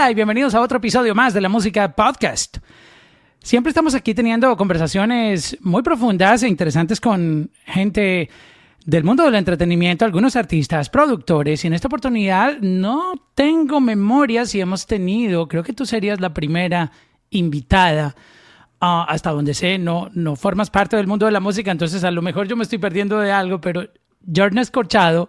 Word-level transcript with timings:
Hola 0.00 0.12
y 0.12 0.14
bienvenidos 0.14 0.54
a 0.54 0.62
otro 0.62 0.78
episodio 0.78 1.14
más 1.14 1.34
de 1.34 1.42
la 1.42 1.50
Música 1.50 1.94
Podcast. 1.94 2.56
Siempre 3.42 3.68
estamos 3.68 3.94
aquí 3.94 4.14
teniendo 4.14 4.56
conversaciones 4.56 5.58
muy 5.60 5.82
profundas 5.82 6.42
e 6.42 6.48
interesantes 6.48 7.02
con 7.02 7.50
gente 7.66 8.30
del 8.86 9.04
mundo 9.04 9.24
del 9.26 9.34
entretenimiento, 9.34 10.06
algunos 10.06 10.36
artistas, 10.36 10.88
productores, 10.88 11.62
y 11.62 11.66
en 11.66 11.74
esta 11.74 11.88
oportunidad 11.88 12.56
no 12.62 13.12
tengo 13.34 13.78
memoria 13.78 14.46
si 14.46 14.58
hemos 14.58 14.86
tenido, 14.86 15.46
creo 15.48 15.62
que 15.62 15.74
tú 15.74 15.84
serías 15.84 16.18
la 16.18 16.32
primera 16.32 16.90
invitada. 17.28 18.16
Ah, 18.80 19.04
hasta 19.06 19.32
donde 19.32 19.52
sé, 19.52 19.76
no, 19.76 20.08
no 20.14 20.34
formas 20.34 20.70
parte 20.70 20.96
del 20.96 21.08
mundo 21.08 21.26
de 21.26 21.32
la 21.32 21.40
música, 21.40 21.70
entonces 21.72 22.04
a 22.04 22.10
lo 22.10 22.22
mejor 22.22 22.48
yo 22.48 22.56
me 22.56 22.62
estoy 22.62 22.78
perdiendo 22.78 23.18
de 23.18 23.32
algo, 23.32 23.60
pero 23.60 23.86
Jordan 24.34 24.64
Corchado, 24.72 25.28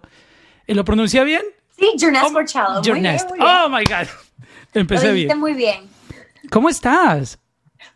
¿lo 0.66 0.86
pronuncia 0.86 1.26
bien? 1.26 1.42
Sí, 1.78 1.90
Jornest 2.00 2.26
oh, 2.30 2.34
Corchado. 2.34 2.82
Oh 3.42 3.70
my 3.70 3.84
God. 3.84 4.08
Empecé 4.74 5.08
Lo 5.08 5.14
bien. 5.14 5.40
muy 5.40 5.54
bien. 5.54 5.82
¿Cómo 6.50 6.70
estás? 6.70 7.40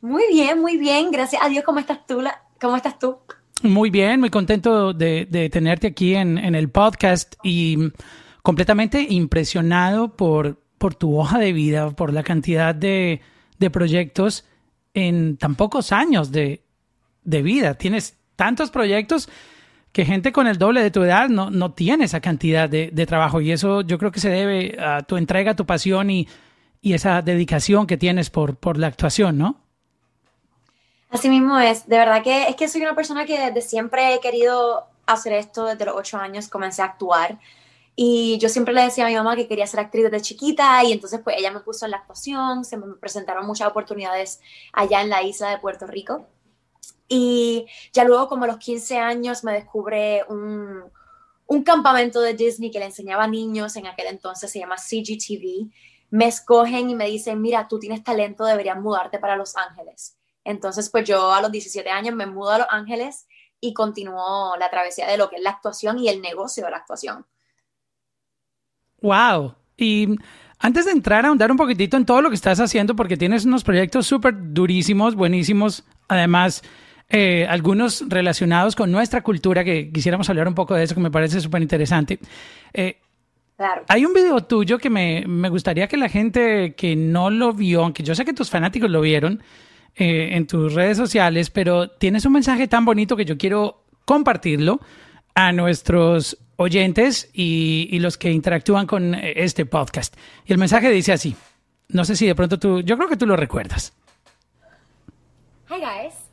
Muy 0.02 0.24
bien, 0.32 0.60
muy 0.60 0.78
bien. 0.78 1.12
Gracias 1.12 1.42
a 1.42 1.50
Dios. 1.50 1.64
¿Cómo 1.64 1.80
estás 1.80 2.06
tú? 2.06 2.22
¿Cómo 2.60 2.76
estás 2.76 3.00
tú? 3.00 3.18
Muy 3.64 3.90
bien, 3.90 4.20
muy 4.20 4.30
contento 4.30 4.94
de, 4.94 5.50
tenerte 5.52 5.88
aquí 5.88 6.16
en, 6.16 6.38
el 6.38 6.70
podcast 6.70 7.36
y 7.44 7.78
completamente 8.44 9.02
impresionado 9.10 10.16
por, 10.16 10.62
por 10.78 10.94
tu 10.94 11.18
hoja 11.18 11.40
de 11.40 11.54
vida, 11.54 11.90
por 11.92 12.14
la 12.14 12.24
cantidad 12.24 12.76
de, 12.76 13.22
proyectos 13.72 14.46
en 14.94 15.38
tan 15.38 15.56
pocos 15.56 15.92
años 15.92 16.32
de, 16.32 16.62
vida. 17.24 17.76
Tienes 17.76 18.18
tantos 18.36 18.70
proyectos 18.70 19.30
que 19.92 20.06
gente 20.06 20.34
con 20.34 20.48
el 20.48 20.58
doble 20.58 20.84
de 20.84 20.92
tu 20.92 21.04
edad 21.04 21.30
no, 21.30 21.50
no 21.50 21.72
tiene 21.72 22.04
esa 22.04 22.20
cantidad 22.20 22.70
de, 22.70 22.90
de, 22.92 23.06
trabajo 23.06 23.40
y 23.40 23.52
eso 23.52 23.82
yo 23.82 23.98
creo 23.98 24.12
que 24.12 24.20
se 24.20 24.30
debe 24.30 24.78
a 24.80 25.04
tu 25.04 25.16
entrega, 25.16 25.56
tu 25.56 25.66
pasión 25.66 26.12
y, 26.12 26.28
y 26.86 26.94
esa 26.94 27.24
dedicación 27.24 27.88
que 27.88 27.98
tienes 27.98 28.30
por, 28.30 28.58
por 28.58 28.78
la 28.78 28.86
actuación, 28.86 29.40
¿no? 29.40 29.60
Así 31.10 31.30
mismo 31.30 31.58
es, 31.58 31.88
de 31.88 31.98
verdad 31.98 32.22
que 32.22 32.48
es 32.48 32.56
que 32.56 32.68
soy 32.68 32.82
una 32.82 32.94
persona 32.94 33.26
que 33.26 33.40
desde 33.40 33.68
siempre 33.68 34.14
he 34.14 34.20
querido 34.20 34.86
hacer 35.08 35.34
esto, 35.34 35.66
desde 35.66 35.84
los 35.86 35.96
ocho 35.96 36.20
años 36.20 36.48
comencé 36.48 36.84
a 36.84 36.86
actuar. 36.86 37.40
Y 37.96 38.38
yo 38.38 38.50
siempre 38.50 38.72
le 38.72 38.84
decía 38.84 39.06
a 39.06 39.10
mi 39.10 39.16
mamá 39.16 39.36
que 39.36 39.48
quería 39.48 39.66
ser 39.66 39.80
actriz 39.80 40.04
desde 40.04 40.22
chiquita 40.22 40.84
y 40.84 40.92
entonces 40.92 41.22
pues 41.24 41.38
ella 41.40 41.50
me 41.50 41.62
puso 41.62 41.86
en 41.86 41.92
la 41.92 41.98
actuación, 41.98 42.64
se 42.64 42.78
me 42.78 42.94
presentaron 42.98 43.48
muchas 43.48 43.68
oportunidades 43.68 44.40
allá 44.72 45.02
en 45.02 45.10
la 45.10 45.24
isla 45.24 45.50
de 45.50 45.58
Puerto 45.58 45.88
Rico. 45.88 46.28
Y 47.08 47.66
ya 47.94 48.04
luego 48.04 48.28
como 48.28 48.44
a 48.44 48.48
los 48.48 48.58
15 48.58 49.00
años 49.00 49.44
me 49.44 49.54
descubre 49.54 50.24
un, 50.30 50.84
un 51.48 51.64
campamento 51.64 52.22
de 52.22 52.36
Disney 52.36 52.70
que 52.70 52.78
le 52.78 52.86
enseñaba 52.86 53.24
a 53.24 53.28
niños, 53.28 53.76
en 53.76 53.88
aquel 53.88 54.06
entonces 54.06 54.52
se 54.52 54.60
llama 54.60 54.76
CGTV 54.76 55.72
me 56.16 56.28
escogen 56.28 56.90
y 56.90 56.96
me 56.96 57.08
dicen, 57.08 57.42
mira, 57.42 57.68
tú 57.68 57.78
tienes 57.78 58.02
talento, 58.02 58.46
deberías 58.46 58.80
mudarte 58.80 59.20
para 59.20 59.36
Los 59.36 59.58
Ángeles. 59.58 60.18
Entonces, 60.46 60.90
pues 60.90 61.06
yo 61.06 61.34
a 61.34 61.42
los 61.42 61.52
17 61.52 61.90
años 61.90 62.16
me 62.16 62.26
mudo 62.26 62.52
a 62.52 62.60
Los 62.60 62.68
Ángeles 62.70 63.28
y 63.60 63.74
continúo 63.74 64.56
la 64.58 64.70
travesía 64.70 65.08
de 65.08 65.18
lo 65.18 65.30
que 65.30 65.36
es 65.36 65.42
la 65.42 65.50
actuación 65.50 66.00
y 66.00 66.08
el 66.08 66.22
negocio 66.22 66.64
de 66.64 66.72
la 66.72 66.78
actuación. 66.78 67.26
Wow. 69.02 69.56
Y 69.76 70.16
antes 70.60 70.86
de 70.86 70.92
entrar 70.92 71.26
a 71.26 71.28
ahondar 71.28 71.52
un 71.52 71.58
poquitito 71.58 71.98
en 71.98 72.06
todo 72.06 72.22
lo 72.22 72.30
que 72.30 72.36
estás 72.36 72.62
haciendo, 72.62 72.96
porque 72.96 73.18
tienes 73.18 73.44
unos 73.44 73.66
proyectos 73.66 74.08
súper 74.08 74.36
durísimos, 74.38 75.16
buenísimos, 75.16 75.84
además, 76.08 76.64
eh, 77.10 77.46
algunos 77.50 78.06
relacionados 78.08 78.74
con 78.78 78.90
nuestra 78.90 79.22
cultura, 79.22 79.66
que 79.66 79.92
quisiéramos 79.92 80.30
hablar 80.30 80.48
un 80.48 80.56
poco 80.56 80.76
de 80.76 80.84
eso, 80.84 80.96
que 80.96 81.02
me 81.02 81.12
parece 81.12 81.42
súper 81.42 81.62
interesante. 81.62 82.20
Eh, 82.74 83.02
hay 83.88 84.06
un 84.06 84.14
video 84.14 84.44
tuyo 84.44 84.78
que 84.78 84.90
me, 84.90 85.50
gustaría 85.50 85.88
que 85.88 85.98
la 85.98 86.10
gente 86.10 86.76
que 86.76 86.96
no 86.96 87.30
lo 87.30 87.54
vio, 87.54 87.84
aunque 87.84 88.04
yo 88.04 88.16
sé 88.16 88.26
que 88.26 88.34
tus 88.34 88.50
fanáticos 88.50 88.90
lo 88.90 89.02
vieron 89.02 89.42
eh, 89.96 90.30
en 90.34 90.46
tus 90.48 90.74
redes 90.74 90.98
sociales, 90.98 91.50
pero 91.50 91.90
tienes 91.90 92.26
un 92.26 92.34
mensaje 92.34 92.68
tan 92.68 92.84
bonito 92.84 93.16
que 93.16 93.26
yo 93.26 93.38
quiero 93.38 93.86
compartirlo 94.04 94.82
a 95.34 95.52
nuestros 95.52 96.38
oyentes 96.58 97.30
y, 97.34 97.88
y 97.92 98.00
los 98.00 98.18
que 98.18 98.32
interactúan 98.32 98.88
con 98.88 99.16
este 99.16 99.66
podcast. 99.66 100.16
Y 100.46 100.54
el 100.54 100.58
mensaje 100.58 100.90
dice 100.90 101.14
así. 101.14 101.36
No 101.88 102.04
sé 102.04 102.16
si 102.16 102.26
de 102.26 102.36
pronto 102.36 102.58
tú, 102.58 102.82
yo 102.82 102.98
creo 102.98 103.10
que 103.10 103.18
tú 103.18 103.26
lo 103.26 103.36
recuerdas. 103.36 103.94
Hi 105.70 105.80
guys. 105.80 106.25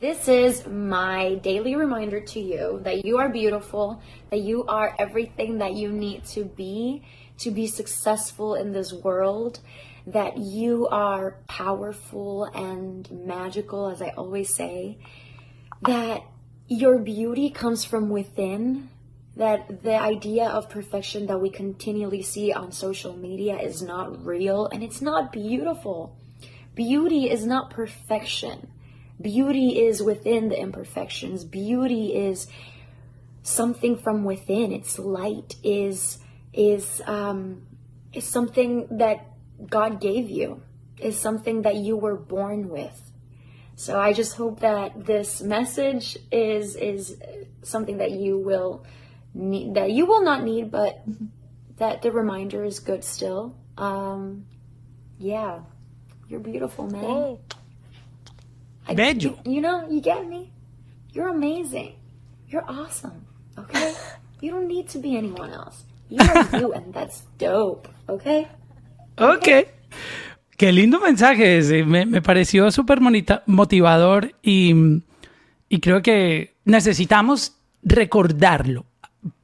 This 0.00 0.28
is 0.28 0.66
my 0.66 1.34
daily 1.34 1.76
reminder 1.76 2.20
to 2.20 2.40
you 2.40 2.80
that 2.84 3.04
you 3.04 3.18
are 3.18 3.28
beautiful, 3.28 4.00
that 4.30 4.40
you 4.40 4.64
are 4.64 4.96
everything 4.98 5.58
that 5.58 5.74
you 5.74 5.92
need 5.92 6.24
to 6.28 6.46
be 6.46 7.02
to 7.36 7.50
be 7.50 7.66
successful 7.66 8.54
in 8.54 8.72
this 8.72 8.94
world, 8.94 9.60
that 10.06 10.38
you 10.38 10.88
are 10.88 11.36
powerful 11.48 12.44
and 12.44 13.10
magical, 13.10 13.90
as 13.90 14.00
I 14.00 14.08
always 14.16 14.54
say, 14.54 14.96
that 15.82 16.22
your 16.66 16.98
beauty 16.98 17.50
comes 17.50 17.84
from 17.84 18.08
within, 18.08 18.88
that 19.36 19.82
the 19.82 20.00
idea 20.00 20.48
of 20.48 20.70
perfection 20.70 21.26
that 21.26 21.42
we 21.42 21.50
continually 21.50 22.22
see 22.22 22.54
on 22.54 22.72
social 22.72 23.14
media 23.14 23.58
is 23.58 23.82
not 23.82 24.24
real 24.24 24.66
and 24.72 24.82
it's 24.82 25.02
not 25.02 25.30
beautiful. 25.30 26.16
Beauty 26.74 27.28
is 27.28 27.44
not 27.44 27.68
perfection. 27.68 28.68
Beauty 29.20 29.80
is 29.80 30.02
within 30.02 30.48
the 30.48 30.58
imperfections. 30.58 31.44
Beauty 31.44 32.14
is 32.14 32.46
something 33.42 33.96
from 33.96 34.24
within. 34.24 34.72
It's 34.72 34.98
light. 34.98 35.56
Is 35.62 36.18
is 36.52 37.02
um, 37.06 37.66
is 38.12 38.24
something 38.24 38.88
that 38.98 39.26
God 39.68 40.00
gave 40.00 40.30
you. 40.30 40.62
Is 40.98 41.18
something 41.18 41.62
that 41.62 41.76
you 41.76 41.96
were 41.96 42.16
born 42.16 42.68
with. 42.68 43.10
So 43.76 43.98
I 43.98 44.12
just 44.12 44.36
hope 44.36 44.60
that 44.60 45.06
this 45.06 45.40
message 45.40 46.18
is 46.30 46.76
is 46.76 47.16
something 47.62 47.98
that 47.98 48.10
you 48.10 48.38
will 48.38 48.84
need 49.34 49.74
that 49.74 49.90
you 49.90 50.06
will 50.06 50.22
not 50.22 50.44
need, 50.44 50.70
but 50.70 51.02
that 51.76 52.02
the 52.02 52.12
reminder 52.12 52.64
is 52.64 52.78
good 52.78 53.04
still. 53.04 53.56
Um, 53.76 54.46
yeah, 55.18 55.60
you're 56.28 56.40
beautiful, 56.40 56.86
man. 56.86 57.04
Oh. 57.04 57.40
Bello. 58.94 59.38
You, 59.44 59.60
know, 59.60 59.86
you 59.88 60.00
get 60.00 60.26
me? 60.26 60.50
You're 61.12 61.28
amazing. 61.28 61.94
You're 62.48 62.64
awesome. 62.68 63.26
Okay? 63.58 63.92
you 64.40 64.50
don't 64.50 64.68
need 64.68 64.88
to 64.88 64.98
be 64.98 65.16
anyone 65.16 65.50
else. 65.50 65.84
You 66.08 66.18
are 66.20 66.58
you, 66.60 66.72
and 66.72 66.92
that's 66.92 67.24
dope. 67.38 67.88
Okay? 68.08 68.46
Ok. 69.18 69.48
Qué 70.56 70.72
lindo 70.72 71.00
mensaje 71.00 71.58
ese. 71.58 71.84
Me, 71.84 72.04
me 72.04 72.20
pareció 72.20 72.70
súper 72.70 73.00
motivador 73.46 74.34
y, 74.42 74.74
y 75.68 75.80
creo 75.80 76.02
que 76.02 76.56
necesitamos 76.64 77.56
recordarlo. 77.82 78.84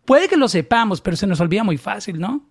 Puede 0.04 0.28
que 0.28 0.36
lo 0.36 0.48
sepamos, 0.48 1.00
pero 1.00 1.16
se 1.16 1.26
nos 1.26 1.40
olvida 1.40 1.64
muy 1.64 1.78
fácil, 1.78 2.20
¿no? 2.20 2.46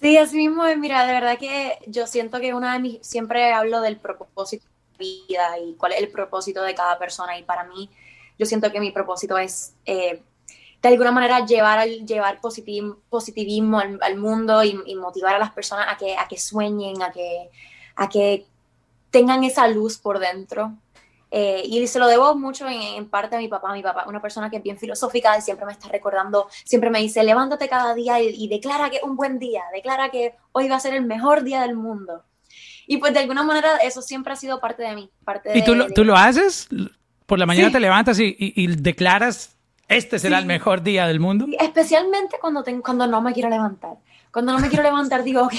Sí, 0.00 0.18
así 0.18 0.36
mismo, 0.36 0.64
mira, 0.76 1.06
de 1.06 1.12
verdad 1.12 1.38
que 1.38 1.78
yo 1.86 2.06
siento 2.06 2.38
que 2.40 2.52
una 2.52 2.74
de 2.74 2.78
mis, 2.80 3.06
siempre 3.06 3.52
hablo 3.52 3.80
del 3.80 3.96
propósito 3.96 4.66
vida 4.98 5.58
y 5.58 5.74
cuál 5.74 5.92
es 5.92 6.00
el 6.00 6.08
propósito 6.08 6.62
de 6.62 6.74
cada 6.74 6.98
persona. 6.98 7.38
Y 7.38 7.42
para 7.42 7.64
mí, 7.64 7.90
yo 8.38 8.46
siento 8.46 8.70
que 8.70 8.80
mi 8.80 8.90
propósito 8.90 9.38
es, 9.38 9.74
eh, 9.86 10.22
de 10.82 10.88
alguna 10.88 11.12
manera, 11.12 11.44
llevar, 11.46 11.86
llevar 11.88 12.40
positivismo 12.40 13.78
al, 13.78 14.16
mundo 14.16 14.62
y, 14.62 14.94
motivar 14.96 15.34
a 15.34 15.38
las 15.38 15.52
personas 15.52 15.86
a 15.88 15.96
que, 15.96 16.16
a 16.16 16.28
que 16.28 16.38
sueñen, 16.38 17.02
a 17.02 17.10
que, 17.10 17.48
a 17.96 18.08
que 18.08 18.46
tengan 19.10 19.44
esa 19.44 19.66
luz 19.68 19.98
por 19.98 20.18
dentro. 20.18 20.74
Eh, 21.30 21.62
y 21.64 21.84
se 21.88 21.98
lo 21.98 22.06
debo 22.06 22.36
mucho 22.36 22.66
en, 22.68 23.08
parte 23.08 23.36
a 23.36 23.38
mi 23.38 23.48
papá. 23.48 23.72
Mi 23.72 23.82
papá, 23.82 24.04
una 24.06 24.20
persona 24.20 24.50
que 24.50 24.58
es 24.58 24.62
bien 24.62 24.78
filosófica 24.78 25.36
y 25.38 25.40
siempre 25.40 25.66
me 25.66 25.72
está 25.72 25.88
recordando, 25.88 26.48
siempre 26.64 26.90
me 26.90 27.00
dice, 27.00 27.24
levántate 27.24 27.68
cada 27.68 27.94
día 27.94 28.20
y, 28.20 28.28
y 28.28 28.48
declara 28.48 28.90
que 28.90 29.00
un 29.02 29.16
buen 29.16 29.38
día, 29.38 29.64
declara 29.72 30.10
que 30.10 30.34
hoy 30.52 30.68
va 30.68 30.76
a 30.76 30.80
ser 30.80 30.94
el 30.94 31.04
mejor 31.04 31.42
día 31.44 31.62
del 31.62 31.76
mundo. 31.76 32.22
Y 32.86 32.98
pues 32.98 33.12
de 33.14 33.20
alguna 33.20 33.42
manera 33.42 33.76
eso 33.78 34.02
siempre 34.02 34.32
ha 34.32 34.36
sido 34.36 34.60
parte 34.60 34.82
de 34.82 34.94
mí. 34.94 35.10
Parte 35.24 35.56
¿Y 35.56 35.64
tú, 35.64 35.74
lo, 35.74 35.88
tú 35.88 36.04
lo 36.04 36.16
haces? 36.16 36.68
Por 37.26 37.38
la 37.38 37.46
mañana 37.46 37.70
te 37.70 37.80
levantas 37.80 38.18
y, 38.20 38.36
y, 38.38 38.66
declaras, 38.66 39.56
este 39.88 40.18
será 40.18 40.38
el 40.38 40.46
mejor 40.46 40.82
día 40.82 41.06
del 41.06 41.20
mundo. 41.20 41.46
Especialmente 41.58 42.36
cuando, 42.40 42.62
tengo, 42.62 42.82
cuando 42.82 43.06
no 43.06 43.22
me 43.22 43.32
quiero 43.32 43.48
levantar. 43.48 43.96
Cuando 44.30 44.52
no 44.52 44.58
me 44.58 44.68
quiero 44.68 44.82
levantar 44.82 45.24
digo, 45.24 45.42
ok, 45.42 45.54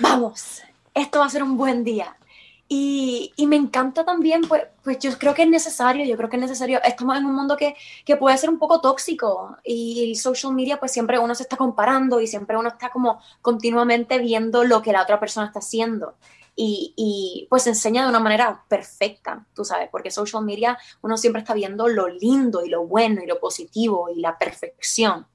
vamos, 0.00 0.62
esto 0.94 1.18
va 1.18 1.26
a 1.26 1.30
ser 1.30 1.42
un 1.42 1.56
buen 1.56 1.84
día. 1.84 2.16
Y, 2.66 3.32
y, 3.36 3.46
me 3.46 3.56
encanta 3.56 4.06
también, 4.06 4.40
pues, 4.48 4.62
pues 4.82 4.98
yo 4.98 5.16
creo 5.18 5.34
que 5.34 5.42
es 5.42 5.48
necesario, 5.48 6.04
yo 6.06 6.16
creo 6.16 6.30
que 6.30 6.36
es 6.36 6.42
necesario, 6.42 6.80
estamos 6.82 7.18
en 7.18 7.26
un 7.26 7.34
mundo 7.34 7.58
que, 7.58 7.76
que 8.06 8.16
puede 8.16 8.38
ser 8.38 8.48
un 8.48 8.58
poco 8.58 8.80
tóxico 8.80 9.58
y 9.62 10.10
el 10.10 10.16
social 10.16 10.54
media 10.54 10.80
pues 10.80 10.90
siempre 10.90 11.18
uno 11.18 11.34
se 11.34 11.42
está 11.42 11.58
comparando 11.58 12.20
y 12.20 12.26
siempre 12.26 12.56
uno 12.56 12.70
está 12.70 12.90
como 12.90 13.20
continuamente 13.42 14.18
viendo 14.18 14.64
lo 14.64 14.80
que 14.80 14.92
la 14.92 15.02
otra 15.02 15.20
persona 15.20 15.46
está 15.46 15.58
haciendo. 15.58 16.14
Y, 16.56 16.94
y, 16.96 17.46
pues 17.50 17.66
enseña 17.66 18.04
de 18.04 18.08
una 18.08 18.20
manera 18.20 18.64
perfecta, 18.66 19.44
tú 19.54 19.64
sabes, 19.64 19.90
porque 19.90 20.10
social 20.10 20.42
media 20.42 20.78
uno 21.02 21.18
siempre 21.18 21.42
está 21.42 21.52
viendo 21.52 21.88
lo 21.88 22.08
lindo 22.08 22.64
y 22.64 22.70
lo 22.70 22.86
bueno 22.86 23.22
y 23.22 23.26
lo 23.26 23.40
positivo 23.40 24.08
y 24.08 24.20
la 24.20 24.38
perfección. 24.38 25.26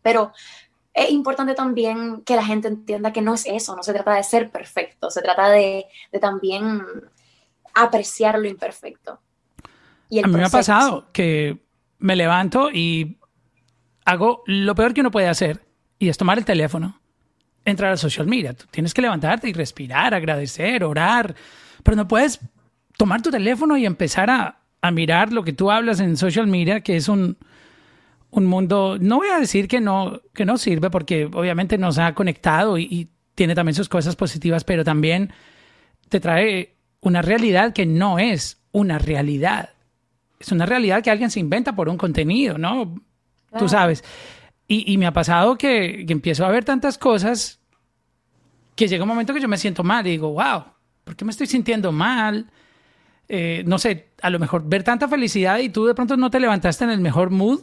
Pero 0.00 0.32
es 0.98 1.10
importante 1.10 1.54
también 1.54 2.22
que 2.22 2.34
la 2.34 2.44
gente 2.44 2.68
entienda 2.68 3.12
que 3.12 3.22
no 3.22 3.34
es 3.34 3.46
eso, 3.46 3.76
no 3.76 3.82
se 3.82 3.92
trata 3.92 4.14
de 4.14 4.24
ser 4.24 4.50
perfecto, 4.50 5.10
se 5.10 5.22
trata 5.22 5.48
de, 5.50 5.86
de 6.10 6.18
también 6.18 6.82
apreciar 7.74 8.38
lo 8.38 8.48
imperfecto. 8.48 9.20
Y 10.08 10.18
a 10.18 10.26
mí 10.26 10.34
me 10.34 10.44
ha 10.44 10.48
pasado 10.48 11.06
que 11.12 11.58
me 11.98 12.16
levanto 12.16 12.70
y 12.72 13.18
hago 14.04 14.42
lo 14.46 14.74
peor 14.74 14.94
que 14.94 15.02
uno 15.02 15.10
puede 15.10 15.28
hacer, 15.28 15.64
y 15.98 16.08
es 16.08 16.18
tomar 16.18 16.38
el 16.38 16.44
teléfono, 16.44 17.00
entrar 17.64 17.92
a 17.92 17.96
social 17.96 18.26
media. 18.26 18.54
Tú 18.54 18.66
tienes 18.70 18.94
que 18.94 19.02
levantarte 19.02 19.48
y 19.48 19.52
respirar, 19.52 20.14
agradecer, 20.14 20.82
orar, 20.82 21.34
pero 21.82 21.96
no 21.96 22.08
puedes 22.08 22.40
tomar 22.96 23.22
tu 23.22 23.30
teléfono 23.30 23.76
y 23.76 23.86
empezar 23.86 24.30
a, 24.30 24.60
a 24.80 24.90
mirar 24.90 25.32
lo 25.32 25.44
que 25.44 25.52
tú 25.52 25.70
hablas 25.70 26.00
en 26.00 26.16
social 26.16 26.46
media, 26.46 26.80
que 26.80 26.96
es 26.96 27.08
un, 27.08 27.36
un 28.30 28.46
mundo, 28.46 28.98
no 29.00 29.16
voy 29.16 29.28
a 29.28 29.38
decir 29.38 29.68
que 29.68 29.80
no, 29.80 30.20
que 30.34 30.44
no 30.44 30.58
sirve, 30.58 30.90
porque 30.90 31.26
obviamente 31.26 31.78
nos 31.78 31.98
ha 31.98 32.14
conectado 32.14 32.78
y, 32.78 32.84
y 32.84 33.08
tiene 33.34 33.54
también 33.54 33.74
sus 33.74 33.88
cosas 33.88 34.16
positivas, 34.16 34.64
pero 34.64 34.84
también 34.84 35.32
te 36.08 36.20
trae 36.20 36.74
una 37.00 37.22
realidad 37.22 37.72
que 37.72 37.86
no 37.86 38.18
es 38.18 38.60
una 38.72 38.98
realidad. 38.98 39.70
Es 40.38 40.52
una 40.52 40.66
realidad 40.66 41.02
que 41.02 41.10
alguien 41.10 41.30
se 41.30 41.40
inventa 41.40 41.74
por 41.74 41.88
un 41.88 41.96
contenido, 41.96 42.58
¿no? 42.58 43.00
Tú 43.58 43.68
sabes. 43.68 44.04
Y, 44.66 44.92
y, 44.92 44.98
me 44.98 45.06
ha 45.06 45.12
pasado 45.12 45.56
que, 45.56 46.04
que, 46.06 46.12
empiezo 46.12 46.44
a 46.44 46.50
ver 46.50 46.64
tantas 46.64 46.98
cosas 46.98 47.60
que 48.76 48.86
llega 48.86 49.04
un 49.04 49.08
momento 49.08 49.32
que 49.32 49.40
yo 49.40 49.48
me 49.48 49.56
siento 49.56 49.82
mal 49.82 50.06
y 50.06 50.10
digo, 50.10 50.32
wow, 50.32 50.64
¿por 51.04 51.16
qué 51.16 51.24
me 51.24 51.30
estoy 51.30 51.46
sintiendo 51.46 51.90
mal? 51.90 52.50
Eh, 53.28 53.62
no 53.66 53.78
sé, 53.78 54.10
a 54.20 54.30
lo 54.30 54.38
mejor 54.38 54.68
ver 54.68 54.82
tanta 54.84 55.08
felicidad 55.08 55.58
y 55.58 55.70
tú 55.70 55.86
de 55.86 55.94
pronto 55.94 56.16
no 56.16 56.30
te 56.30 56.38
levantaste 56.38 56.84
en 56.84 56.90
el 56.90 57.00
mejor 57.00 57.30
mood 57.30 57.62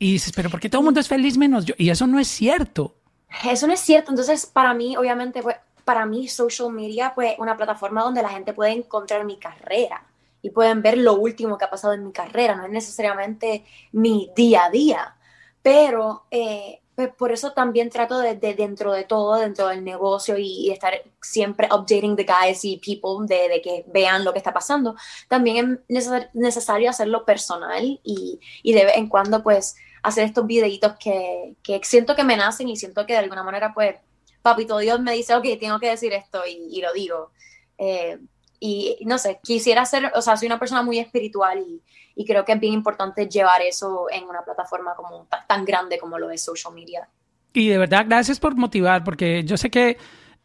y 0.00 0.14
dices, 0.14 0.32
pero 0.34 0.50
¿por 0.50 0.58
qué 0.58 0.68
todo 0.68 0.80
el 0.80 0.86
mundo 0.86 0.98
es 0.98 1.06
feliz 1.06 1.38
menos 1.38 1.64
yo? 1.64 1.74
Y 1.78 1.90
eso 1.90 2.08
no 2.08 2.18
es 2.18 2.26
cierto. 2.26 2.96
Eso 3.44 3.68
no 3.68 3.72
es 3.72 3.80
cierto. 3.80 4.10
Entonces, 4.10 4.46
para 4.46 4.74
mí, 4.74 4.96
obviamente, 4.96 5.42
pues, 5.42 5.54
para 5.84 6.06
mí, 6.06 6.26
social 6.26 6.72
media, 6.72 7.12
pues, 7.14 7.34
una 7.38 7.56
plataforma 7.56 8.02
donde 8.02 8.22
la 8.22 8.30
gente 8.30 8.52
puede 8.52 8.72
encontrar 8.72 9.24
mi 9.24 9.36
carrera 9.36 10.02
y 10.42 10.50
pueden 10.50 10.82
ver 10.82 10.98
lo 10.98 11.14
último 11.14 11.56
que 11.56 11.66
ha 11.66 11.70
pasado 11.70 11.92
en 11.92 12.04
mi 12.04 12.12
carrera. 12.12 12.56
No 12.56 12.64
es 12.64 12.70
necesariamente 12.72 13.64
mi 13.92 14.30
día 14.34 14.64
a 14.64 14.70
día 14.70 15.16
pero 15.62 16.24
eh, 16.30 16.80
pues 16.94 17.10
por 17.14 17.32
eso 17.32 17.52
también 17.52 17.90
trato 17.90 18.18
de, 18.18 18.34
de, 18.36 18.54
dentro 18.54 18.92
de 18.92 19.04
todo, 19.04 19.36
dentro 19.36 19.68
del 19.68 19.84
negocio 19.84 20.36
y, 20.38 20.66
y, 20.66 20.70
estar 20.70 20.94
siempre 21.20 21.68
updating 21.70 22.16
the 22.16 22.24
guys 22.24 22.64
y 22.64 22.78
people 22.78 23.26
de, 23.26 23.48
de, 23.48 23.62
que 23.62 23.84
vean 23.88 24.24
lo 24.24 24.32
que 24.32 24.38
está 24.38 24.52
pasando. 24.52 24.96
También 25.28 25.82
es 25.88 26.10
necesario 26.34 26.90
hacerlo 26.90 27.24
personal 27.24 28.00
y, 28.02 28.40
y, 28.62 28.72
de 28.72 28.84
vez 28.84 28.96
en 28.96 29.08
cuando 29.08 29.42
pues 29.42 29.76
hacer 30.02 30.24
estos 30.24 30.46
videitos 30.46 30.94
que, 30.98 31.56
que, 31.62 31.80
siento 31.84 32.16
que 32.16 32.24
me 32.24 32.36
nacen 32.36 32.68
y 32.68 32.76
siento 32.76 33.06
que 33.06 33.14
de 33.14 33.20
alguna 33.20 33.42
manera 33.42 33.72
pues 33.74 33.96
papito 34.42 34.78
Dios 34.78 35.00
me 35.00 35.12
dice, 35.12 35.34
ok, 35.34 35.46
tengo 35.58 35.78
que 35.78 35.90
decir 35.90 36.12
esto 36.12 36.42
y, 36.46 36.68
y 36.70 36.80
lo 36.80 36.92
digo. 36.92 37.30
Eh, 37.78 38.18
y 38.62 38.98
no 39.06 39.16
sé, 39.16 39.40
quisiera 39.42 39.84
ser, 39.86 40.12
o 40.14 40.20
sea, 40.20 40.36
soy 40.36 40.46
una 40.46 40.58
persona 40.58 40.82
muy 40.82 40.98
espiritual 40.98 41.58
y, 41.58 41.82
y 42.14 42.26
creo 42.26 42.44
que 42.44 42.52
es 42.52 42.60
bien 42.60 42.74
importante 42.74 43.26
llevar 43.26 43.62
eso 43.62 44.06
en 44.10 44.24
una 44.24 44.42
plataforma 44.42 44.94
como 44.94 45.26
tan 45.48 45.64
grande 45.64 45.98
como 45.98 46.18
lo 46.18 46.30
es 46.30 46.42
social 46.42 46.74
media. 46.74 47.08
Y 47.54 47.68
de 47.68 47.78
verdad, 47.78 48.04
gracias 48.06 48.38
por 48.38 48.54
motivar, 48.56 49.02
porque 49.02 49.42
yo 49.44 49.56
sé 49.56 49.70
que 49.70 49.96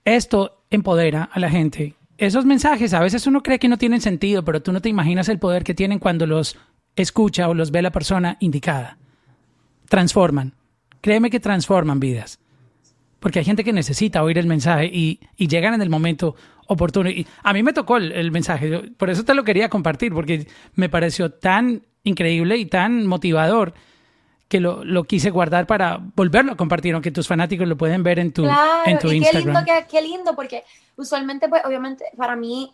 esto 0.05 0.63
empodera 0.69 1.29
a 1.31 1.39
la 1.39 1.49
gente. 1.49 1.95
Esos 2.17 2.45
mensajes 2.45 2.93
a 2.93 3.01
veces 3.01 3.27
uno 3.27 3.43
cree 3.43 3.59
que 3.59 3.67
no 3.67 3.77
tienen 3.77 3.99
sentido, 3.99 4.45
pero 4.45 4.61
tú 4.61 4.71
no 4.71 4.81
te 4.81 4.87
imaginas 4.87 5.27
el 5.27 5.37
poder 5.37 5.65
que 5.65 5.73
tienen 5.73 5.99
cuando 5.99 6.25
los 6.25 6.57
escucha 6.95 7.49
o 7.49 7.53
los 7.53 7.71
ve 7.71 7.81
la 7.81 7.91
persona 7.91 8.37
indicada. 8.39 8.97
Transforman. 9.89 10.53
Créeme 11.01 11.29
que 11.29 11.39
transforman 11.39 11.99
vidas. 11.99 12.39
Porque 13.19 13.39
hay 13.39 13.45
gente 13.45 13.63
que 13.63 13.73
necesita 13.73 14.23
oír 14.23 14.37
el 14.37 14.47
mensaje 14.47 14.85
y, 14.85 15.19
y 15.35 15.47
llegan 15.47 15.73
en 15.73 15.81
el 15.81 15.89
momento 15.89 16.35
oportuno. 16.67 17.09
Y 17.09 17.25
a 17.43 17.53
mí 17.53 17.63
me 17.63 17.73
tocó 17.73 17.97
el, 17.97 18.11
el 18.11 18.31
mensaje, 18.31 18.91
por 18.97 19.09
eso 19.09 19.23
te 19.23 19.33
lo 19.33 19.43
quería 19.43 19.69
compartir, 19.69 20.13
porque 20.13 20.47
me 20.75 20.89
pareció 20.89 21.31
tan 21.31 21.83
increíble 22.03 22.57
y 22.57 22.65
tan 22.65 23.05
motivador 23.07 23.73
que 24.47 24.59
lo, 24.59 24.83
lo, 24.83 25.05
quise 25.05 25.31
guardar 25.31 25.65
para 25.65 25.99
volverlo 26.15 26.51
a 26.51 26.55
compartir, 26.55 26.93
aunque 26.93 27.11
tus 27.11 27.27
fanáticos 27.27 27.67
lo 27.67 27.77
pueden 27.77 28.03
ver 28.03 28.19
en 28.19 28.31
tu, 28.31 28.43
claro, 28.43 28.83
en 28.85 28.99
tu 28.99 29.11
y 29.11 29.17
Instagram. 29.17 29.41
Qué 29.41 29.51
lindo, 29.51 29.63
qué, 29.65 29.85
qué 29.89 30.01
lindo, 30.01 30.35
porque 30.35 30.63
usualmente, 30.97 31.49
pues, 31.49 31.63
obviamente, 31.65 32.05
para 32.15 32.35
mí, 32.35 32.71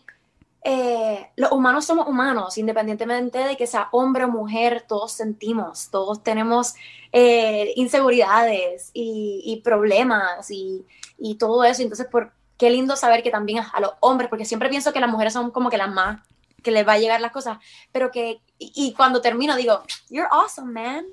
eh, 0.64 1.30
los 1.36 1.52
humanos 1.52 1.84
somos 1.84 2.06
humanos, 2.06 2.56
independientemente 2.58 3.38
de 3.38 3.56
que 3.56 3.66
sea 3.66 3.88
hombre 3.92 4.24
o 4.24 4.28
mujer, 4.28 4.84
todos 4.86 5.12
sentimos, 5.12 5.88
todos 5.90 6.22
tenemos 6.22 6.74
eh, 7.12 7.72
inseguridades 7.76 8.90
y, 8.92 9.42
y 9.44 9.60
problemas 9.62 10.50
y, 10.50 10.84
y, 11.18 11.36
todo 11.36 11.64
eso. 11.64 11.82
Entonces, 11.82 12.06
por, 12.06 12.32
qué 12.62 12.70
lindo 12.70 12.94
saber 12.94 13.24
que 13.24 13.30
también 13.32 13.64
a, 13.72 13.80
los 13.80 13.92
hombres, 13.98 14.30
porque 14.30 14.44
siempre 14.44 14.68
pienso 14.68 14.92
que 14.92 15.00
las 15.00 15.10
mujeres 15.10 15.32
son 15.32 15.50
como 15.50 15.68
que 15.68 15.78
las 15.78 15.90
más 15.92 16.20
que 16.62 16.70
les 16.70 16.86
va 16.86 16.92
a 16.92 16.98
llegar 16.98 17.20
las 17.20 17.32
cosas, 17.32 17.58
pero 17.90 18.12
que, 18.12 18.40
y, 18.56 18.72
y 18.72 18.94
cuando 18.94 19.20
termino 19.20 19.56
digo, 19.56 19.82
you're 20.10 20.28
awesome, 20.30 20.72
man. 20.72 21.04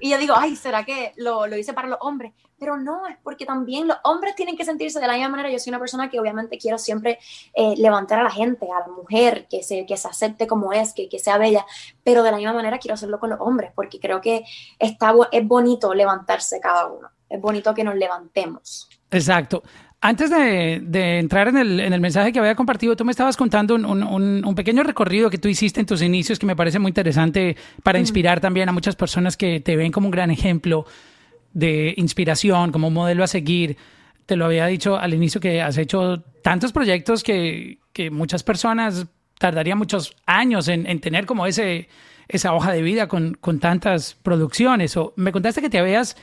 Y, 0.00 0.10
yo 0.10 0.18
digo, 0.18 0.34
ay, 0.36 0.56
¿será 0.56 0.84
que 0.84 1.12
lo, 1.16 1.46
lo, 1.46 1.56
hice 1.56 1.72
para 1.72 1.88
los 1.88 1.98
hombres? 2.00 2.32
Pero 2.58 2.76
no, 2.76 3.06
es 3.06 3.16
porque 3.22 3.46
también 3.46 3.86
los 3.86 3.96
hombres 4.04 4.34
tienen 4.34 4.56
que 4.56 4.64
sentirse 4.64 5.00
de 5.00 5.06
la 5.06 5.14
misma 5.14 5.30
manera. 5.30 5.50
Yo 5.50 5.58
soy 5.58 5.70
una 5.70 5.78
persona 5.78 6.10
que 6.10 6.20
obviamente 6.20 6.58
quiero 6.58 6.78
siempre 6.78 7.18
eh, 7.54 7.74
levantar 7.76 8.18
a 8.18 8.24
la 8.24 8.30
gente, 8.30 8.66
a 8.66 8.86
la 8.86 8.94
mujer, 8.94 9.46
que 9.48 9.62
se, 9.62 9.86
que 9.86 9.96
se 9.96 10.08
acepte 10.08 10.46
como 10.46 10.72
es, 10.72 10.92
que, 10.92 11.08
que, 11.08 11.18
sea 11.18 11.38
bella, 11.38 11.64
pero 12.04 12.22
de 12.22 12.30
la 12.30 12.36
misma 12.36 12.52
manera 12.52 12.78
quiero 12.78 12.94
hacerlo 12.94 13.18
con 13.18 13.30
los 13.30 13.40
hombres, 13.40 13.72
porque 13.74 14.00
creo 14.00 14.20
que 14.20 14.44
está, 14.78 15.14
es 15.32 15.46
bonito 15.46 15.94
levantarse 15.94 16.60
cada 16.60 16.86
uno, 16.86 17.10
es 17.28 17.40
bonito 17.40 17.74
que 17.74 17.84
nos 17.84 17.94
levantemos. 17.94 18.88
Exacto. 19.10 19.62
Antes 20.00 20.30
de, 20.30 20.80
de 20.80 21.18
entrar 21.18 21.48
en 21.48 21.56
el, 21.56 21.80
en 21.80 21.92
el, 21.92 22.00
mensaje 22.00 22.32
que 22.32 22.38
había 22.38 22.54
compartido, 22.54 22.94
tú 22.94 23.04
me 23.04 23.10
estabas 23.10 23.36
contando 23.36 23.74
un, 23.74 23.84
un, 23.84 24.44
un, 24.44 24.54
pequeño 24.54 24.84
recorrido 24.84 25.28
que 25.28 25.38
tú 25.38 25.48
hiciste 25.48 25.80
en 25.80 25.86
tus 25.86 26.02
inicios 26.02 26.38
que 26.38 26.46
me 26.46 26.54
parece 26.54 26.78
muy 26.78 26.90
interesante 26.90 27.56
para 27.82 27.98
inspirar 27.98 28.38
también 28.38 28.68
a 28.68 28.72
muchas 28.72 28.94
personas 28.94 29.36
que 29.36 29.58
te 29.58 29.74
ven 29.74 29.90
como 29.90 30.06
un 30.06 30.12
gran 30.12 30.30
ejemplo 30.30 30.86
de 31.52 31.94
inspiración, 31.96 32.70
como 32.70 32.88
un 32.88 32.94
modelo 32.94 33.24
a 33.24 33.26
seguir. 33.26 33.76
Te 34.24 34.36
lo 34.36 34.44
había 34.44 34.66
dicho 34.66 34.96
al 34.96 35.14
inicio 35.14 35.40
que 35.40 35.60
has 35.60 35.76
hecho 35.78 36.22
tantos 36.42 36.70
proyectos 36.70 37.24
que, 37.24 37.78
que 37.92 38.12
muchas 38.12 38.44
personas 38.44 39.06
tardarían 39.40 39.78
muchos 39.78 40.14
años 40.26 40.68
en, 40.68 40.86
en 40.86 41.00
tener 41.00 41.26
como 41.26 41.44
ese, 41.44 41.88
esa 42.28 42.54
hoja 42.54 42.72
de 42.72 42.82
vida 42.82 43.08
con, 43.08 43.34
con 43.34 43.58
tantas 43.58 44.14
producciones. 44.14 44.96
O 44.96 45.12
me 45.16 45.32
contaste 45.32 45.60
que 45.60 45.70
te 45.70 45.78
habías 45.80 46.16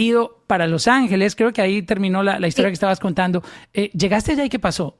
ido 0.00 0.42
para 0.46 0.66
Los 0.66 0.88
Ángeles, 0.88 1.36
creo 1.36 1.52
que 1.52 1.62
ahí 1.62 1.82
terminó 1.82 2.22
la, 2.22 2.38
la 2.38 2.48
historia 2.48 2.68
sí. 2.68 2.72
que 2.72 2.74
estabas 2.74 3.00
contando. 3.00 3.42
Eh, 3.72 3.90
¿Llegaste 3.92 4.32
allá 4.32 4.44
y 4.44 4.48
qué 4.48 4.58
pasó? 4.58 4.96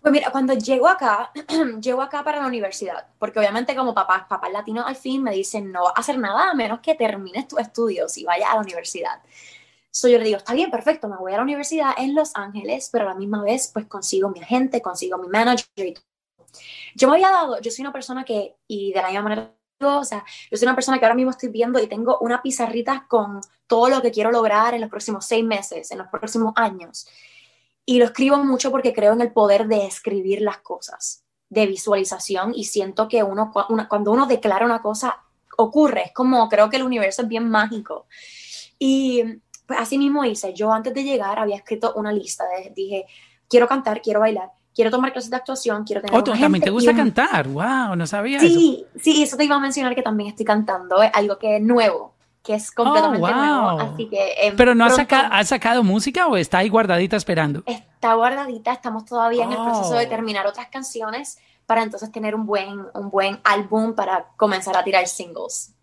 Pues 0.00 0.12
mira, 0.12 0.30
cuando 0.30 0.54
llego 0.54 0.88
acá, 0.88 1.30
llego 1.80 2.00
acá 2.00 2.24
para 2.24 2.40
la 2.40 2.46
universidad, 2.46 3.08
porque 3.18 3.38
obviamente 3.38 3.76
como 3.76 3.94
papás, 3.94 4.24
papás 4.28 4.50
latinos 4.50 4.86
al 4.86 4.96
fin 4.96 5.22
me 5.22 5.32
dicen 5.32 5.70
no 5.70 5.84
vas 5.84 5.92
a 5.96 6.00
hacer 6.00 6.18
nada 6.18 6.50
a 6.50 6.54
menos 6.54 6.80
que 6.80 6.94
termines 6.94 7.46
tus 7.48 7.60
estudios 7.60 8.16
y 8.16 8.24
vayas 8.24 8.50
a 8.50 8.54
la 8.54 8.60
universidad. 8.62 9.20
So 9.90 10.08
yo 10.08 10.18
le 10.18 10.24
digo, 10.24 10.38
está 10.38 10.54
bien, 10.54 10.70
perfecto, 10.70 11.08
me 11.08 11.16
voy 11.16 11.32
a 11.32 11.36
la 11.36 11.42
universidad 11.42 11.92
en 11.98 12.14
Los 12.14 12.34
Ángeles, 12.34 12.88
pero 12.92 13.04
a 13.06 13.12
la 13.12 13.14
misma 13.14 13.42
vez 13.42 13.70
pues 13.72 13.86
consigo 13.86 14.30
mi 14.30 14.40
agente, 14.40 14.80
consigo 14.80 15.18
mi 15.18 15.28
manager 15.28 15.66
y 15.76 15.94
todo. 15.94 16.04
Yo 16.94 17.08
me 17.08 17.14
había 17.14 17.30
dado, 17.30 17.60
yo 17.60 17.70
soy 17.70 17.82
una 17.82 17.92
persona 17.92 18.24
que, 18.24 18.56
y 18.66 18.92
de 18.92 19.02
la 19.02 19.08
misma 19.08 19.22
manera 19.22 19.54
o 19.80 20.04
sea, 20.04 20.24
yo 20.50 20.56
soy 20.56 20.66
una 20.66 20.74
persona 20.74 20.98
que 20.98 21.04
ahora 21.04 21.14
mismo 21.14 21.30
estoy 21.30 21.48
viendo 21.48 21.80
y 21.80 21.86
tengo 21.86 22.18
una 22.20 22.42
pizarrita 22.42 23.06
con 23.08 23.40
todo 23.66 23.88
lo 23.88 24.02
que 24.02 24.10
quiero 24.10 24.30
lograr 24.30 24.74
en 24.74 24.80
los 24.80 24.90
próximos 24.90 25.24
seis 25.24 25.44
meses, 25.44 25.90
en 25.90 25.98
los 25.98 26.08
próximos 26.08 26.52
años. 26.56 27.06
Y 27.86 27.98
lo 27.98 28.04
escribo 28.04 28.36
mucho 28.44 28.70
porque 28.70 28.92
creo 28.92 29.12
en 29.14 29.20
el 29.20 29.32
poder 29.32 29.66
de 29.66 29.86
escribir 29.86 30.42
las 30.42 30.58
cosas, 30.58 31.24
de 31.48 31.66
visualización, 31.66 32.52
y 32.54 32.64
siento 32.64 33.08
que 33.08 33.22
uno, 33.22 33.52
cuando 33.88 34.12
uno 34.12 34.26
declara 34.26 34.66
una 34.66 34.82
cosa, 34.82 35.24
ocurre. 35.56 36.04
Es 36.06 36.12
como, 36.12 36.48
creo 36.48 36.68
que 36.68 36.76
el 36.76 36.82
universo 36.82 37.22
es 37.22 37.28
bien 37.28 37.48
mágico. 37.48 38.06
Y 38.78 39.22
pues 39.66 39.80
así 39.80 39.98
mismo 39.98 40.24
hice. 40.24 40.52
Yo 40.52 40.72
antes 40.72 40.94
de 40.94 41.04
llegar 41.04 41.38
había 41.38 41.56
escrito 41.56 41.94
una 41.96 42.12
lista, 42.12 42.44
de, 42.48 42.70
dije, 42.70 43.06
quiero 43.48 43.66
cantar, 43.66 44.02
quiero 44.02 44.20
bailar 44.20 44.50
quiero 44.80 44.90
tomar 44.90 45.12
clases 45.12 45.28
de 45.28 45.36
actuación, 45.36 45.84
quiero 45.84 46.00
tener. 46.00 46.18
Oh, 46.18 46.24
tú 46.24 46.32
también 46.32 46.64
te 46.64 46.70
gusta 46.70 46.96
cantar, 46.96 47.46
wow, 47.48 47.94
no 47.94 48.06
sabía 48.06 48.40
sí, 48.40 48.82
eso. 48.82 48.98
Sí, 48.98 49.22
eso 49.22 49.36
te 49.36 49.44
iba 49.44 49.56
a 49.56 49.60
mencionar 49.60 49.94
que 49.94 50.00
también 50.00 50.30
estoy 50.30 50.46
cantando, 50.46 51.02
es 51.02 51.10
algo 51.12 51.38
que 51.38 51.56
es 51.56 51.62
nuevo, 51.62 52.14
que 52.42 52.54
es 52.54 52.70
completamente 52.70 53.30
oh, 53.30 53.30
wow. 53.30 53.44
nuevo, 53.44 53.80
así 53.92 54.08
que. 54.08 54.30
Eh, 54.40 54.54
Pero 54.56 54.74
no 54.74 54.86
has, 54.86 54.96
saca, 54.96 55.26
has, 55.26 55.48
sacado 55.48 55.84
música 55.84 56.28
o 56.28 56.38
está 56.38 56.58
ahí 56.58 56.70
guardadita 56.70 57.14
esperando? 57.14 57.62
Está 57.66 58.14
guardadita, 58.14 58.72
estamos 58.72 59.04
todavía 59.04 59.42
oh. 59.42 59.52
en 59.52 59.52
el 59.52 59.62
proceso 59.62 59.94
de 59.96 60.06
terminar 60.06 60.46
otras 60.46 60.68
canciones 60.68 61.36
para 61.66 61.82
entonces 61.82 62.10
tener 62.10 62.34
un 62.34 62.46
buen, 62.46 62.86
un 62.94 63.10
buen 63.10 63.38
álbum 63.44 63.94
para 63.94 64.28
comenzar 64.38 64.78
a 64.78 64.82
tirar 64.82 65.06
singles. 65.06 65.74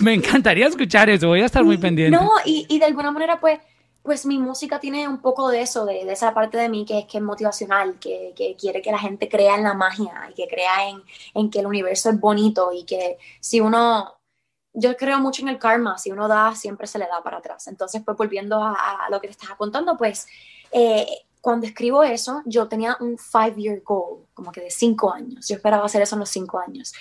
Me 0.00 0.12
encantaría 0.12 0.66
escuchar 0.66 1.08
eso, 1.08 1.28
voy 1.28 1.40
a 1.40 1.46
estar 1.46 1.64
muy 1.64 1.78
pendiente. 1.78 2.14
No, 2.14 2.30
y, 2.44 2.66
y 2.68 2.78
de 2.78 2.84
alguna 2.84 3.10
manera, 3.10 3.40
pues 3.40 3.58
pues 4.04 4.26
mi 4.26 4.38
música 4.38 4.78
tiene 4.80 5.08
un 5.08 5.22
poco 5.22 5.48
de 5.48 5.62
eso, 5.62 5.86
de, 5.86 6.04
de 6.04 6.12
esa 6.12 6.34
parte 6.34 6.58
de 6.58 6.68
mí 6.68 6.84
que 6.84 6.98
es, 7.00 7.06
que 7.06 7.16
es 7.18 7.24
motivacional, 7.24 7.98
que, 7.98 8.34
que, 8.36 8.54
quiere 8.54 8.82
que 8.82 8.92
la 8.92 8.98
gente 8.98 9.30
crea 9.30 9.56
en 9.56 9.64
la 9.64 9.72
magia 9.72 10.28
y 10.30 10.34
que 10.34 10.46
crea 10.46 10.90
en, 10.90 11.02
en, 11.32 11.50
que 11.50 11.60
el 11.60 11.66
universo 11.66 12.10
es 12.10 12.20
bonito 12.20 12.70
y 12.70 12.84
que 12.84 13.16
si 13.40 13.60
uno 13.60 14.18
yo 14.74 14.94
creo 14.98 15.18
mucho 15.20 15.40
en 15.40 15.48
el 15.48 15.58
karma, 15.58 15.96
si 15.96 16.12
uno 16.12 16.28
da, 16.28 16.54
siempre 16.54 16.86
se 16.86 16.98
le 16.98 17.06
da 17.06 17.22
para 17.22 17.38
atrás. 17.38 17.66
Entonces, 17.66 18.02
pues 18.04 18.14
volviendo 18.14 18.62
a, 18.62 19.06
lo 19.10 19.22
que 19.22 19.28
te 19.28 19.32
estaba 19.32 19.56
contando, 19.56 19.96
pues 19.96 20.26
eh, 20.70 21.06
cuando 21.40 21.66
escribo 21.66 22.02
eso, 22.02 22.42
yo 22.44 22.68
tenía 22.68 22.98
un 23.00 23.16
five-year 23.16 23.80
goal, 23.82 24.26
como 24.34 24.52
que 24.52 24.60
de 24.60 24.70
cinco 24.70 25.14
años. 25.14 25.48
Yo 25.48 25.56
esperaba 25.56 25.86
hacer 25.86 26.02
eso 26.02 26.16
en 26.16 26.20
los 26.20 26.28
cinco 26.28 26.58
años. 26.58 26.92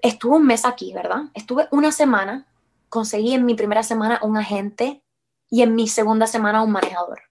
Estuve 0.00 0.36
un 0.36 0.46
mes 0.46 0.64
aquí, 0.64 0.92
¿verdad? 0.92 1.24
Estuve 1.32 1.68
una 1.70 1.92
semana, 1.92 2.48
conseguí 2.88 3.34
en 3.34 3.44
mi 3.44 3.54
primera 3.54 3.84
semana 3.84 4.18
un 4.22 4.36
agente 4.36 5.03
y 5.50 5.62
en 5.62 5.74
mi 5.74 5.88
segunda 5.88 6.26
semana 6.26 6.62
un 6.62 6.72
manejador. 6.72 7.22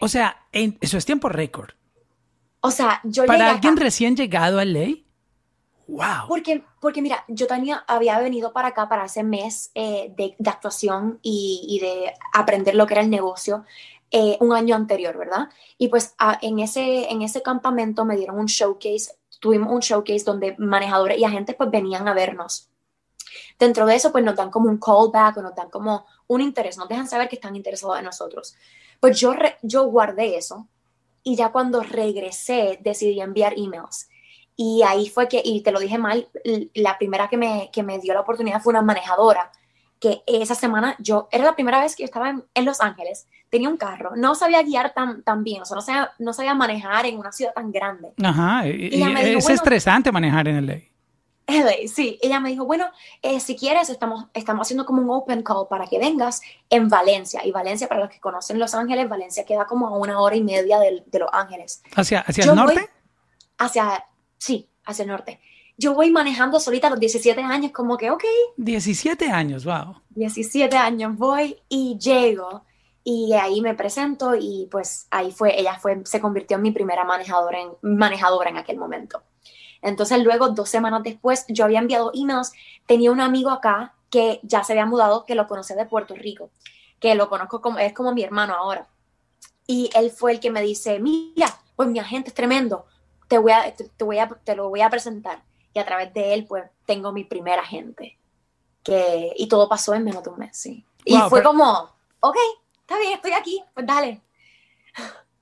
O 0.00 0.08
sea, 0.08 0.46
eso 0.52 0.98
es 0.98 1.04
tiempo 1.04 1.28
récord. 1.28 1.70
O 2.60 2.70
sea, 2.70 3.00
yo 3.04 3.26
Para 3.26 3.50
alguien 3.50 3.76
recién 3.76 4.16
llegado 4.16 4.58
a 4.58 4.64
ley. 4.64 5.06
Wow. 5.86 6.28
Porque, 6.28 6.64
porque 6.80 7.02
mira, 7.02 7.24
yo 7.28 7.46
tenía, 7.46 7.84
había 7.86 8.18
venido 8.18 8.54
para 8.54 8.68
acá 8.68 8.88
para 8.88 9.04
ese 9.04 9.22
mes 9.22 9.70
eh, 9.74 10.14
de, 10.16 10.34
de, 10.38 10.50
actuación 10.50 11.18
y, 11.20 11.66
y, 11.68 11.78
de 11.78 12.14
aprender 12.32 12.74
lo 12.74 12.86
que 12.86 12.94
era 12.94 13.02
el 13.02 13.10
negocio 13.10 13.66
eh, 14.16 14.36
un 14.38 14.52
año 14.52 14.76
anterior, 14.76 15.18
¿verdad? 15.18 15.48
Y 15.76 15.88
pues 15.88 16.14
en, 16.40 16.60
ese, 16.60 17.10
en 17.10 17.22
ese 17.22 17.42
campamento 17.42 18.04
me 18.04 18.16
dieron 18.16 18.38
un 18.38 18.46
showcase, 18.46 19.18
tuvimos 19.40 19.72
un 19.72 19.80
showcase 19.80 20.22
donde 20.24 20.54
manejadores 20.56 21.18
y 21.18 21.24
agentes 21.24 21.56
pues 21.56 21.68
venían 21.68 22.06
a 22.06 22.14
vernos. 22.14 22.70
Dentro 23.58 23.86
de 23.86 23.96
eso 23.96 24.12
pues 24.12 24.22
nos 24.22 24.36
dan 24.36 24.52
como 24.52 24.70
un 24.70 24.78
callback 24.78 25.38
o 25.38 25.42
nos 25.42 25.56
dan 25.56 25.68
como 25.68 26.06
un 26.26 26.40
interés, 26.40 26.78
nos 26.78 26.88
dejan 26.88 27.08
saber 27.08 27.28
que 27.28 27.36
están 27.36 27.56
interesados 27.56 27.98
en 27.98 28.04
nosotros. 28.04 28.56
Pues 29.00 29.18
yo, 29.18 29.34
yo 29.62 29.84
guardé 29.84 30.36
eso 30.36 30.68
y 31.22 31.36
ya 31.36 31.50
cuando 31.52 31.82
regresé 31.82 32.78
decidí 32.82 33.20
enviar 33.20 33.54
emails 33.56 34.08
y 34.56 34.82
ahí 34.86 35.08
fue 35.08 35.28
que, 35.28 35.42
y 35.44 35.62
te 35.62 35.72
lo 35.72 35.80
dije 35.80 35.98
mal, 35.98 36.28
la 36.74 36.96
primera 36.96 37.28
que 37.28 37.36
me, 37.36 37.70
que 37.72 37.82
me 37.82 37.98
dio 37.98 38.14
la 38.14 38.20
oportunidad 38.20 38.60
fue 38.60 38.70
una 38.72 38.82
manejadora, 38.82 39.50
que 39.98 40.22
esa 40.26 40.54
semana 40.54 40.96
yo, 40.98 41.28
era 41.32 41.44
la 41.44 41.54
primera 41.54 41.80
vez 41.80 41.96
que 41.96 42.02
yo 42.02 42.06
estaba 42.06 42.30
en, 42.30 42.64
Los 42.64 42.80
Ángeles, 42.80 43.26
tenía 43.50 43.68
un 43.68 43.76
carro, 43.76 44.12
no 44.16 44.34
sabía 44.34 44.62
guiar 44.62 44.92
tan, 44.92 45.22
tan 45.22 45.42
bien, 45.42 45.62
o 45.62 45.64
sea, 45.64 45.76
no 45.76 45.80
sabía, 45.80 46.12
no 46.18 46.32
sabía 46.32 46.54
manejar 46.54 47.06
en 47.06 47.18
una 47.18 47.32
ciudad 47.32 47.52
tan 47.52 47.72
grande. 47.72 48.12
Ajá, 48.22 48.66
y, 48.68 49.02
es 49.02 49.48
estresante 49.48 50.12
manejar 50.12 50.46
en 50.46 50.66
LA. 50.66 50.74
LA, 51.46 51.72
sí, 51.94 52.18
ella 52.22 52.40
me 52.40 52.50
dijo, 52.50 52.64
bueno, 52.64 52.86
eh, 53.22 53.40
si 53.40 53.56
quieres, 53.56 53.90
estamos, 53.90 54.26
estamos 54.34 54.66
haciendo 54.66 54.84
como 54.84 55.02
un 55.02 55.10
open 55.10 55.42
call 55.42 55.66
para 55.68 55.86
que 55.86 55.98
vengas 55.98 56.40
en 56.70 56.88
Valencia. 56.88 57.44
Y 57.44 57.52
Valencia, 57.52 57.88
para 57.88 58.00
los 58.00 58.10
que 58.10 58.20
conocen 58.20 58.58
Los 58.58 58.74
Ángeles, 58.74 59.08
Valencia 59.08 59.44
queda 59.44 59.66
como 59.66 59.88
a 59.88 59.98
una 59.98 60.20
hora 60.20 60.36
y 60.36 60.42
media 60.42 60.78
de, 60.78 61.02
de 61.06 61.18
Los 61.18 61.30
Ángeles. 61.32 61.82
¿Hacia, 61.94 62.20
hacia 62.20 62.44
el 62.44 62.54
norte? 62.54 62.90
hacia 63.58 64.04
sí, 64.38 64.68
hacia 64.84 65.02
el 65.02 65.08
norte. 65.08 65.40
Yo 65.76 65.94
voy 65.94 66.10
manejando 66.10 66.60
solita 66.60 66.86
a 66.86 66.90
los 66.90 67.00
17 67.00 67.40
años, 67.42 67.72
como 67.72 67.96
que, 67.96 68.10
ok. 68.10 68.22
17 68.56 69.28
años, 69.30 69.64
wow. 69.64 69.96
17 70.10 70.76
años, 70.76 71.16
voy 71.16 71.56
y 71.68 71.98
llego 71.98 72.64
y 73.02 73.32
ahí 73.34 73.60
me 73.60 73.74
presento 73.74 74.34
y 74.38 74.68
pues 74.70 75.08
ahí 75.10 75.32
fue, 75.32 75.58
ella 75.58 75.78
fue, 75.78 76.00
se 76.04 76.20
convirtió 76.20 76.56
en 76.56 76.62
mi 76.62 76.70
primera 76.70 77.04
manejadora 77.04 77.60
en, 77.60 77.70
manejadora 77.82 78.50
en 78.50 78.56
aquel 78.56 78.78
momento. 78.78 79.22
Entonces 79.84 80.24
luego, 80.24 80.48
dos 80.48 80.70
semanas 80.70 81.02
después, 81.02 81.44
yo 81.48 81.66
había 81.66 81.78
enviado 81.78 82.10
emails, 82.14 82.52
tenía 82.86 83.12
un 83.12 83.20
amigo 83.20 83.50
acá 83.50 83.92
que 84.10 84.40
ya 84.42 84.64
se 84.64 84.72
había 84.72 84.86
mudado, 84.86 85.26
que 85.26 85.34
lo 85.34 85.46
conocí 85.46 85.74
de 85.74 85.84
Puerto 85.84 86.14
Rico, 86.14 86.50
que 86.98 87.14
lo 87.14 87.28
conozco 87.28 87.60
como, 87.60 87.78
es 87.78 87.92
como 87.92 88.12
mi 88.12 88.22
hermano 88.22 88.54
ahora. 88.54 88.86
Y 89.66 89.90
él 89.94 90.10
fue 90.10 90.32
el 90.32 90.40
que 90.40 90.50
me 90.50 90.62
dice, 90.62 90.98
mira, 91.00 91.48
pues 91.76 91.88
mi 91.90 91.98
agente 91.98 92.30
es 92.30 92.34
tremendo, 92.34 92.86
te, 93.28 93.36
voy 93.36 93.52
a, 93.52 93.74
te, 93.74 94.04
voy 94.04 94.18
a, 94.18 94.28
te 94.28 94.56
lo 94.56 94.70
voy 94.70 94.80
a 94.80 94.88
presentar. 94.88 95.42
Y 95.74 95.78
a 95.78 95.84
través 95.84 96.14
de 96.14 96.32
él, 96.32 96.46
pues, 96.46 96.64
tengo 96.86 97.12
mi 97.12 97.24
primera 97.24 97.60
agente. 97.60 98.16
Que, 98.82 99.32
y 99.36 99.48
todo 99.48 99.68
pasó 99.68 99.92
en 99.92 100.04
menos 100.04 100.22
de 100.22 100.30
un 100.30 100.38
mes, 100.38 100.56
sí. 100.56 100.84
Y 101.04 101.18
fue 101.28 101.42
como, 101.42 101.90
ok, 102.20 102.36
está 102.80 102.98
bien, 102.98 103.12
estoy 103.12 103.32
aquí, 103.32 103.62
pues 103.74 103.86
dale. 103.86 104.20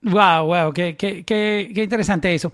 Wow, 0.03 0.47
wow, 0.47 0.73
qué, 0.73 0.97
qué, 0.97 1.25
qué, 1.25 1.71
qué 1.73 1.85
interesante 1.85 2.35
eso. 2.35 2.51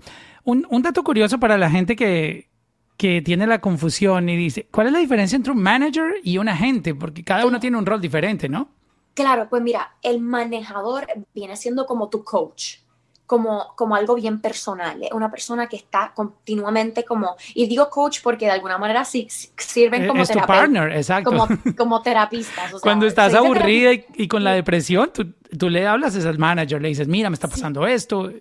Un, 0.49 0.67
un, 0.69 0.81
dato 0.81 1.03
curioso 1.03 1.39
para 1.39 1.57
la 1.57 1.69
gente 1.69 1.95
que, 1.95 2.49
que 2.97 3.21
tiene 3.21 3.45
la 3.47 3.61
confusión 3.61 4.27
y 4.29 4.35
dice, 4.35 4.67
¿cuál 4.71 4.87
es 4.87 4.93
la 4.93 4.99
diferencia 4.99 5.35
entre 5.35 5.51
un 5.51 5.61
manager 5.61 6.15
y 6.23 6.37
un 6.37 6.49
agente? 6.49 6.95
Porque 6.95 7.23
cada 7.23 7.45
uno 7.45 7.59
tiene 7.59 7.77
un 7.77 7.85
rol 7.85 8.01
diferente, 8.01 8.49
¿no? 8.49 8.69
Claro, 9.13 9.47
pues 9.49 9.61
mira, 9.61 9.95
el 10.01 10.19
manejador 10.19 11.07
viene 11.33 11.55
siendo 11.55 11.85
como 11.85 12.09
tu 12.09 12.23
coach 12.23 12.77
como, 13.29 13.73
como 13.75 13.95
algo 13.95 14.15
bien 14.15 14.41
personal, 14.41 15.03
es 15.03 15.11
una 15.11 15.29
persona 15.29 15.67
que 15.67 15.75
está 15.75 16.13
continuamente 16.15 17.05
como, 17.05 17.35
y 17.53 17.67
digo 17.67 17.87
coach 17.87 18.21
porque 18.23 18.45
de 18.45 18.51
alguna 18.53 18.79
manera 18.79 19.05
sí, 19.05 19.27
sirven 19.29 20.07
como 20.07 20.23
es 20.23 20.31
tu 20.31 20.39
partner, 20.39 20.91
exacto. 20.93 21.29
Como, 21.29 21.47
como 21.77 22.01
terapistas. 22.01 22.71
Cuando 22.81 23.05
estás 23.05 23.35
aburrida 23.35 23.91
y, 23.93 24.27
con 24.27 24.43
la 24.43 24.53
depresión, 24.53 25.11
tú, 25.13 25.35
tú 25.55 25.69
le 25.69 25.85
hablas 25.85 26.15
al 26.25 26.39
manager, 26.39 26.81
le 26.81 26.87
dices, 26.87 27.07
mira, 27.07 27.29
me 27.29 27.35
está 27.35 27.47
pasando 27.47 27.85
esto 27.85 28.31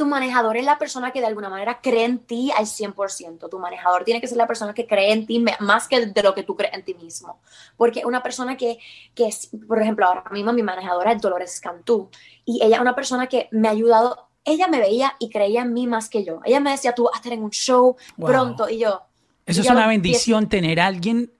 tu 0.00 0.06
manejador 0.06 0.56
es 0.56 0.64
la 0.64 0.78
persona 0.78 1.10
que 1.10 1.20
de 1.20 1.26
alguna 1.26 1.50
manera 1.50 1.82
cree 1.82 2.06
en 2.06 2.20
ti 2.20 2.50
al 2.56 2.64
100%. 2.64 3.50
Tu 3.50 3.58
manejador 3.58 4.02
tiene 4.02 4.18
que 4.18 4.26
ser 4.26 4.38
la 4.38 4.46
persona 4.46 4.72
que 4.72 4.86
cree 4.86 5.12
en 5.12 5.26
ti 5.26 5.44
más 5.60 5.88
que 5.88 6.06
de 6.06 6.22
lo 6.22 6.34
que 6.34 6.42
tú 6.42 6.56
crees 6.56 6.72
en 6.72 6.82
ti 6.86 6.94
mismo. 6.94 7.42
Porque 7.76 8.06
una 8.06 8.22
persona 8.22 8.56
que, 8.56 8.78
que 9.14 9.26
es, 9.26 9.50
por 9.68 9.78
ejemplo, 9.78 10.06
ahora 10.06 10.24
mismo 10.30 10.54
mi 10.54 10.62
manejadora 10.62 11.12
es 11.12 11.20
Dolores 11.20 11.60
Cantú 11.60 12.08
y 12.46 12.64
ella 12.64 12.76
es 12.76 12.80
una 12.80 12.94
persona 12.94 13.26
que 13.26 13.48
me 13.50 13.68
ha 13.68 13.72
ayudado, 13.72 14.30
ella 14.42 14.68
me 14.68 14.78
veía 14.78 15.16
y 15.18 15.28
creía 15.28 15.60
en 15.60 15.74
mí 15.74 15.86
más 15.86 16.08
que 16.08 16.24
yo. 16.24 16.40
Ella 16.46 16.60
me 16.60 16.70
decía, 16.70 16.94
tú 16.94 17.04
vas 17.04 17.12
a 17.12 17.16
estar 17.18 17.34
en 17.34 17.42
un 17.42 17.50
show 17.50 17.94
pronto 18.16 18.70
y 18.70 18.78
yo... 18.78 19.02
Eso 19.44 19.60
es 19.60 19.68
una 19.68 19.86
bendición 19.86 20.48
tener 20.48 20.80
a 20.80 20.86
alguien 20.86 21.30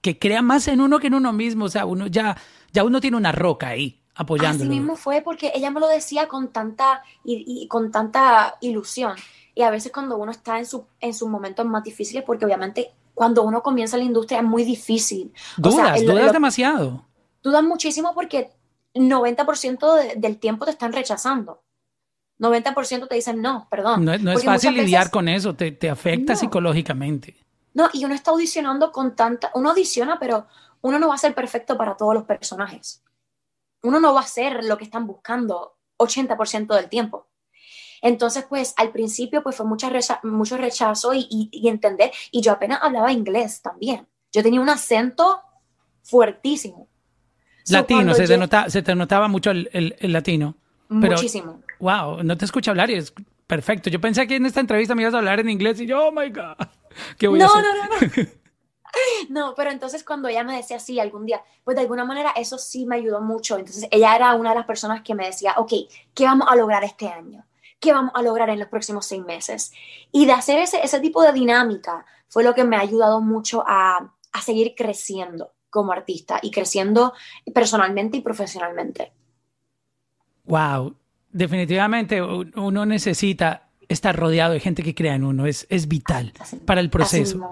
que 0.00 0.18
crea 0.18 0.40
más 0.40 0.68
en 0.68 0.80
uno 0.80 1.00
que 1.00 1.08
en 1.08 1.14
uno 1.14 1.34
mismo. 1.34 1.66
O 1.66 1.68
sea, 1.68 1.84
uno 1.84 2.06
ya, 2.06 2.38
ya 2.72 2.82
uno 2.82 2.98
tiene 2.98 3.18
una 3.18 3.32
roca 3.32 3.68
ahí 3.68 3.99
apoyándolo. 4.14 4.70
Así 4.70 4.78
mismo 4.78 4.96
fue 4.96 5.22
porque 5.22 5.52
ella 5.54 5.70
me 5.70 5.80
lo 5.80 5.88
decía 5.88 6.28
con 6.28 6.48
tanta, 6.48 7.02
y, 7.24 7.66
con 7.68 7.90
tanta 7.90 8.56
ilusión. 8.60 9.14
Y 9.54 9.62
a 9.62 9.70
veces 9.70 9.92
cuando 9.92 10.16
uno 10.16 10.30
está 10.30 10.58
en, 10.58 10.66
su, 10.66 10.86
en 11.00 11.14
sus 11.14 11.28
momentos 11.28 11.66
más 11.66 11.82
difíciles, 11.82 12.24
porque 12.24 12.44
obviamente 12.44 12.92
cuando 13.14 13.42
uno 13.42 13.62
comienza 13.62 13.96
la 13.96 14.04
industria 14.04 14.38
es 14.38 14.44
muy 14.44 14.64
difícil. 14.64 15.32
Dudas, 15.56 16.04
dudas 16.04 16.32
demasiado. 16.32 17.04
Dudas 17.42 17.62
muchísimo 17.62 18.14
porque 18.14 18.52
90% 18.94 20.16
del 20.16 20.38
tiempo 20.38 20.64
te 20.64 20.72
están 20.72 20.92
rechazando. 20.92 21.62
90% 22.38 23.08
te 23.08 23.14
dicen 23.14 23.42
no, 23.42 23.68
perdón. 23.70 24.04
No, 24.04 24.32
es 24.32 24.44
fácil 24.44 24.74
lidiar 24.74 25.10
con 25.10 25.28
eso, 25.28 25.54
te, 25.54 25.72
te 25.72 25.90
afecta 25.90 26.34
psicológicamente. 26.34 27.36
No, 27.74 27.88
y 27.92 28.04
uno 28.04 28.14
está 28.14 28.30
audicionando 28.30 28.90
con 28.90 29.14
tanta, 29.14 29.50
uno 29.54 29.70
audiciona, 29.70 30.18
pero 30.18 30.46
uno 30.80 30.98
no 30.98 31.08
va 31.08 31.14
a 31.14 31.18
ser 31.18 31.34
perfecto 31.34 31.76
para 31.76 31.96
todos 31.96 32.14
los 32.14 32.24
personajes 32.24 33.02
uno 33.82 34.00
no 34.00 34.14
va 34.14 34.20
a 34.20 34.24
hacer 34.24 34.64
lo 34.64 34.76
que 34.78 34.84
están 34.84 35.06
buscando 35.06 35.76
80% 35.98 36.74
del 36.74 36.88
tiempo. 36.88 37.28
Entonces, 38.02 38.46
pues 38.48 38.74
al 38.76 38.92
principio 38.92 39.42
pues 39.42 39.56
fue 39.56 39.66
mucha 39.66 39.90
mucho 40.22 40.56
rechazo 40.56 41.12
y, 41.14 41.50
entender, 41.68 42.10
y 42.30 42.40
yo 42.40 42.52
apenas 42.52 42.80
hablaba 42.82 43.12
inglés 43.12 43.60
también. 43.60 44.06
Yo 44.32 44.42
tenía 44.42 44.60
un 44.60 44.70
acento 44.70 45.40
fuertísimo. 46.02 46.88
Latino, 47.68 48.14
se, 48.14 48.26
te 48.26 48.38
notaba, 48.38 48.70
se, 48.70 48.82
te 48.82 48.94
notaba 48.94 49.28
mucho 49.28 49.50
el, 49.50 49.94
latino. 50.00 50.56
Muchísimo. 50.88 51.60
Wow, 51.78 52.22
no 52.22 52.36
te 52.36 52.46
escucha 52.46 52.70
hablar 52.70 52.90
y 52.90 52.94
es 52.94 53.12
perfecto. 53.46 53.90
Yo 53.90 54.00
pensé 54.00 54.26
que 54.26 54.36
en 54.36 54.46
esta 54.46 54.60
entrevista 54.60 54.94
me 54.94 55.02
ibas 55.02 55.14
a 55.14 55.18
hablar 55.18 55.40
en 55.40 55.50
inglés 55.50 55.80
y 55.80 55.86
yo, 55.86 56.08
oh 56.08 56.12
my 56.12 56.30
God, 56.30 56.56
¿qué 57.18 57.28
voy 57.28 57.38
no, 57.38 57.44
a 57.44 57.48
hacer? 57.48 57.64
No, 57.64 57.74
no, 57.74 58.24
no. 58.24 58.30
No, 59.28 59.54
pero 59.54 59.70
entonces 59.70 60.04
cuando 60.04 60.28
ella 60.28 60.44
me 60.44 60.56
decía 60.56 60.76
así 60.76 60.98
algún 60.98 61.26
día, 61.26 61.42
pues 61.64 61.76
de 61.76 61.82
alguna 61.82 62.04
manera 62.04 62.30
eso 62.36 62.58
sí 62.58 62.86
me 62.86 62.96
ayudó 62.96 63.20
mucho. 63.20 63.58
Entonces 63.58 63.86
ella 63.90 64.14
era 64.16 64.34
una 64.34 64.50
de 64.50 64.56
las 64.56 64.66
personas 64.66 65.02
que 65.02 65.14
me 65.14 65.26
decía, 65.26 65.54
ok, 65.56 65.72
¿qué 66.14 66.24
vamos 66.24 66.48
a 66.50 66.56
lograr 66.56 66.84
este 66.84 67.08
año? 67.08 67.44
¿Qué 67.78 67.92
vamos 67.92 68.12
a 68.14 68.22
lograr 68.22 68.50
en 68.50 68.58
los 68.58 68.68
próximos 68.68 69.06
seis 69.06 69.24
meses? 69.24 69.72
Y 70.12 70.26
de 70.26 70.32
hacer 70.32 70.58
ese, 70.58 70.82
ese 70.82 71.00
tipo 71.00 71.22
de 71.22 71.32
dinámica 71.32 72.04
fue 72.28 72.44
lo 72.44 72.54
que 72.54 72.64
me 72.64 72.76
ha 72.76 72.80
ayudado 72.80 73.20
mucho 73.20 73.64
a, 73.66 74.12
a 74.32 74.42
seguir 74.42 74.74
creciendo 74.76 75.52
como 75.70 75.92
artista 75.92 76.38
y 76.42 76.50
creciendo 76.50 77.14
personalmente 77.54 78.18
y 78.18 78.20
profesionalmente. 78.20 79.12
Wow, 80.44 80.96
definitivamente 81.30 82.20
uno 82.20 82.86
necesita 82.86 83.68
estar 83.88 84.16
rodeado 84.16 84.52
de 84.52 84.60
gente 84.60 84.82
que 84.82 84.94
crea 84.94 85.14
en 85.14 85.24
uno, 85.24 85.46
es, 85.46 85.66
es 85.70 85.88
vital 85.88 86.32
para 86.64 86.80
el 86.80 86.90
proceso. 86.90 87.50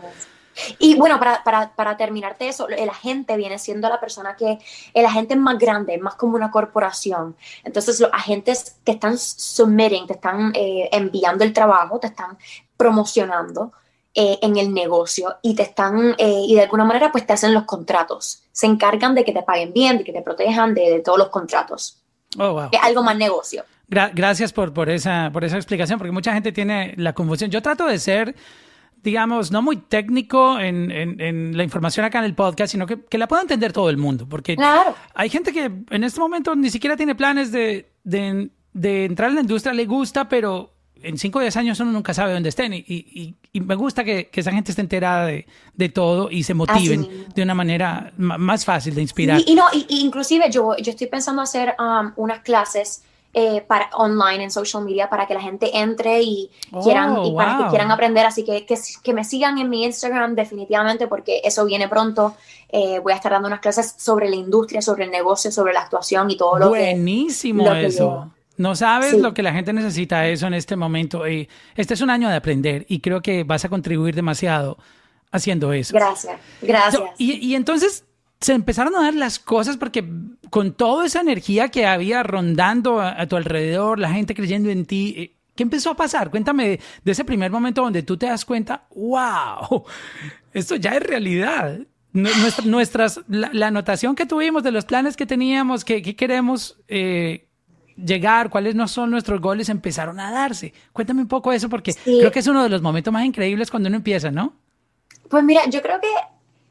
Y 0.78 0.94
bueno, 0.96 1.18
para, 1.18 1.42
para, 1.44 1.74
para, 1.74 1.96
terminarte 1.96 2.48
eso, 2.48 2.68
el 2.68 2.88
agente 2.88 3.36
viene 3.36 3.58
siendo 3.58 3.88
la 3.88 4.00
persona 4.00 4.36
que, 4.36 4.58
el 4.94 5.06
agente 5.06 5.34
es 5.34 5.40
más 5.40 5.58
grande, 5.58 5.98
más 5.98 6.14
como 6.14 6.34
una 6.36 6.50
corporación. 6.50 7.36
Entonces 7.64 8.00
los 8.00 8.10
agentes 8.12 8.76
te 8.84 8.92
están 8.92 9.18
submitting, 9.18 10.06
te 10.06 10.14
están 10.14 10.52
eh, 10.54 10.88
enviando 10.92 11.44
el 11.44 11.52
trabajo, 11.52 11.98
te 11.98 12.08
están 12.08 12.38
promocionando 12.76 13.72
eh, 14.14 14.38
en 14.42 14.56
el 14.56 14.72
negocio 14.72 15.36
y 15.42 15.54
te 15.54 15.62
están, 15.62 16.14
eh, 16.18 16.42
y 16.46 16.54
de 16.54 16.62
alguna 16.62 16.84
manera 16.84 17.12
pues 17.12 17.26
te 17.26 17.32
hacen 17.32 17.54
los 17.54 17.64
contratos. 17.64 18.42
Se 18.52 18.66
encargan 18.66 19.14
de 19.14 19.24
que 19.24 19.32
te 19.32 19.42
paguen 19.42 19.72
bien, 19.72 19.98
de 19.98 20.04
que 20.04 20.12
te 20.12 20.22
protejan 20.22 20.74
de, 20.74 21.00
todos 21.04 21.18
los 21.18 21.28
contratos. 21.28 22.02
Oh, 22.38 22.52
wow. 22.52 22.68
Es 22.72 22.80
algo 22.82 23.02
más 23.02 23.16
negocio. 23.16 23.64
gracias 23.86 24.52
por, 24.52 24.72
por, 24.72 24.90
esa, 24.90 25.30
por 25.32 25.44
esa 25.44 25.56
explicación, 25.56 25.98
porque 25.98 26.12
mucha 26.12 26.34
gente 26.34 26.52
tiene 26.52 26.94
la 26.96 27.12
confusión. 27.12 27.50
Yo 27.50 27.62
trato 27.62 27.86
de 27.86 27.98
ser 27.98 28.34
digamos, 29.02 29.50
no 29.50 29.62
muy 29.62 29.76
técnico 29.76 30.58
en, 30.58 30.90
en, 30.90 31.56
la 31.56 31.64
información 31.64 32.04
acá 32.04 32.18
en 32.18 32.24
el 32.24 32.34
podcast, 32.34 32.72
sino 32.72 32.86
que, 32.86 33.04
que, 33.04 33.18
la 33.18 33.28
pueda 33.28 33.42
entender 33.42 33.72
todo 33.72 33.90
el 33.90 33.96
mundo. 33.96 34.28
Porque 34.28 34.56
hay 35.14 35.30
gente 35.30 35.52
que 35.52 35.70
en 35.90 36.04
este 36.04 36.20
momento 36.20 36.54
ni 36.56 36.70
siquiera 36.70 36.96
tiene 36.96 37.14
planes 37.14 37.52
de, 37.52 37.90
de, 38.04 38.50
de 38.72 39.04
entrar 39.04 39.30
en 39.30 39.36
la 39.36 39.40
industria, 39.42 39.72
le 39.72 39.86
gusta, 39.86 40.28
pero 40.28 40.74
en 41.02 41.16
5 41.16 41.38
o 41.38 41.42
10 41.42 41.56
años 41.56 41.80
uno 41.80 41.92
nunca 41.92 42.12
sabe 42.12 42.32
dónde 42.32 42.48
estén. 42.48 42.72
Y, 42.72 42.84
y, 42.88 43.36
y 43.52 43.60
me 43.60 43.74
gusta 43.74 44.04
que, 44.04 44.28
que, 44.28 44.40
esa 44.40 44.52
gente 44.52 44.72
esté 44.72 44.82
enterada 44.82 45.26
de, 45.26 45.46
de 45.74 45.88
todo 45.88 46.30
y 46.30 46.42
se 46.42 46.54
motiven 46.54 47.26
de 47.34 47.42
una 47.42 47.54
manera 47.54 48.12
más 48.16 48.64
fácil 48.64 48.94
de 48.94 49.02
inspirar. 49.02 49.40
Y, 49.46 49.54
no, 49.54 49.64
y, 49.72 49.86
inclusive 50.00 50.50
yo, 50.50 50.76
yo 50.76 50.90
estoy 50.90 51.06
pensando 51.06 51.42
hacer 51.42 51.74
um, 51.78 52.12
unas 52.16 52.40
clases 52.40 53.02
eh, 53.34 53.60
para 53.60 53.90
online 53.94 54.44
en 54.44 54.50
social 54.50 54.84
media 54.84 55.10
para 55.10 55.26
que 55.26 55.34
la 55.34 55.40
gente 55.40 55.78
entre 55.78 56.22
y 56.22 56.50
quieran 56.82 57.24
y 57.24 57.34
para 57.34 57.58
que 57.58 57.64
oh, 57.64 57.68
quieran 57.68 57.90
aprender 57.90 58.24
así 58.24 58.44
que, 58.44 58.64
que, 58.64 58.76
que, 59.02 59.12
me 59.12 59.22
sigan 59.22 59.58
en 59.58 59.68
mi 59.68 59.84
Instagram 59.84 60.34
definitivamente 60.34 61.06
porque 61.08 61.42
eso 61.44 61.66
viene 61.66 61.88
pronto 61.88 62.34
eh, 62.70 63.00
voy 63.00 63.12
a 63.12 63.16
estar 63.16 63.30
dando 63.32 63.48
unas 63.48 63.60
clases 63.60 63.94
sobre 63.98 64.30
la 64.30 64.36
industria 64.36 64.80
sobre 64.80 65.04
el 65.04 65.10
negocio 65.10 65.52
sobre 65.52 65.74
la 65.74 65.80
actuación 65.80 66.30
y 66.30 66.36
todo 66.36 66.58
lo 66.58 66.68
buenísimo 66.70 67.70
que, 67.70 67.86
eso 67.86 68.30
no 68.58 68.74
sabes 68.74 69.14
lo 69.14 69.32
que 69.32 69.42
la 69.42 69.52
gente 69.52 69.72
necesita 69.72 70.26
eso 70.26 70.48
en 70.48 70.54
este 70.54 70.74
momento. 70.74 71.26
Y 71.28 71.48
este 71.76 71.94
es 71.94 72.00
un 72.00 72.10
año 72.10 72.28
de 72.28 72.34
aprender 72.34 72.84
y 72.88 72.98
creo 72.98 73.22
que 73.22 73.44
vas 73.44 73.64
a 73.64 73.68
contribuir 73.68 74.16
demasiado 74.16 74.78
haciendo 75.30 75.72
eso. 75.72 75.94
Gracias, 75.94 76.36
gracias. 76.60 77.02
y, 77.18 77.34
y, 77.34 77.54
entonces 77.54 78.04
se 78.40 78.52
empezaron 78.52 78.94
a 78.94 79.02
dar 79.02 79.14
las 79.14 79.38
cosas 79.38 79.76
porque 79.76 80.04
con 80.50 80.72
toda 80.72 81.06
esa 81.06 81.20
energía 81.20 81.68
que 81.68 81.86
había 81.86 82.22
rondando 82.22 83.00
a, 83.00 83.26
tu 83.26 83.36
alrededor, 83.36 83.98
la 83.98 84.10
gente 84.10 84.34
creyendo 84.34 84.70
en 84.70 84.86
ti, 84.86 85.14
eh, 85.16 85.36
¿qué 85.56 85.64
empezó 85.64 85.90
a 85.90 85.96
pasar? 85.96 86.30
Cuéntame 86.30 86.78
de, 87.04 87.12
ese 87.12 87.24
primer 87.24 87.50
momento 87.50 87.82
donde 87.82 88.02
tú 88.02 88.16
te 88.16 88.26
das 88.26 88.44
cuenta, 88.44 88.84
wow, 88.94 89.84
esto 90.52 90.76
ya 90.76 90.92
es 90.92 91.02
realidad. 91.02 91.80
nuestras, 92.12 93.20
la, 93.28 93.66
anotación 93.66 94.14
que 94.14 94.24
tuvimos 94.24 94.62
de 94.62 94.70
los 94.70 94.84
planes 94.84 95.16
que 95.16 95.26
teníamos, 95.26 95.84
que, 95.84 96.02
queremos 96.16 96.78
eh, 96.86 97.48
llegar, 97.96 98.50
cuáles 98.50 98.76
no 98.76 98.86
son 98.86 99.10
nuestros 99.10 99.40
goles, 99.40 99.68
empezaron 99.68 100.20
a 100.20 100.30
darse. 100.30 100.72
Cuéntame 100.92 101.22
un 101.22 101.28
poco 101.28 101.52
eso 101.52 101.68
porque 101.68 101.94
creo 102.04 102.30
que 102.30 102.38
es 102.38 102.46
uno 102.46 102.62
de 102.62 102.68
los 102.68 102.82
momentos 102.82 103.12
más 103.12 103.24
increíbles 103.24 103.70
cuando 103.70 103.88
uno 103.88 103.96
empieza, 103.96 104.30
¿no? 104.30 104.54
Pues 105.28 105.42
mira, 105.44 105.68
yo 105.68 105.82
creo 105.82 106.00
que, 106.00 106.08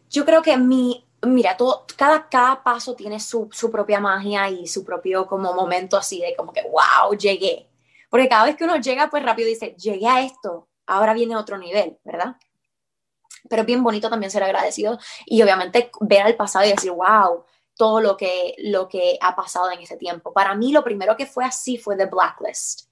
yo 0.10 0.26
creo 0.26 0.42
que 0.42 0.58
mi, 0.58 1.04
mira, 1.24 1.58
todo, 1.58 1.86
cada, 1.96 2.30
cada 2.30 2.64
paso 2.64 2.96
tiene 2.96 3.20
su, 3.20 3.50
su, 3.52 3.72
propia 3.72 4.00
magia 4.00 4.50
y 4.50 4.68
su 4.68 4.84
propio 4.84 5.28
como 5.28 5.54
momento 5.54 5.98
así 5.98 6.20
de 6.20 6.36
como 6.36 6.54
que, 6.54 6.64
wow, 6.64 7.18
llegué. 7.18 7.68
Porque 8.10 8.30
cada 8.30 8.46
vez 8.46 8.56
que 8.56 8.64
uno 8.64 8.78
llega, 8.78 9.10
pues 9.10 9.24
rápido 9.24 9.50
dice, 9.50 9.76
llegué 9.78 10.08
a 10.08 10.22
esto, 10.22 10.68
ahora 10.86 11.14
viene 11.14 11.36
otro 11.36 11.58
nivel, 11.58 11.98
¿verdad? 12.04 12.38
Pero 13.50 13.62
es 13.62 13.66
bien 13.66 13.84
bonito 13.84 14.10
también 14.10 14.32
ser 14.32 14.44
agradecido 14.44 15.00
y 15.26 15.42
obviamente 15.42 15.92
ver 16.02 16.22
al 16.22 16.36
pasado 16.36 16.66
y 16.66 16.70
decir, 16.70 16.92
wow, 16.92 17.44
todo 17.76 18.02
lo 18.02 18.18
que, 18.18 18.56
lo 18.60 18.88
que 18.88 19.18
ha 19.22 19.36
pasado 19.36 19.72
en 19.72 19.80
ese 19.80 19.98
tiempo. 19.98 20.34
Para 20.34 20.56
mí 20.56 20.72
lo 20.72 20.84
primero 20.84 21.16
que 21.16 21.26
fue 21.26 21.46
así 21.46 21.78
fue 21.78 21.96
The 21.96 22.06
Blacklist. 22.06 22.88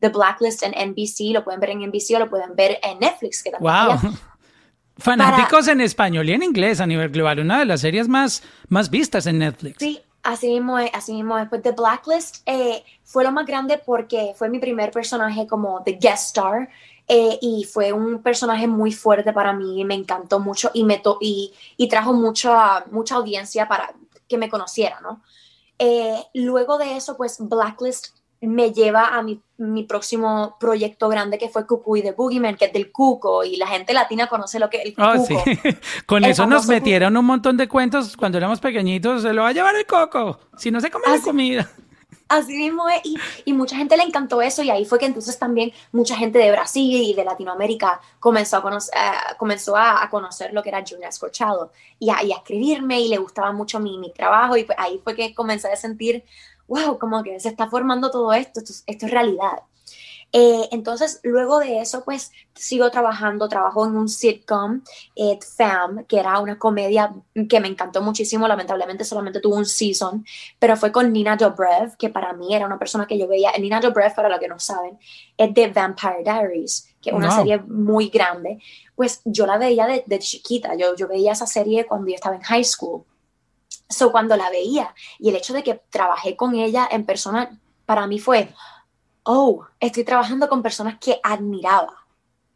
The 0.00 0.08
Blacklist 0.08 0.64
en 0.64 0.90
NBC, 0.90 1.32
lo 1.32 1.44
pueden 1.44 1.60
ver 1.60 1.70
en 1.70 1.86
NBC 1.86 2.16
o 2.16 2.18
lo 2.18 2.30
pueden 2.30 2.56
ver 2.56 2.80
en 2.82 2.98
Netflix, 2.98 3.42
que 3.42 3.50
también 3.50 4.00
wow. 4.00 4.12
Fanáticos 4.98 5.68
en 5.68 5.80
español 5.80 6.28
y 6.28 6.32
en 6.32 6.42
inglés 6.42 6.80
a 6.80 6.86
nivel 6.86 7.10
global, 7.10 7.40
una 7.40 7.58
de 7.58 7.64
las 7.64 7.80
series 7.80 8.08
más, 8.08 8.42
más 8.68 8.90
vistas 8.90 9.26
en 9.26 9.38
Netflix. 9.38 9.76
Sí, 9.78 10.00
así 10.22 10.48
mismo 10.48 10.78
es, 10.78 10.90
así 10.92 11.12
mismo 11.12 11.38
es. 11.38 11.48
Pues 11.48 11.62
The 11.62 11.72
Blacklist 11.72 12.42
eh, 12.46 12.84
fue 13.02 13.24
lo 13.24 13.32
más 13.32 13.46
grande 13.46 13.80
porque 13.84 14.34
fue 14.36 14.48
mi 14.48 14.58
primer 14.58 14.90
personaje 14.90 15.46
como 15.46 15.82
The 15.82 15.92
Guest 15.92 16.36
Star 16.36 16.68
eh, 17.08 17.38
y 17.40 17.64
fue 17.64 17.92
un 17.92 18.22
personaje 18.22 18.66
muy 18.66 18.92
fuerte 18.92 19.32
para 19.32 19.52
mí, 19.52 19.84
me 19.84 19.94
encantó 19.94 20.40
mucho 20.40 20.70
y, 20.72 20.84
me 20.84 21.02
y, 21.20 21.52
y 21.76 21.88
trajo 21.88 22.12
mucha, 22.12 22.84
mucha 22.90 23.16
audiencia 23.16 23.66
para 23.66 23.92
que 24.28 24.38
me 24.38 24.48
conociera, 24.48 25.00
¿no? 25.00 25.22
Eh, 25.78 26.22
luego 26.34 26.78
de 26.78 26.96
eso, 26.96 27.16
pues 27.16 27.38
Blacklist 27.40 28.14
me 28.46 28.72
lleva 28.72 29.16
a 29.16 29.22
mi, 29.22 29.40
mi, 29.58 29.84
próximo 29.84 30.56
proyecto 30.58 31.08
grande 31.08 31.38
que 31.38 31.48
fue 31.48 31.66
Cucuy 31.66 32.02
de 32.02 32.12
Boogeyman, 32.12 32.56
que 32.56 32.66
es 32.66 32.72
del 32.72 32.90
cuco, 32.90 33.44
y 33.44 33.56
la 33.56 33.68
gente 33.68 33.94
latina 33.94 34.26
conoce 34.26 34.58
lo 34.58 34.68
que 34.68 34.78
es 34.78 34.86
el 34.86 34.94
ah, 34.98 35.14
cuco. 35.16 35.42
sí. 35.44 35.58
Con 36.06 36.24
eso 36.24 36.46
nos 36.46 36.66
metieron 36.66 37.16
un 37.16 37.24
montón 37.24 37.56
de 37.56 37.68
cuentos 37.68 38.16
cuando 38.16 38.38
éramos 38.38 38.60
pequeñitos, 38.60 39.22
se 39.22 39.32
lo 39.32 39.42
va 39.42 39.48
a 39.48 39.52
llevar 39.52 39.76
el 39.76 39.86
coco, 39.86 40.40
si 40.56 40.70
no 40.70 40.80
se 40.80 40.90
come 40.90 41.04
la 41.08 41.20
comida. 41.20 41.70
Así 42.32 42.56
mismo 42.56 42.88
es, 42.88 43.00
y, 43.04 43.18
y, 43.44 43.52
mucha 43.52 43.76
gente 43.76 43.94
le 43.94 44.04
encantó 44.04 44.40
eso, 44.40 44.62
y 44.62 44.70
ahí 44.70 44.86
fue 44.86 44.98
que 44.98 45.04
entonces 45.04 45.38
también 45.38 45.70
mucha 45.92 46.16
gente 46.16 46.38
de 46.38 46.50
Brasil 46.50 47.02
y 47.02 47.12
de 47.12 47.24
Latinoamérica 47.24 48.00
comenzó 48.20 48.56
a 48.56 48.62
conocer, 48.62 48.94
uh, 48.96 49.36
comenzó 49.36 49.76
a, 49.76 50.02
a, 50.02 50.08
conocer 50.08 50.54
lo 50.54 50.62
que 50.62 50.70
era 50.70 50.82
Junior 50.88 51.10
Escorchado, 51.10 51.72
y 51.98 52.08
a, 52.08 52.22
y 52.22 52.32
a 52.32 52.36
escribirme, 52.36 53.02
y 53.02 53.08
le 53.08 53.18
gustaba 53.18 53.52
mucho 53.52 53.80
mi, 53.80 53.98
mi 53.98 54.10
trabajo, 54.12 54.56
y 54.56 54.64
pues 54.64 54.78
ahí 54.80 54.98
fue 55.04 55.14
que 55.14 55.34
comencé 55.34 55.70
a 55.70 55.76
sentir 55.76 56.24
wow, 56.68 56.98
como 56.98 57.22
que 57.22 57.38
se 57.40 57.48
está 57.48 57.68
formando 57.68 58.10
todo 58.10 58.32
esto, 58.32 58.60
esto, 58.60 59.06
es 59.06 59.10
realidad. 59.10 59.62
Eh, 60.34 60.66
entonces, 60.70 61.20
luego 61.24 61.58
de 61.58 61.80
eso, 61.80 62.04
pues 62.04 62.32
sigo 62.54 62.90
trabajando, 62.90 63.50
trabajo 63.50 63.84
en 63.84 63.96
un 63.96 64.08
sitcom, 64.08 64.80
eh, 65.14 65.38
Fam, 65.56 66.06
que 66.06 66.18
era 66.18 66.38
una 66.38 66.58
comedia 66.58 67.12
que 67.50 67.60
me 67.60 67.68
encantó 67.68 68.00
muchísimo, 68.00 68.48
lamentablemente 68.48 69.04
solamente 69.04 69.40
tuvo 69.40 69.56
un 69.56 69.66
season, 69.66 70.24
pero 70.58 70.78
fue 70.78 70.90
con 70.90 71.12
Nina 71.12 71.36
Dobrev, 71.36 71.98
que 71.98 72.08
para 72.08 72.32
mí 72.32 72.54
era 72.54 72.64
una 72.64 72.78
persona 72.78 73.06
que 73.06 73.18
yo 73.18 73.28
veía, 73.28 73.52
Nina 73.58 73.78
Dobrev, 73.78 74.14
para 74.14 74.30
los 74.30 74.40
que 74.40 74.48
no 74.48 74.58
saben, 74.58 74.98
es 75.36 75.52
de 75.52 75.68
Vampire 75.68 76.22
Diaries, 76.24 76.94
que 77.02 77.10
es 77.10 77.16
una 77.16 77.36
serie 77.36 77.58
muy 77.58 78.08
grande, 78.08 78.58
pues 78.96 79.20
yo 79.26 79.44
la 79.44 79.58
veía 79.58 79.86
de, 79.86 80.02
de 80.06 80.18
chiquita, 80.18 80.74
yo, 80.76 80.96
yo 80.96 81.08
veía 81.08 81.32
esa 81.32 81.46
serie 81.46 81.84
cuando 81.86 82.08
yo 82.08 82.14
estaba 82.14 82.36
en 82.36 82.42
high 82.42 82.64
school. 82.64 83.04
So, 83.92 84.10
cuando 84.12 84.36
la 84.36 84.50
veía 84.50 84.94
y 85.18 85.28
el 85.28 85.36
hecho 85.36 85.52
de 85.52 85.62
que 85.62 85.80
trabajé 85.90 86.36
con 86.36 86.54
ella 86.54 86.88
en 86.90 87.04
persona, 87.04 87.58
para 87.86 88.06
mí 88.06 88.18
fue, 88.18 88.48
oh, 89.24 89.64
estoy 89.78 90.04
trabajando 90.04 90.48
con 90.48 90.62
personas 90.62 90.98
que 90.98 91.20
admiraba. 91.22 92.06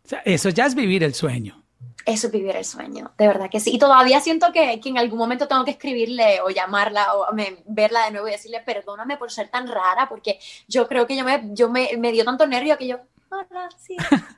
O 0.04 0.08
sea, 0.08 0.22
eso 0.24 0.48
ya 0.48 0.66
es 0.66 0.74
vivir 0.74 1.02
el 1.04 1.14
sueño. 1.14 1.62
Eso 2.04 2.28
es 2.28 2.32
vivir 2.32 2.54
el 2.54 2.64
sueño, 2.64 3.10
de 3.18 3.26
verdad 3.26 3.50
que 3.50 3.58
sí. 3.58 3.74
Y 3.74 3.78
todavía 3.78 4.20
siento 4.20 4.52
que, 4.52 4.78
que 4.80 4.88
en 4.88 4.98
algún 4.98 5.18
momento 5.18 5.48
tengo 5.48 5.64
que 5.64 5.72
escribirle 5.72 6.40
o 6.40 6.50
llamarla 6.50 7.16
o 7.16 7.26
verla 7.66 8.04
de 8.04 8.12
nuevo 8.12 8.28
y 8.28 8.30
decirle, 8.30 8.60
perdóname 8.64 9.16
por 9.16 9.32
ser 9.32 9.48
tan 9.48 9.66
rara, 9.66 10.08
porque 10.08 10.38
yo 10.68 10.86
creo 10.86 11.04
que 11.08 11.16
yo 11.16 11.24
me, 11.24 11.42
yo 11.52 11.68
me, 11.68 11.90
me 11.98 12.12
dio 12.12 12.24
tanto 12.24 12.46
nervio 12.46 12.78
que 12.78 12.86
yo, 12.86 12.98
ah, 13.32 13.68
sí. 13.76 13.96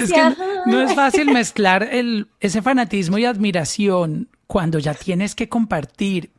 Es 0.00 0.12
que 0.12 0.34
no 0.66 0.80
es 0.80 0.94
fácil 0.94 1.26
mezclar 1.32 1.82
el, 1.82 2.28
ese 2.40 2.62
fanatismo 2.62 3.18
y 3.18 3.24
admiración 3.24 4.28
cuando 4.46 4.78
ya 4.78 4.94
tienes 4.94 5.34
que 5.34 5.48
compartir 5.48 6.30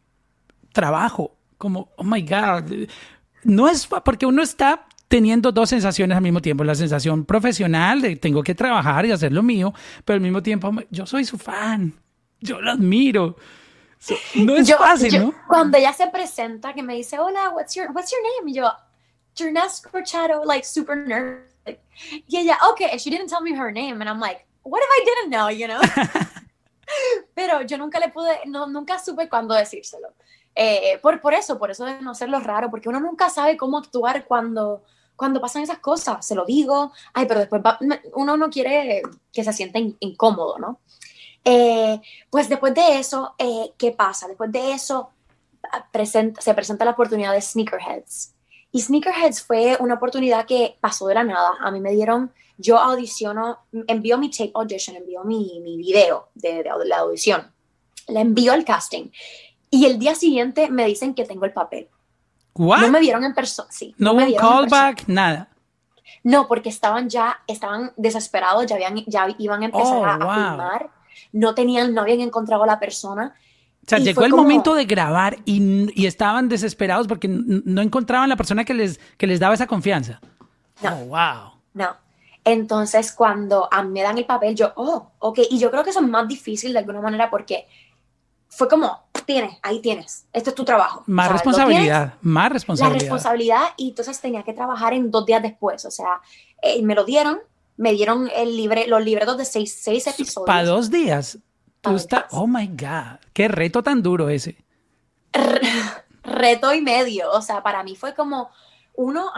trabajo, 0.74 1.36
como, 1.58 1.89
oh 1.96 2.04
my 2.04 2.22
God, 2.22 2.88
no 3.44 3.70
es 3.70 3.88
porque 3.88 4.26
uno 4.26 4.41
está 4.41 4.88
teniendo 5.08 5.52
dos 5.52 5.70
sensaciones 5.70 6.15
al 6.18 6.24
mismo 6.24 6.41
tiempo, 6.41 6.63
la 6.63 6.76
sensación 6.76 7.26
profesional 7.26 8.02
de 8.02 8.15
tengo 8.15 8.44
que 8.44 8.56
trabajar 8.56 9.06
y 9.06 9.12
hacer 9.12 9.32
lo 9.32 9.44
mío, 9.44 9.74
pero 10.04 10.15
al 10.15 10.22
mismo 10.22 10.41
tiempo 10.41 10.72
yo 10.89 11.06
soy 11.06 11.26
su 11.26 11.38
fan, 11.38 11.94
yo 12.39 12.62
lo 12.62 12.72
admiro. 12.72 13.38
No 14.36 14.56
es 14.56 14.76
fácil, 14.76 15.20
¿no? 15.20 15.34
Cuando 15.48 15.78
ella 15.78 15.94
se 15.94 16.08
presenta, 16.08 16.74
que 16.74 16.84
me 16.84 16.96
dice, 16.96 17.18
hola, 17.18 17.50
what's 17.50 17.74
your, 17.74 17.91
what's 17.91 18.12
your 18.12 18.22
name? 18.22 18.52
Y 18.52 18.56
yo, 18.56 18.72
Jernes 19.36 19.82
Corchado, 19.82 20.44
like 20.46 20.65
super 20.65 20.96
nervous. 20.96 21.56
y 22.28 22.38
ella, 22.38 22.58
okay, 22.72 22.89
and 22.91 23.00
she 23.00 23.10
didn't 23.10 23.28
tell 23.28 23.41
me 23.41 23.54
her 23.54 23.72
name, 23.72 24.02
and 24.02 24.10
I'm 24.10 24.20
like, 24.20 24.46
what 24.63 24.82
if 24.82 24.89
I 24.91 25.06
didn't 25.06 25.30
know, 25.32 25.48
you 25.48 25.68
know? 25.68 25.82
Pero 27.36 27.62
yo 27.62 27.78
nunca 27.78 28.00
le 28.00 28.10
pude, 28.10 28.39
no, 28.48 28.65
nunca 28.65 28.98
supe 28.98 29.30
cuándo 29.30 29.54
decírselo. 29.54 30.08
Eh, 30.56 30.98
por, 31.02 31.21
por 31.21 31.34
eso, 31.34 31.60
por 31.60 31.69
eso 31.69 31.86
de 31.86 32.02
no 32.02 32.15
ser 32.15 32.30
lo 32.30 32.39
raro, 32.39 32.71
porque 32.71 32.89
uno 32.89 33.00
nunca 33.00 33.30
sabe 33.30 33.58
cómo 33.58 33.78
actuar 33.78 34.26
cuando, 34.26 34.84
cuando 35.15 35.41
pasan 35.41 35.62
esas 35.62 35.80
cosas. 35.80 36.26
Se 36.26 36.34
lo 36.34 36.45
digo, 36.45 36.91
ay, 37.13 37.28
pero 37.28 37.41
después 37.41 37.62
uno 38.13 38.38
no 38.38 38.50
quiere 38.50 39.04
que 39.32 39.43
se 39.43 39.54
sienta 39.54 39.78
incómodo, 40.00 40.58
¿no? 40.58 40.80
Eh, 41.43 42.02
pues 42.32 42.50
después 42.50 42.74
de 42.74 42.98
eso, 42.98 43.36
eh, 43.38 43.71
¿qué 43.78 43.91
pasa? 43.91 44.28
Después 44.28 44.52
de 44.52 44.71
eso, 44.71 45.12
ah, 45.71 45.88
se 46.39 46.54
presenta 46.54 46.86
la 46.86 46.91
oportunidad 46.91 47.34
de 47.34 47.41
Sneakerheads. 47.41 48.34
Y 48.71 48.82
Sneakerheads 48.82 49.43
fue 49.43 49.78
una 49.80 49.93
oportunidad 49.93 50.45
que 50.45 50.78
pasó 50.82 51.08
de 51.08 51.15
la 51.15 51.24
nada. 51.24 51.52
A 51.60 51.69
mí 51.69 51.80
me 51.80 51.91
dieron 51.91 52.34
yo 52.58 52.78
audiciono, 52.78 53.60
envío 53.88 54.18
mi 54.18 54.30
tape 54.30 54.52
audition, 54.56 54.96
envío 54.96 55.24
mi, 55.24 55.60
mi 55.62 55.78
video 55.78 56.30
de, 56.36 56.63
de, 56.63 56.72
la 56.86 57.00
audición, 57.00 57.52
la 58.08 58.22
envío 58.22 58.54
al 58.54 58.63
casting 58.63 59.10
y 59.70 59.86
el 59.86 60.00
día 60.00 60.15
siguiente 60.15 60.70
me 60.70 60.86
dicen 60.86 61.13
que 61.13 61.26
tengo 61.26 61.46
el 61.46 61.54
papel. 61.54 61.89
No 62.58 62.89
me 62.89 63.00
vieron 63.00 63.24
en 63.24 63.34
persona, 63.34 63.68
sí. 63.72 63.94
No, 63.98 64.13
hubo 64.13 64.24
un 64.24 64.34
callback, 64.34 65.08
nada. 65.08 65.50
No, 66.24 66.48
porque 66.48 66.70
estaban 66.70 67.10
ya, 67.10 67.39
estaban 67.48 67.91
desesperados, 67.98 68.65
ya, 68.65 68.76
habían, 68.76 69.04
ya 69.06 69.28
iban 69.38 69.62
a 69.63 69.65
empezar 69.65 69.98
oh, 69.98 70.06
a, 70.06 70.13
filmar, 70.13 70.89
no 71.34 71.54
tenían, 71.54 71.94
no 71.94 72.02
habían 72.02 72.22
encontrado 72.22 72.63
a 72.63 72.68
la 72.68 72.80
persona. 72.80 73.36
O 73.86 73.88
sea, 73.89 74.00
llegó 74.00 74.24
el 74.24 74.34
momento 74.34 74.74
de 74.74 74.86
grabar 74.86 75.38
y, 75.46 75.91
y, 76.02 76.08
estaban 76.08 76.50
desesperados 76.50 77.08
porque 77.08 77.28
no 77.28 77.82
encontraban 77.82 78.30
la 78.30 78.36
persona 78.36 78.65
que 78.65 78.74
les, 78.74 79.00
que 79.18 79.28
les 79.28 79.39
daba 79.39 79.54
esa 79.54 79.68
confianza. 79.68 80.20
No. 80.82 80.96
Oh, 80.96 81.06
wow. 81.06 81.52
No. 81.74 82.05
Entonces, 82.45 83.12
cuando 83.12 83.67
a 83.71 83.84
mí 83.84 83.89
me 83.89 84.03
dan 84.03 84.19
el 84.19 84.25
papel, 84.25 84.55
yo, 84.55 84.71
oh, 84.75 85.12
ok, 85.19 85.39
y 85.49 85.58
yo 85.58 85.71
creo 85.71 85.84
que 85.84 85.89
eso 85.89 85.99
es 85.99 86.08
más 86.08 86.27
difícil 86.27 86.73
de 86.73 86.79
alguna 86.79 87.01
manera 87.01 87.29
porque 87.31 87.67
fue 88.47 88.69
como, 88.69 89.08
tienes, 89.25 89.58
ahí 89.63 89.81
tienes, 89.81 90.27
esto 90.31 90.51
es 90.51 90.55
tu 90.55 90.63
trabajo. 90.63 91.03
Más 91.08 91.31
responsabilidad, 91.31 92.13
más 92.21 92.51
responsabilidad. 92.51 92.95
La 92.95 92.99
responsabilidad 92.99 93.63
y 93.77 93.89
entonces 93.89 94.21
tenía 94.21 94.43
que 94.43 94.53
trabajar 94.53 94.93
en 94.93 95.10
dos 95.10 95.25
días 95.25 95.41
después, 95.41 95.84
o 95.86 95.91
sea, 95.91 96.21
eh, 96.62 96.84
me 96.84 96.93
lo 96.93 97.03
dieron, 97.03 97.39
me 97.77 97.93
dieron 97.93 98.29
el 98.36 98.55
libre, 98.55 98.88
los 98.88 99.03
libretos 99.03 99.38
de 99.38 99.45
seis, 99.45 99.75
seis 99.81 100.05
episodios. 100.05 100.45
Para 100.45 100.65
dos 100.65 100.89
días. 100.89 101.39
Tú 101.81 101.95
estás, 101.95 102.25
oh 102.31 102.47
my 102.47 102.67
God, 102.67 103.19
qué 103.34 103.47
reto 103.47 103.84
tan 103.84 104.01
duro 104.01 104.29
ese. 104.29 104.55
reto 106.23 106.73
y 106.73 106.81
medio, 106.81 107.31
o 107.31 107.41
sea, 107.41 107.62
para 107.62 107.84
mí 107.84 107.95
fue 107.95 108.13
como 108.13 108.49
uno 108.95 109.31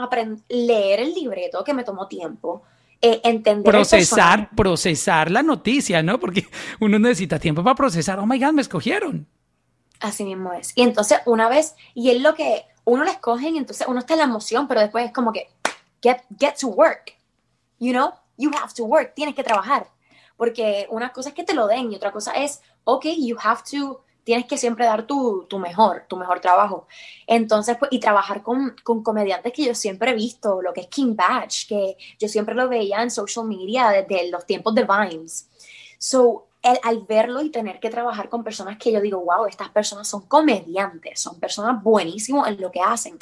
leer 0.49 0.99
el 0.99 1.13
libreto 1.13 1.63
que 1.63 1.73
me 1.73 1.83
tomó 1.83 2.07
tiempo, 2.07 2.63
eh, 3.01 3.21
entender 3.23 3.71
procesar, 3.71 4.49
procesar 4.55 5.29
la 5.29 5.43
noticia, 5.43 6.01
¿no? 6.01 6.19
Porque 6.19 6.47
uno 6.79 6.97
necesita 6.97 7.39
tiempo 7.39 7.63
para 7.63 7.75
procesar. 7.75 8.19
Oh 8.19 8.25
my 8.25 8.39
God, 8.39 8.53
me 8.53 8.61
escogieron. 8.61 9.27
Así 9.99 10.23
mismo 10.23 10.53
es. 10.53 10.73
Y 10.75 10.81
entonces 10.81 11.19
una 11.25 11.49
vez, 11.49 11.75
y 11.93 12.09
es 12.09 12.21
lo 12.21 12.33
que 12.33 12.65
uno 12.85 13.03
le 13.03 13.11
escogen, 13.11 13.57
entonces 13.57 13.87
uno 13.87 13.99
está 13.99 14.13
en 14.13 14.19
la 14.19 14.25
emoción, 14.25 14.67
pero 14.67 14.81
después 14.81 15.05
es 15.05 15.13
como 15.13 15.31
que, 15.31 15.49
get, 16.01 16.21
get 16.39 16.55
to 16.59 16.67
work. 16.67 17.13
You 17.79 17.91
know, 17.91 18.13
you 18.37 18.51
have 18.59 18.73
to 18.75 18.85
work, 18.85 19.13
tienes 19.13 19.35
que 19.35 19.43
trabajar. 19.43 19.87
Porque 20.35 20.87
una 20.89 21.11
cosa 21.11 21.29
es 21.29 21.35
que 21.35 21.43
te 21.43 21.53
lo 21.53 21.67
den 21.67 21.91
y 21.91 21.95
otra 21.95 22.11
cosa 22.11 22.31
es, 22.31 22.61
ok, 22.83 23.05
you 23.17 23.37
have 23.39 23.61
to 23.71 24.01
tienes 24.27 24.45
que 24.45 24.57
siempre 24.57 24.85
dar 24.85 25.07
tu, 25.07 25.45
tu, 25.45 25.57
mejor, 25.57 26.03
tu 26.09 26.17
mejor 26.17 26.41
trabajo. 26.41 26.85
Entonces, 27.27 27.77
pues, 27.77 27.89
y 27.93 27.99
trabajar 28.01 28.43
con, 28.43 28.75
con, 28.83 29.01
comediantes 29.01 29.53
que 29.53 29.63
yo 29.63 29.73
siempre 29.73 30.11
he 30.11 30.13
visto, 30.13 30.61
lo 30.61 30.73
que 30.73 30.81
es 30.81 30.87
King 30.87 31.15
Batch, 31.15 31.65
que 31.65 31.95
yo 32.19 32.27
siempre 32.27 32.53
lo 32.53 32.67
veía 32.67 33.01
en 33.01 33.09
social 33.09 33.45
media 33.45 33.87
desde 33.87 34.29
los 34.29 34.45
tiempos 34.45 34.75
de 34.75 34.83
Vines. 34.83 35.47
So, 35.97 36.47
el, 36.61 36.77
al 36.83 37.03
verlo 37.03 37.41
y 37.41 37.51
tener 37.51 37.79
que 37.79 37.89
trabajar 37.89 38.27
con 38.27 38.43
personas 38.43 38.77
que 38.77 38.91
yo 38.91 38.99
digo, 38.99 39.21
wow, 39.21 39.45
estas 39.45 39.69
personas 39.69 40.09
son 40.09 40.23
comediantes, 40.23 41.21
son 41.21 41.39
personas 41.39 41.81
buenísimas 41.81 42.49
en 42.49 42.59
lo 42.59 42.69
que 42.69 42.81
hacen, 42.81 43.17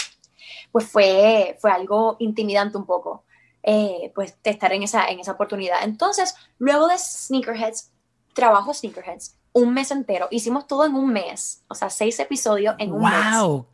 pues 0.72 0.90
fue, 0.90 1.56
fue 1.62 1.70
algo 1.70 2.16
intimidante 2.18 2.80
un 2.80 2.86
poco. 2.88 3.26
Eh, 3.62 4.12
pues 4.16 4.36
de 4.44 4.50
estar 4.50 4.74
en 4.74 4.82
esa, 4.82 5.06
en 5.06 5.20
esa 5.20 5.34
oportunidad. 5.34 5.84
Entonces, 5.84 6.36
luego 6.58 6.88
de 6.88 6.98
Sneakerheads, 6.98 7.92
trabajo 8.34 8.74
Sneakerheads 8.74 9.36
un 9.56 9.74
mes 9.74 9.90
entero. 9.90 10.28
Hicimos 10.32 10.68
todo 10.68 10.86
en 10.86 10.94
un 10.96 11.12
mes. 11.12 11.64
O 11.70 11.76
sea, 11.76 11.90
seis 11.90 12.20
episodios 12.20 12.76
en 12.78 12.92
un 12.92 13.04
mes. 13.04 13.34
¡Wow! 13.34 13.68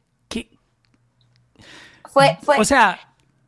Fue, 2.09 2.37
fue, 2.41 2.57
o 2.59 2.65
sea, 2.65 2.99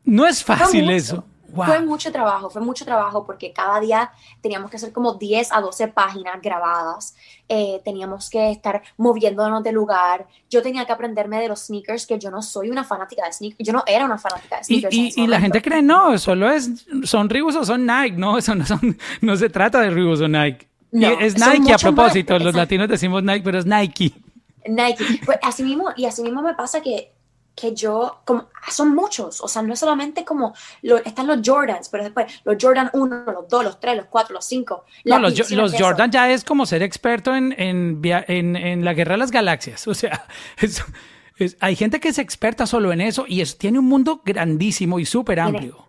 no 0.04 0.26
es 0.26 0.42
fácil 0.42 0.88
eso. 0.90 1.22
Fue 1.54 1.80
mucho 1.82 2.10
trabajo, 2.10 2.50
fue 2.50 2.62
mucho 2.62 2.84
trabajo 2.84 3.24
porque 3.24 3.52
cada 3.52 3.78
día 3.78 4.10
teníamos 4.40 4.70
que 4.70 4.76
hacer 4.76 4.92
como 4.92 5.14
10 5.14 5.52
a 5.52 5.60
12 5.60 5.88
páginas 5.88 6.40
grabadas, 6.42 7.14
eh, 7.48 7.80
teníamos 7.84 8.28
que 8.28 8.50
estar 8.50 8.82
moviéndonos 8.96 9.62
de 9.62 9.70
lugar, 9.70 10.26
yo 10.50 10.62
tenía 10.62 10.84
que 10.84 10.92
aprenderme 10.92 11.40
de 11.40 11.46
los 11.46 11.66
sneakers, 11.66 12.06
que 12.06 12.18
yo 12.18 12.32
no 12.32 12.42
soy 12.42 12.70
una 12.70 12.82
fanática 12.82 13.24
de 13.24 13.32
sneakers, 13.32 13.64
yo 13.64 13.72
no 13.72 13.84
era 13.86 14.04
una 14.04 14.18
fanática 14.18 14.56
de 14.56 14.64
sneakers. 14.64 14.94
Y, 14.94 15.12
y, 15.14 15.26
la 15.28 15.38
gente 15.38 15.62
cree, 15.62 15.82
no, 15.82 16.18
solo 16.18 16.50
es, 16.50 16.86
son 17.04 17.28
Reebok 17.28 17.54
o 17.54 17.64
son 17.64 17.86
Nike, 17.86 18.16
no, 18.16 18.36
eso 18.38 18.54
no, 18.56 18.66
son, 18.66 18.98
no 19.20 19.36
se 19.36 19.48
trata 19.48 19.80
de 19.80 19.90
Reebok 19.90 20.22
o 20.22 20.28
Nike 20.28 20.73
es 20.94 21.36
Nike 21.38 21.72
a 21.72 21.78
propósito, 21.78 22.38
los 22.38 22.54
latinos 22.54 22.88
decimos 22.88 23.22
Nike, 23.22 23.42
pero 23.42 23.58
es 23.58 23.66
Nike. 23.66 24.12
Nike. 24.66 25.20
Pues 25.24 25.38
así 25.42 25.62
mismo, 25.62 25.90
y 25.96 26.06
así 26.06 26.22
mismo 26.22 26.42
me 26.42 26.54
pasa 26.54 26.80
que, 26.80 27.12
que 27.54 27.74
yo, 27.74 28.20
como, 28.24 28.48
son 28.70 28.94
muchos, 28.94 29.40
o 29.40 29.48
sea, 29.48 29.62
no 29.62 29.74
es 29.74 29.80
solamente 29.80 30.24
como, 30.24 30.54
están 31.04 31.26
los 31.26 31.40
Jordans, 31.44 31.88
pero 31.88 32.04
después 32.04 32.26
los 32.44 32.56
Jordan 32.60 32.90
1, 32.92 33.24
los 33.26 33.48
2, 33.48 33.64
los 33.64 33.80
3, 33.80 33.96
los 33.96 34.06
4, 34.06 34.34
los 34.34 34.44
5. 34.44 34.84
No, 35.04 35.18
los, 35.18 35.50
los 35.50 35.74
Jordan 35.76 36.10
ya 36.10 36.30
es 36.30 36.44
como 36.44 36.66
ser 36.66 36.82
experto 36.82 37.34
en, 37.34 37.54
en, 37.58 38.00
en, 38.04 38.56
en, 38.56 38.84
la 38.84 38.94
guerra 38.94 39.12
de 39.12 39.18
las 39.18 39.30
galaxias, 39.30 39.86
o 39.88 39.94
sea, 39.94 40.26
hay 41.60 41.76
gente 41.76 42.00
que 42.00 42.08
es 42.08 42.18
experta 42.18 42.66
solo 42.66 42.92
en 42.92 43.00
eso 43.00 43.24
y 43.26 43.40
es, 43.40 43.58
tiene 43.58 43.78
un 43.78 43.86
mundo 43.86 44.22
grandísimo 44.24 44.98
y 44.98 45.04
súper 45.04 45.40
amplio. 45.40 45.84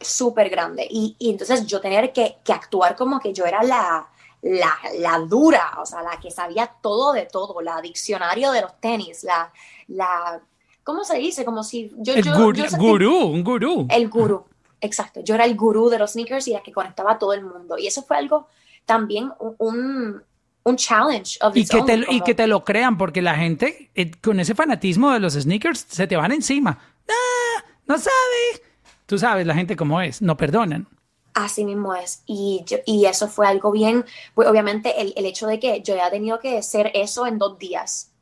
Súper 0.00 0.50
grande. 0.50 0.86
Y, 0.88 1.16
y, 1.18 1.30
entonces 1.30 1.66
yo 1.66 1.80
tener 1.80 2.12
que, 2.12 2.36
que 2.44 2.52
actuar 2.52 2.94
como 2.94 3.18
que 3.20 3.32
yo 3.32 3.46
era 3.46 3.62
la 3.62 4.06
la, 4.44 4.76
la, 4.98 5.18
dura, 5.20 5.78
o 5.80 5.86
sea, 5.86 6.02
la 6.02 6.20
que 6.20 6.30
sabía 6.30 6.70
todo 6.82 7.14
de 7.14 7.24
todo, 7.24 7.62
la 7.62 7.80
diccionario 7.80 8.52
de 8.52 8.60
los 8.60 8.78
tenis, 8.78 9.24
la, 9.24 9.50
la 9.88 10.40
¿cómo 10.82 11.02
se 11.02 11.16
dice? 11.16 11.46
Como 11.46 11.64
si 11.64 11.90
yo... 11.96 12.12
El 12.12 12.30
gurú, 12.76 13.24
un 13.24 13.42
gurú. 13.42 13.86
El 13.88 14.08
gurú, 14.10 14.44
exacto. 14.82 15.20
Yo 15.24 15.34
era 15.34 15.46
el 15.46 15.56
gurú 15.56 15.88
de 15.88 15.98
los 15.98 16.12
sneakers 16.12 16.46
y 16.48 16.52
la 16.52 16.62
que 16.62 16.72
conectaba 16.72 17.12
a 17.12 17.18
todo 17.18 17.32
el 17.32 17.42
mundo. 17.42 17.78
Y 17.78 17.86
eso 17.86 18.02
fue 18.02 18.18
algo 18.18 18.46
también 18.84 19.32
un, 19.38 20.22
un 20.62 20.76
challenge. 20.76 21.38
y, 21.54 21.66
que 21.66 21.82
te, 21.82 22.04
y 22.10 22.20
que 22.20 22.34
te 22.34 22.46
lo 22.46 22.64
crean, 22.64 22.98
porque 22.98 23.22
la 23.22 23.36
gente 23.36 23.90
eh, 23.94 24.10
con 24.20 24.40
ese 24.40 24.54
fanatismo 24.54 25.10
de 25.12 25.20
los 25.20 25.32
sneakers 25.32 25.86
se 25.88 26.06
te 26.06 26.16
van 26.16 26.32
encima. 26.32 26.78
¡Ah! 27.08 27.64
No 27.86 27.96
sabe. 27.96 28.62
Tú 29.06 29.16
sabes 29.18 29.46
la 29.46 29.54
gente 29.54 29.74
cómo 29.74 30.02
es, 30.02 30.20
no 30.20 30.36
perdonan. 30.36 30.86
Así 31.34 31.64
mismo 31.64 31.94
es. 31.94 32.22
Y, 32.26 32.64
y 32.86 33.06
eso 33.06 33.28
fue 33.28 33.46
algo 33.46 33.72
bien, 33.72 34.04
pues 34.34 34.48
obviamente 34.48 35.02
el, 35.02 35.12
el, 35.16 35.26
hecho 35.26 35.46
de 35.48 35.58
que 35.58 35.82
yo 35.82 35.96
ya 35.96 36.06
he 36.06 36.10
tenido 36.10 36.38
que 36.38 36.58
hacer 36.58 36.92
eso 36.94 37.26
en 37.26 37.38
dos 37.38 37.58
días 37.58 38.12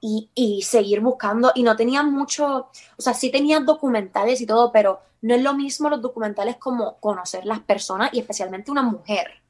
y, 0.00 0.30
y, 0.34 0.62
seguir 0.62 1.00
buscando 1.00 1.52
y 1.54 1.62
no 1.62 1.76
tenía 1.76 2.02
mucho, 2.02 2.70
o 2.96 3.02
sea, 3.02 3.14
sí 3.14 3.30
tenía 3.30 3.60
documentales 3.60 4.40
y 4.40 4.46
todo, 4.46 4.72
pero 4.72 5.00
no 5.20 5.34
es 5.34 5.42
lo 5.42 5.54
mismo 5.54 5.88
los 5.88 6.02
documentales 6.02 6.56
como 6.56 6.98
conocer 7.00 7.44
las 7.44 7.60
personas 7.60 8.10
y 8.12 8.20
especialmente 8.20 8.70
una 8.70 8.82
mujer, 8.82 9.42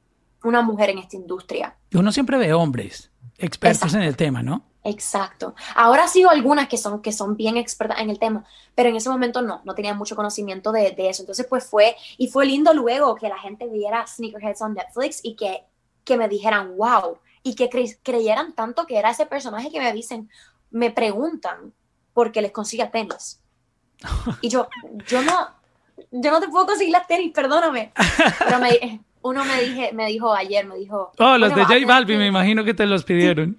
una 0.42 0.62
mujer 0.62 0.90
en 0.90 0.98
esta 0.98 1.16
industria. 1.16 1.77
Uno 1.92 2.12
siempre 2.12 2.37
ve 2.37 2.53
hombres 2.53 3.11
expertos 3.38 3.94
en 3.94 4.03
el 4.03 4.16
tema, 4.16 4.42
¿no? 4.42 4.64
Exacto. 4.85 5.55
Ahora 5.75 6.07
sigo 6.09 6.29
algunas 6.29 6.68
que 6.68 6.77
son, 6.77 7.01
que 7.01 7.11
son 7.11 7.37
bien 7.37 7.57
expertas 7.57 8.01
en 8.01 8.11
el 8.11 8.18
tema, 8.18 8.44
pero 8.75 8.90
en 8.90 8.97
ese 8.97 9.09
momento 9.09 9.40
no, 9.40 9.62
no 9.64 9.75
tenía 9.75 9.94
mucho 9.94 10.14
conocimiento 10.14 10.73
de, 10.73 10.90
de, 10.90 11.09
eso. 11.09 11.23
Entonces, 11.23 11.47
pues 11.49 11.64
fue, 11.64 11.97
y 12.18 12.29
fue 12.29 12.44
lindo 12.44 12.75
luego 12.75 13.14
que 13.14 13.29
la 13.29 13.38
gente 13.38 13.66
viera 13.66 14.07
Sneakerheads 14.07 14.61
on 14.61 14.75
Netflix 14.75 15.20
y 15.23 15.37
que, 15.37 15.64
que 16.05 16.18
me 16.18 16.29
dijeran, 16.29 16.77
wow, 16.77 17.18
y 17.42 17.55
que 17.55 17.70
creyeran 18.03 18.55
tanto 18.55 18.87
que 18.87 18.99
era 18.99 19.11
ese 19.11 19.25
personaje 19.25 19.70
que 19.70 19.81
me 19.81 19.92
dicen, 19.92 20.29
me 20.70 20.90
preguntan 20.90 21.73
por 22.12 22.31
qué 22.31 22.42
les 22.42 22.53
consigue 22.53 22.87
tenis. 22.87 23.40
Y 24.42 24.51
yo, 24.51 24.68
yo 25.07 25.23
no, 25.23 25.49
yo 26.11 26.31
no 26.31 26.40
te 26.40 26.49
puedo 26.49 26.66
conseguir 26.66 26.92
las 26.92 27.07
tenis, 27.07 27.33
perdóname. 27.33 27.92
Pero 28.38 28.59
me, 28.59 29.01
uno 29.23 29.44
me, 29.44 29.62
dije, 29.62 29.92
me 29.94 30.07
dijo 30.07 30.35
ayer, 30.35 30.66
me 30.66 30.77
dijo... 30.77 31.12
Oh, 31.18 31.38
los 31.38 31.55
de 31.55 31.64
J 31.64 31.87
Balvin, 31.87 32.18
me 32.18 32.27
imagino 32.27 32.64
que 32.64 32.75
te 32.75 32.85
los 32.85 33.05
pidieron. 33.05 33.59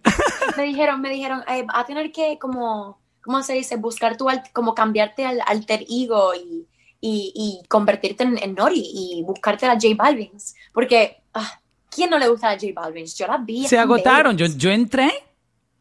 Me 0.58 0.64
dijeron, 0.64 1.02
me 1.02 1.10
dijeron, 1.10 1.44
eh, 1.48 1.66
a 1.74 1.86
tener 1.86 2.12
que 2.12 2.38
como, 2.40 3.00
¿cómo 3.22 3.42
se 3.44 3.54
dice? 3.54 3.78
Buscar 3.78 4.18
tu, 4.18 4.28
como 4.54 4.74
cambiarte 4.76 5.26
al 5.26 5.42
alter 5.46 5.86
ego 5.90 6.34
y, 6.36 6.68
y, 7.02 7.32
y 7.36 7.68
convertirte 7.68 8.24
en, 8.24 8.56
Nori 8.56 8.82
y 8.84 9.24
buscarte 9.24 9.66
a 9.66 9.74
J 9.74 9.88
Balvin. 9.96 10.32
Porque, 10.74 11.22
ah, 11.34 11.60
¿quién 11.90 12.10
no 12.10 12.18
le 12.18 12.28
gusta 12.28 12.50
a 12.50 12.54
J 12.54 12.68
Balvin? 12.74 13.06
Yo 13.06 13.28
la 13.28 13.38
vi. 13.38 13.68
Se 13.68 13.78
agotaron, 13.78 14.38
yo, 14.38 14.46
yo 14.48 14.72
entré, 14.72 15.12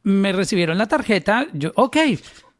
me 0.02 0.32
recibieron 0.32 0.78
la 0.78 0.86
tarjeta, 0.86 1.46
yo, 1.52 1.72
ok, 1.76 1.96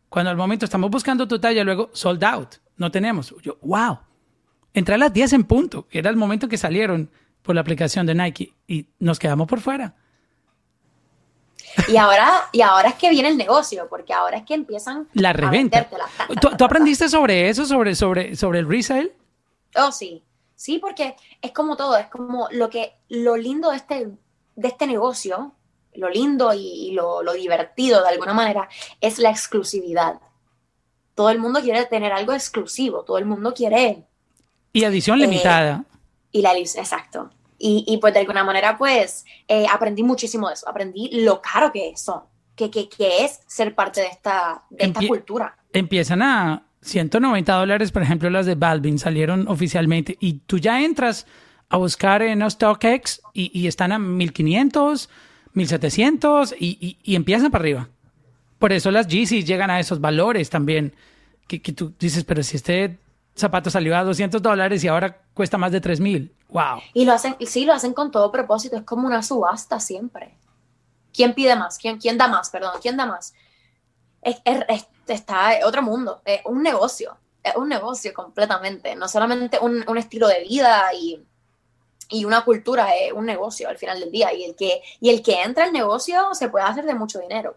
cuando 0.08 0.30
al 0.30 0.36
momento 0.36 0.64
estamos 0.64 0.90
buscando 0.90 1.26
tu 1.26 1.38
talla, 1.38 1.64
luego 1.64 1.90
sold 1.92 2.22
out, 2.24 2.54
no 2.76 2.90
tenemos. 2.90 3.34
Yo, 3.42 3.58
wow. 3.62 3.98
Entré 4.72 4.94
a 4.94 4.98
las 4.98 5.12
10 5.12 5.32
en 5.32 5.44
punto, 5.44 5.86
que 5.88 5.98
era 5.98 6.10
el 6.10 6.16
momento 6.16 6.48
que 6.48 6.56
salieron 6.56 7.10
por 7.42 7.54
la 7.54 7.60
aplicación 7.60 8.06
de 8.06 8.14
Nike 8.14 8.54
y 8.66 8.86
nos 8.98 9.18
quedamos 9.18 9.46
por 9.46 9.60
fuera. 9.60 9.94
Y 11.88 11.96
ahora, 11.96 12.48
y 12.52 12.60
ahora 12.60 12.90
es 12.90 12.94
que 12.94 13.10
viene 13.10 13.28
el 13.28 13.36
negocio, 13.36 13.86
porque 13.88 14.12
ahora 14.12 14.38
es 14.38 14.44
que 14.44 14.54
empiezan 14.54 15.08
la 15.14 15.32
reventa. 15.32 15.88
¿Tú, 16.40 16.50
¿Tú, 16.56 16.64
aprendiste 16.64 17.08
sobre 17.08 17.48
eso, 17.48 17.64
sobre, 17.66 17.94
sobre, 17.94 18.36
sobre 18.36 18.60
el 18.60 18.68
resale? 18.68 19.12
Oh, 19.76 19.90
sí. 19.90 20.22
Sí, 20.56 20.78
porque 20.78 21.16
es 21.42 21.52
como 21.52 21.76
todo, 21.76 21.96
es 21.96 22.06
como 22.06 22.48
lo 22.50 22.70
que, 22.70 22.94
lo 23.08 23.36
lindo 23.36 23.70
de 23.70 23.76
este, 23.76 24.10
de 24.56 24.68
este 24.68 24.86
negocio, 24.86 25.52
lo 25.94 26.08
lindo 26.08 26.52
y, 26.54 26.92
lo, 26.92 27.22
lo 27.22 27.32
divertido 27.32 28.02
de 28.02 28.08
alguna 28.08 28.34
manera, 28.34 28.68
es 29.00 29.18
la 29.18 29.30
exclusividad. 29.30 30.20
Todo 31.14 31.30
el 31.30 31.38
mundo 31.38 31.60
quiere 31.60 31.84
tener 31.86 32.12
algo 32.12 32.32
exclusivo, 32.32 33.02
todo 33.02 33.18
el 33.18 33.26
mundo 33.26 33.52
quiere. 33.54 34.04
Y 34.72 34.84
edición 34.84 35.18
limitada. 35.18 35.84
Eh, 35.84 35.94
y 36.32 36.42
la 36.42 36.56
exacto. 36.56 37.30
Y, 37.66 37.96
pues 37.98 38.12
de 38.12 38.20
alguna 38.20 38.44
manera 38.44 38.76
pues 38.76 39.24
eh, 39.48 39.64
aprendí 39.72 40.02
muchísimo 40.02 40.48
de 40.48 40.54
eso, 40.54 40.68
aprendí 40.68 41.22
lo 41.22 41.40
caro 41.40 41.72
que 41.72 41.88
eso, 41.88 42.28
que, 42.54 42.70
que, 42.70 42.90
que 42.90 43.24
es 43.24 43.40
ser 43.46 43.74
parte 43.74 44.02
de 44.02 44.08
esta, 44.08 44.64
de 44.68 44.84
esta 44.84 45.00
cultura. 45.06 45.56
Empiezan 45.72 46.20
a 46.20 46.64
190 46.82 47.54
dólares, 47.54 47.90
por 47.90 48.02
ejemplo, 48.02 48.28
las 48.28 48.44
de 48.44 48.54
Balvin 48.54 48.98
salieron 48.98 49.48
oficialmente 49.48 50.18
y 50.20 50.40
tú 50.46 50.58
ya 50.58 50.82
entras 50.82 51.26
a 51.70 51.78
buscar 51.78 52.20
en 52.20 52.48
StockX 52.48 53.22
y, 53.32 53.50
y 53.58 53.66
están 53.66 53.92
a 53.92 53.98
1500, 53.98 55.08
1700 55.54 56.54
y, 56.58 56.76
y, 56.78 56.98
y 57.02 57.16
empiezan 57.16 57.50
para 57.50 57.62
arriba. 57.62 57.88
Por 58.58 58.74
eso 58.74 58.90
las 58.90 59.08
Yeezys 59.08 59.46
llegan 59.46 59.70
a 59.70 59.80
esos 59.80 60.02
valores 60.02 60.50
también, 60.50 60.92
que, 61.48 61.62
que 61.62 61.72
tú 61.72 61.94
dices, 61.98 62.24
pero 62.24 62.42
si 62.42 62.56
este 62.56 62.98
zapato 63.36 63.70
salió 63.70 63.96
a 63.96 64.04
200 64.04 64.40
dólares 64.40 64.82
y 64.84 64.88
ahora 64.88 65.22
cuesta 65.34 65.58
más 65.58 65.72
de 65.72 65.80
3 65.80 66.00
mil. 66.00 66.34
¡Wow! 66.48 66.80
Y 66.92 67.04
lo 67.04 67.12
hacen, 67.12 67.36
sí, 67.46 67.64
lo 67.64 67.72
hacen 67.72 67.92
con 67.92 68.10
todo 68.10 68.30
propósito, 68.30 68.76
es 68.76 68.82
como 68.82 69.06
una 69.06 69.22
subasta 69.22 69.80
siempre. 69.80 70.36
¿Quién 71.12 71.34
pide 71.34 71.56
más? 71.56 71.78
¿Quién, 71.78 72.18
da 72.18 72.28
más? 72.28 72.50
Perdón, 72.50 72.72
¿quién 72.80 72.96
da 72.96 73.06
más? 73.06 73.34
Es, 74.22 74.40
es, 74.44 74.86
está 75.06 75.58
otro 75.64 75.82
mundo, 75.82 76.20
es 76.24 76.40
un 76.44 76.62
negocio, 76.62 77.16
es 77.42 77.54
un 77.56 77.68
negocio 77.68 78.12
completamente, 78.14 78.96
no 78.96 79.06
solamente 79.06 79.58
un, 79.60 79.84
un 79.86 79.98
estilo 79.98 80.26
de 80.28 80.40
vida 80.42 80.92
y, 80.94 81.22
y, 82.08 82.24
una 82.24 82.44
cultura, 82.44 82.96
es 82.96 83.12
un 83.12 83.26
negocio 83.26 83.68
al 83.68 83.78
final 83.78 84.00
del 84.00 84.10
día. 84.10 84.32
Y 84.32 84.44
el, 84.44 84.56
que, 84.56 84.82
y 85.00 85.10
el 85.10 85.22
que 85.22 85.42
entra 85.42 85.64
al 85.64 85.72
negocio 85.72 86.34
se 86.34 86.48
puede 86.48 86.64
hacer 86.64 86.84
de 86.84 86.94
mucho 86.94 87.20
dinero. 87.20 87.56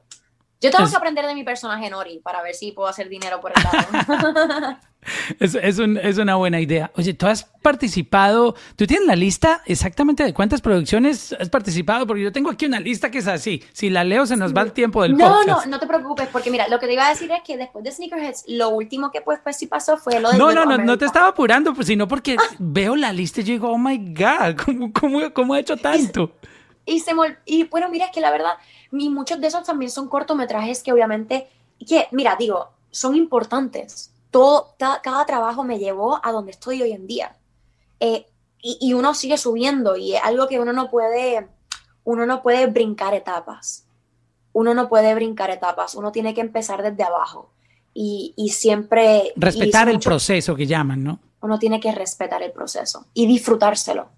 Yo 0.59 0.71
tengo 0.71 0.89
que 0.89 0.95
aprender 0.95 1.25
de 1.27 1.35
mi 1.35 1.43
personaje 1.43 1.89
Nori 1.89 2.19
para 2.19 2.41
ver 2.41 2.55
si 2.55 2.71
puedo 2.71 2.89
hacer 2.89 3.09
dinero 3.09 3.39
por 3.39 3.53
el 3.55 3.63
lado. 3.63 4.77
es, 5.39 5.53
es, 5.53 5.77
un, 5.77 5.97
es, 5.97 6.17
una 6.17 6.35
buena 6.35 6.59
idea. 6.59 6.91
Oye, 6.95 7.13
tú 7.13 7.27
has 7.27 7.43
participado, 7.61 8.55
tú 8.75 8.87
tienes 8.87 9.07
la 9.07 9.15
lista 9.15 9.61
exactamente 9.67 10.23
de 10.23 10.33
cuántas 10.33 10.61
producciones 10.61 11.33
has 11.39 11.49
participado, 11.49 12.07
porque 12.07 12.23
yo 12.23 12.31
tengo 12.31 12.49
aquí 12.49 12.65
una 12.65 12.79
lista 12.79 13.11
que 13.11 13.19
es 13.19 13.27
así. 13.27 13.63
Si 13.71 13.91
la 13.91 14.03
leo 14.03 14.25
se 14.25 14.35
nos 14.35 14.55
va 14.55 14.63
el 14.63 14.71
tiempo 14.71 15.03
del 15.03 15.15
no, 15.15 15.27
podcast. 15.27 15.47
No, 15.47 15.61
no, 15.61 15.65
no 15.67 15.79
te 15.79 15.85
preocupes, 15.85 16.27
porque 16.31 16.49
mira, 16.49 16.67
lo 16.67 16.79
que 16.79 16.87
te 16.87 16.93
iba 16.93 17.05
a 17.05 17.09
decir 17.09 17.29
es 17.31 17.43
que 17.45 17.55
después 17.55 17.83
de 17.83 17.91
Sneakerheads, 17.91 18.45
lo 18.47 18.69
último 18.69 19.11
que 19.11 19.21
pues, 19.21 19.39
pues 19.43 19.57
sí 19.57 19.67
pasó 19.67 19.97
fue 19.97 20.19
lo 20.19 20.31
de... 20.31 20.39
No, 20.39 20.51
no, 20.53 20.65
no, 20.65 20.79
no 20.79 20.97
te 20.97 21.05
estaba 21.05 21.27
apurando, 21.27 21.75
pues, 21.75 21.85
sino 21.85 22.07
porque 22.07 22.35
veo 22.57 22.95
la 22.95 23.13
lista 23.13 23.41
y 23.41 23.43
yo 23.43 23.53
digo, 23.53 23.69
oh 23.69 23.77
my 23.77 23.97
God, 23.97 24.55
¿cómo, 24.65 24.91
cómo, 24.91 25.33
cómo 25.33 25.53
ha 25.53 25.59
hecho 25.59 25.77
tanto? 25.77 26.31
Y, 26.87 27.01
se 27.01 27.11
y 27.45 27.65
bueno, 27.65 27.89
mira, 27.89 28.05
es 28.05 28.11
que 28.11 28.21
la 28.21 28.31
verdad 28.31 28.53
y 28.91 29.09
muchos 29.09 29.39
de 29.39 29.47
esos 29.47 29.63
también 29.63 29.91
son 29.91 30.07
cortometrajes 30.07 30.83
que 30.83 30.93
obviamente, 30.93 31.49
que 31.85 32.07
mira, 32.11 32.35
digo, 32.37 32.69
son 32.89 33.15
importantes. 33.15 34.11
Todo, 34.31 34.75
cada, 34.77 35.25
trabajo 35.25 35.63
me 35.63 35.79
llevó 35.79 36.19
a 36.23 36.31
donde 36.31 36.51
estoy 36.51 36.81
hoy 36.81 36.91
en 36.91 37.07
día. 37.07 37.35
Eh, 37.99 38.27
y, 38.61 38.77
y, 38.81 38.93
uno 38.93 39.13
sigue 39.13 39.37
subiendo 39.37 39.95
y 39.95 40.15
es 40.15 40.23
algo 40.23 40.47
que 40.47 40.59
uno 40.59 40.73
no 40.73 40.89
puede, 40.89 41.47
uno 42.03 42.25
no 42.25 42.41
puede 42.41 42.67
brincar 42.67 43.13
etapas. 43.13 43.85
Uno 44.53 44.73
no 44.73 44.89
puede 44.89 45.13
brincar 45.13 45.51
etapas, 45.51 45.93
uno 45.95 46.11
tiene 46.11 46.33
que 46.33 46.41
empezar 46.41 46.81
desde 46.81 47.03
abajo. 47.03 47.51
Y, 47.93 48.33
y 48.35 48.49
siempre... 48.49 49.33
Respetar 49.35 49.89
el 49.89 49.99
proceso 49.99 50.55
que 50.55 50.65
llaman, 50.65 51.03
¿no? 51.03 51.19
Uno 51.41 51.59
tiene 51.59 51.79
que 51.79 51.91
respetar 51.91 52.41
el 52.41 52.51
proceso 52.51 53.05
y 53.13 53.27
disfrutárselo. 53.27 54.09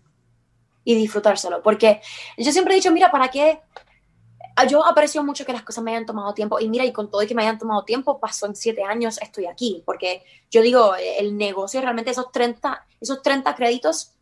Y 0.89 0.95
disfrutárselo. 0.95 1.61
Porque 1.61 2.01
yo 2.35 2.51
siempre 2.51 2.73
he 2.73 2.77
dicho, 2.77 2.91
mira, 2.91 3.11
¿para 3.11 3.27
qué? 3.27 3.59
Ah, 4.55 4.65
yo 4.65 4.83
aprecio 4.83 5.23
mucho 5.23 5.45
que 5.45 5.53
las 5.53 5.61
cosas 5.61 5.83
me 5.83 5.91
hayan 5.91 6.07
tomado 6.07 6.33
tiempo 6.33 6.59
y 6.59 6.67
mira, 6.67 6.83
y 6.83 6.91
con 6.91 7.11
todo 7.11 7.21
y 7.21 7.27
que 7.27 7.35
me 7.35 7.43
hayan 7.43 7.59
tomado 7.59 7.83
tiempo, 7.83 8.19
pasó 8.19 8.47
en 8.47 8.55
siete 8.55 8.83
años, 8.83 9.21
estoy 9.21 9.45
aquí, 9.45 9.83
porque 9.85 10.23
yo 10.49 10.63
digo, 10.63 10.95
el 10.95 11.37
negocio 11.37 11.79
realmente 11.79 12.09
esos 12.09 12.31
30, 12.31 12.87
esos 12.99 13.21
30 13.21 13.53
créditos 13.53 14.13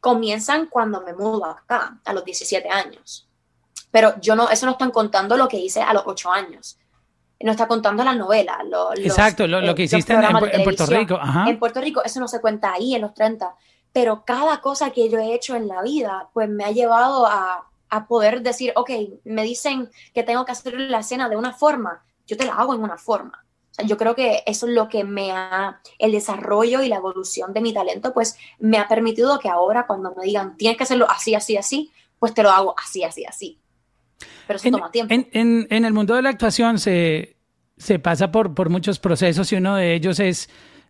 comienzan 0.00 0.66
cuando 0.66 1.00
me 1.00 1.14
mudo 1.14 1.46
acá, 1.46 1.98
a 2.04 2.12
los 2.12 2.26
17 2.26 2.68
años. 2.68 3.26
Pero 3.90 4.20
yo 4.20 4.36
no, 4.36 4.50
eso 4.50 4.66
no 4.66 4.72
están 4.72 4.90
contando 4.90 5.34
lo 5.38 5.48
que 5.48 5.56
hice 5.56 5.80
a 5.80 5.94
los 5.94 6.02
8 6.04 6.30
años. 6.30 6.78
No 7.40 7.52
está 7.52 7.66
contando 7.66 8.04
la 8.04 8.14
novela. 8.14 8.58
Exacto, 8.96 9.46
lo, 9.46 9.62
lo, 9.62 9.74
que 9.74 9.82
eh, 9.82 9.84
hiciste 9.86 10.12
en, 10.12 10.24
en, 10.24 10.62
Puerto 10.62 10.84
Rico. 10.84 11.14
Ajá. 11.14 11.48
En 11.48 11.58
Puerto 11.58 11.80
Rico, 11.80 12.02
eso 12.04 12.20
no 12.20 12.28
se 12.28 12.38
cuenta 12.40 12.74
ahí 12.74 12.94
en 12.94 13.00
los 13.00 13.14
30. 13.14 13.54
Pero 13.92 14.24
cada 14.24 14.60
cosa 14.60 14.90
que 14.90 15.08
yo 15.08 15.18
he 15.18 15.34
hecho 15.34 15.54
en 15.54 15.68
la 15.68 15.82
vida, 15.82 16.28
pues 16.32 16.48
me 16.48 16.64
ha 16.64 16.70
llevado 16.70 17.26
a, 17.26 17.68
a 17.88 18.06
poder 18.06 18.42
decir, 18.42 18.72
ok, 18.74 18.90
me 19.24 19.42
dicen 19.42 19.90
que 20.14 20.22
tengo 20.22 20.44
que 20.44 20.52
hacer 20.52 20.74
la 20.80 21.00
escena 21.00 21.28
de 21.28 21.36
una 21.36 21.52
forma, 21.52 22.02
yo 22.26 22.36
te 22.36 22.46
la 22.46 22.54
hago 22.54 22.74
en 22.74 22.82
una 22.82 22.96
forma. 22.96 23.44
O 23.70 23.74
sea, 23.74 23.86
yo 23.86 23.96
creo 23.96 24.14
que 24.14 24.42
eso 24.46 24.66
es 24.66 24.72
lo 24.72 24.88
que 24.88 25.04
me 25.04 25.32
ha, 25.32 25.80
el 25.98 26.12
desarrollo 26.12 26.82
y 26.82 26.88
la 26.88 26.96
evolución 26.96 27.52
de 27.52 27.60
mi 27.60 27.72
talento, 27.74 28.14
pues 28.14 28.36
me 28.58 28.78
ha 28.78 28.88
permitido 28.88 29.38
que 29.38 29.48
ahora 29.48 29.86
cuando 29.86 30.14
me 30.14 30.24
digan, 30.24 30.56
tienes 30.56 30.78
que 30.78 30.84
hacerlo 30.84 31.06
así, 31.10 31.34
así, 31.34 31.56
así, 31.56 31.90
pues 32.18 32.32
te 32.32 32.42
lo 32.42 32.50
hago 32.50 32.74
así, 32.82 33.02
así, 33.04 33.24
así. 33.24 33.58
Pero 34.46 34.58
eso 34.58 34.70
toma 34.70 34.90
tiempo. 34.90 35.12
En, 35.12 35.28
en, 35.32 35.66
en, 35.70 35.84
el 35.84 35.92
mundo 35.92 36.14
de 36.14 36.22
la 36.22 36.30
actuación 36.30 36.78
se, 36.78 37.36
se 37.76 37.98
pasa 37.98 38.30
por, 38.30 38.54
por 38.54 38.70
muchos 38.70 38.98
procesos 38.98 39.52
y 39.52 39.56
uno 39.56 39.76
de 39.76 39.94
ellos 39.94 40.20
es 40.20 40.48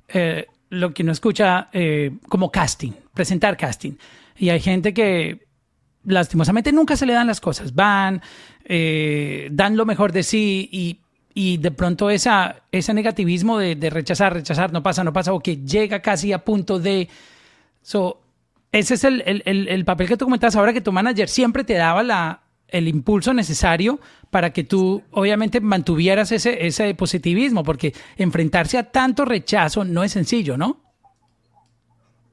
eh, 0.09 0.47
lo 0.73 0.95
que 0.95 1.03
uno 1.03 1.13
escucha 1.13 1.69
eh, 1.73 2.13
como 2.31 2.51
casting, 2.51 2.93
presentar 3.13 3.59
casting. 3.59 3.93
Y 4.39 4.49
hay 4.49 4.59
gente 4.59 4.95
que 4.95 5.47
lastimosamente 6.05 6.73
nunca 6.73 6.97
se 6.97 7.05
le 7.05 7.13
dan 7.13 7.27
las 7.27 7.43
cosas. 7.43 7.75
Van, 7.75 8.23
eh, 8.65 9.51
dan 9.53 9.77
lo 9.77 9.85
mejor 9.85 10.13
de 10.13 10.23
sí 10.23 10.71
y, 10.73 11.01
y 11.35 11.59
de 11.59 11.73
pronto 11.73 12.09
esa, 12.09 12.63
ese 12.73 12.95
negativismo 12.95 13.59
de, 13.59 13.77
de, 13.77 13.91
rechazar, 13.91 14.33
rechazar, 14.33 14.73
no 14.73 14.83
pasa, 14.83 15.05
no 15.05 15.13
pasa, 15.13 15.35
o 15.35 15.41
que 15.41 15.59
llega 15.59 16.01
casi 16.01 16.33
a 16.33 16.43
punto 16.43 16.79
de... 16.79 17.07
So, 17.83 18.23
ese 18.73 18.95
es 18.95 19.05
el, 19.05 19.23
el, 19.27 19.69
el, 19.69 19.85
papel 19.85 20.09
que 20.09 20.17
tú 20.17 20.25
comentabas 20.25 20.57
ahora, 20.57 20.73
que 20.73 20.81
tu 20.81 20.93
manager 20.93 21.29
siempre 21.29 21.65
te 21.65 21.75
daba 21.75 22.03
la, 22.03 22.42
el 22.73 22.89
impulso 22.89 23.33
necesario 23.35 24.01
para 24.31 24.53
que 24.53 24.65
tú 24.65 25.03
obviamente 25.11 25.61
mantuvieras 25.61 26.33
ese, 26.33 26.67
ese 26.67 26.95
positivismo, 26.95 27.63
porque 27.63 27.95
enfrentarse 28.17 28.79
a 28.79 28.91
tanto 28.91 29.25
rechazo 29.25 29.85
no 29.85 30.03
es 30.03 30.13
sencillo, 30.13 30.57
¿no? 30.57 30.81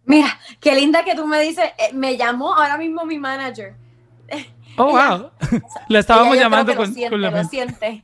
Mira, 0.06 0.40
qué 0.60 0.74
linda 0.74 1.04
que 1.04 1.14
tú 1.14 1.28
me 1.28 1.40
dices, 1.40 1.66
eh, 1.78 1.94
me 1.94 2.18
llamó 2.18 2.56
ahora 2.56 2.78
mismo 2.78 3.06
mi 3.06 3.20
manager. 3.20 3.76
Oh, 4.78 4.86
wow. 4.92 5.30
la 5.88 6.00
estábamos 6.00 6.36
llamando 6.36 6.76
con, 6.76 6.88
lo 6.88 6.94
siente, 6.94 7.10
con 7.12 7.22
la 7.22 7.30
lo 7.30 7.44
siente. 7.44 8.04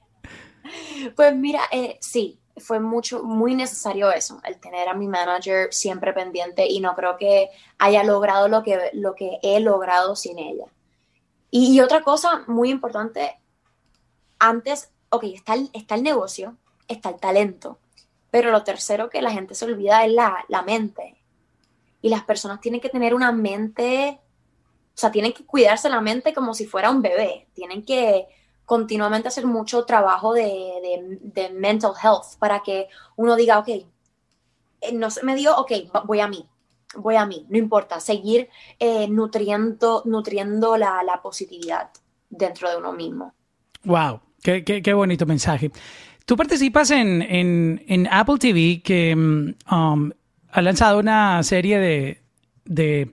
Pues 1.15 1.35
mira, 1.35 1.61
eh, 1.71 1.97
sí, 2.01 2.39
fue 2.57 2.79
mucho, 2.79 3.23
muy 3.23 3.55
necesario 3.55 4.11
eso, 4.11 4.39
el 4.43 4.59
tener 4.59 4.87
a 4.87 4.93
mi 4.93 5.07
manager 5.07 5.69
siempre 5.71 6.13
pendiente 6.13 6.67
y 6.67 6.79
no 6.79 6.95
creo 6.95 7.17
que 7.17 7.49
haya 7.77 8.03
logrado 8.03 8.47
lo 8.47 8.63
que, 8.63 8.91
lo 8.93 9.15
que 9.15 9.39
he 9.41 9.59
logrado 9.59 10.15
sin 10.15 10.39
ella. 10.39 10.65
Y, 11.51 11.79
otra 11.79 12.01
cosa 12.01 12.43
muy 12.47 12.69
importante, 12.69 13.39
antes, 14.39 14.91
ok, 15.09 15.23
está 15.25 15.53
el, 15.53 15.69
está 15.73 15.95
el 15.95 16.03
negocio, 16.03 16.57
está 16.87 17.09
el 17.09 17.19
talento, 17.19 17.79
pero 18.29 18.51
lo 18.51 18.63
tercero 18.63 19.09
que 19.09 19.21
la 19.21 19.31
gente 19.31 19.55
se 19.55 19.65
olvida 19.65 20.03
es 20.05 20.11
la, 20.11 20.43
la 20.49 20.63
mente, 20.63 21.15
y 22.05 22.09
las 22.09 22.23
personas 22.23 22.61
tienen 22.61 22.81
que 22.81 22.89
tener 22.89 23.15
una 23.15 23.31
mente, 23.31 24.19
o 24.19 24.97
sea, 24.97 25.11
tienen 25.11 25.33
que 25.33 25.43
cuidarse 25.43 25.89
la 25.89 26.01
mente 26.01 26.35
como 26.35 26.53
si 26.53 26.67
fuera 26.67 26.91
un 26.91 27.01
bebé, 27.01 27.47
tienen 27.53 27.83
que 27.83 28.27
continuamente 28.63 29.27
hacer 29.27 29.47
mucho 29.47 29.85
trabajo 29.85 30.33
de, 30.33 31.09
de, 31.21 31.49
mental 31.49 31.93
health 32.01 32.37
para 32.37 32.61
que 32.61 32.89
uno 33.15 33.35
diga, 33.35 33.57
ok, 33.57 33.69
eh, 33.69 33.85
no 34.93 35.09
se 35.09 35.23
me 35.23 35.35
dio, 35.35 35.57
ok, 35.57 35.71
voy 36.05 36.19
a 36.19 36.27
mí, 36.27 36.47
voy 36.97 37.15
a 37.15 37.25
mí, 37.25 37.45
no 37.49 37.57
importa, 37.57 37.99
seguir 37.99 38.49
eh, 38.79 39.07
nutriendo, 39.07 40.03
nutriendo 40.05 40.77
la, 40.77 41.03
la, 41.03 41.21
positividad 41.21 41.89
dentro 42.29 42.69
de 42.69 42.77
uno 42.77 42.93
mismo. 42.93 43.33
Wow, 43.83 44.21
qué, 44.41 44.63
qué, 44.63 44.81
qué 44.81 44.93
bonito 44.93 45.25
mensaje. 45.25 45.71
Tú 46.25 46.35
participas 46.35 46.89
en, 46.91 47.21
en, 47.21 47.83
en 47.87 48.07
Apple 48.11 48.37
TV, 48.39 48.81
que 48.83 49.15
mm, 49.15 49.73
um, 49.73 50.11
ha 50.51 50.61
lanzado 50.61 50.99
una 50.99 51.41
serie 51.43 51.79
de, 51.79 52.21
de 52.65 53.11